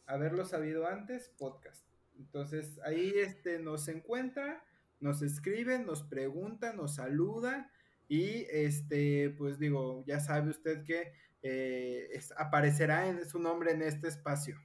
haberlo 0.08 0.46
sabido 0.46 0.88
antes, 0.88 1.30
podcast. 1.38 1.86
Entonces 2.18 2.80
ahí 2.84 3.14
este, 3.16 3.60
nos 3.60 3.88
encuentra, 3.88 4.64
nos 5.00 5.22
escribe, 5.22 5.80
nos 5.80 6.04
pregunta, 6.04 6.74
nos 6.74 6.96
saluda 6.96 7.72
y 8.08 8.46
este, 8.52 9.32
pues 9.38 9.60
digo, 9.60 10.04
ya 10.08 10.20
sabe 10.20 10.52
usted 10.52 10.84
que 10.84 11.14
eh, 11.42 12.20
aparecerá 12.38 13.08
en 13.08 13.28
su 13.28 13.40
nombre 13.40 13.72
en 13.72 13.82
este 13.82 14.08
espacio. 14.08 14.60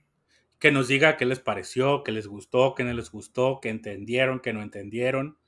Que 0.58 0.70
nos 0.70 0.88
diga 0.88 1.16
qué 1.16 1.24
les 1.24 1.40
pareció, 1.40 2.04
qué 2.04 2.12
les 2.12 2.26
gustó, 2.26 2.74
qué 2.74 2.84
no 2.84 2.92
les 2.92 3.10
gustó, 3.10 3.60
qué 3.60 3.70
entendieron, 3.70 4.40
qué 4.40 4.52
no 4.52 4.62
entendieron, 4.62 5.38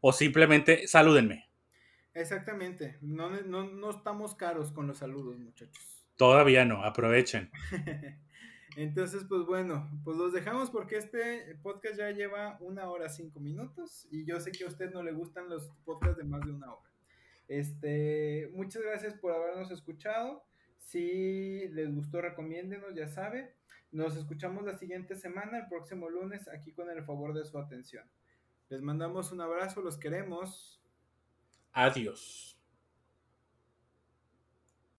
o 0.00 0.12
simplemente 0.12 0.86
salúdenme. 0.86 1.48
Exactamente. 2.12 2.98
No, 3.00 3.30
no, 3.42 3.64
no 3.64 3.90
estamos 3.90 4.34
caros 4.34 4.72
con 4.72 4.86
los 4.86 4.98
saludos, 4.98 5.38
muchachos. 5.38 6.04
Todavía 6.16 6.64
no, 6.64 6.84
aprovechen. 6.84 7.50
Entonces, 8.76 9.24
pues 9.28 9.44
bueno, 9.44 9.90
pues 10.04 10.16
los 10.16 10.32
dejamos 10.32 10.70
porque 10.70 10.96
este 10.96 11.56
podcast 11.62 11.98
ya 11.98 12.10
lleva 12.10 12.56
una 12.60 12.88
hora 12.88 13.08
cinco 13.08 13.40
minutos 13.40 14.06
y 14.10 14.24
yo 14.24 14.40
sé 14.40 14.52
que 14.52 14.64
a 14.64 14.68
usted 14.68 14.92
no 14.92 15.02
le 15.02 15.12
gustan 15.12 15.48
los 15.48 15.70
podcasts 15.84 16.18
de 16.18 16.24
más 16.24 16.42
de 16.42 16.52
una 16.52 16.72
hora. 16.72 16.90
Este, 17.48 18.48
muchas 18.54 18.82
gracias 18.82 19.14
por 19.14 19.32
habernos 19.32 19.70
escuchado. 19.72 20.44
Si 20.78 21.68
les 21.68 21.92
gustó, 21.92 22.20
recomiéndenos, 22.20 22.94
ya 22.94 23.08
sabe. 23.08 23.54
Nos 23.90 24.16
escuchamos 24.16 24.64
la 24.64 24.78
siguiente 24.78 25.16
semana, 25.16 25.58
el 25.58 25.68
próximo 25.68 26.08
lunes, 26.08 26.46
aquí 26.48 26.72
con 26.72 26.88
el 26.90 27.04
favor 27.04 27.34
de 27.34 27.44
su 27.44 27.58
atención. 27.58 28.04
Les 28.68 28.82
mandamos 28.82 29.32
un 29.32 29.40
abrazo, 29.40 29.82
los 29.82 29.98
queremos. 29.98 30.80
Adiós. 31.72 32.59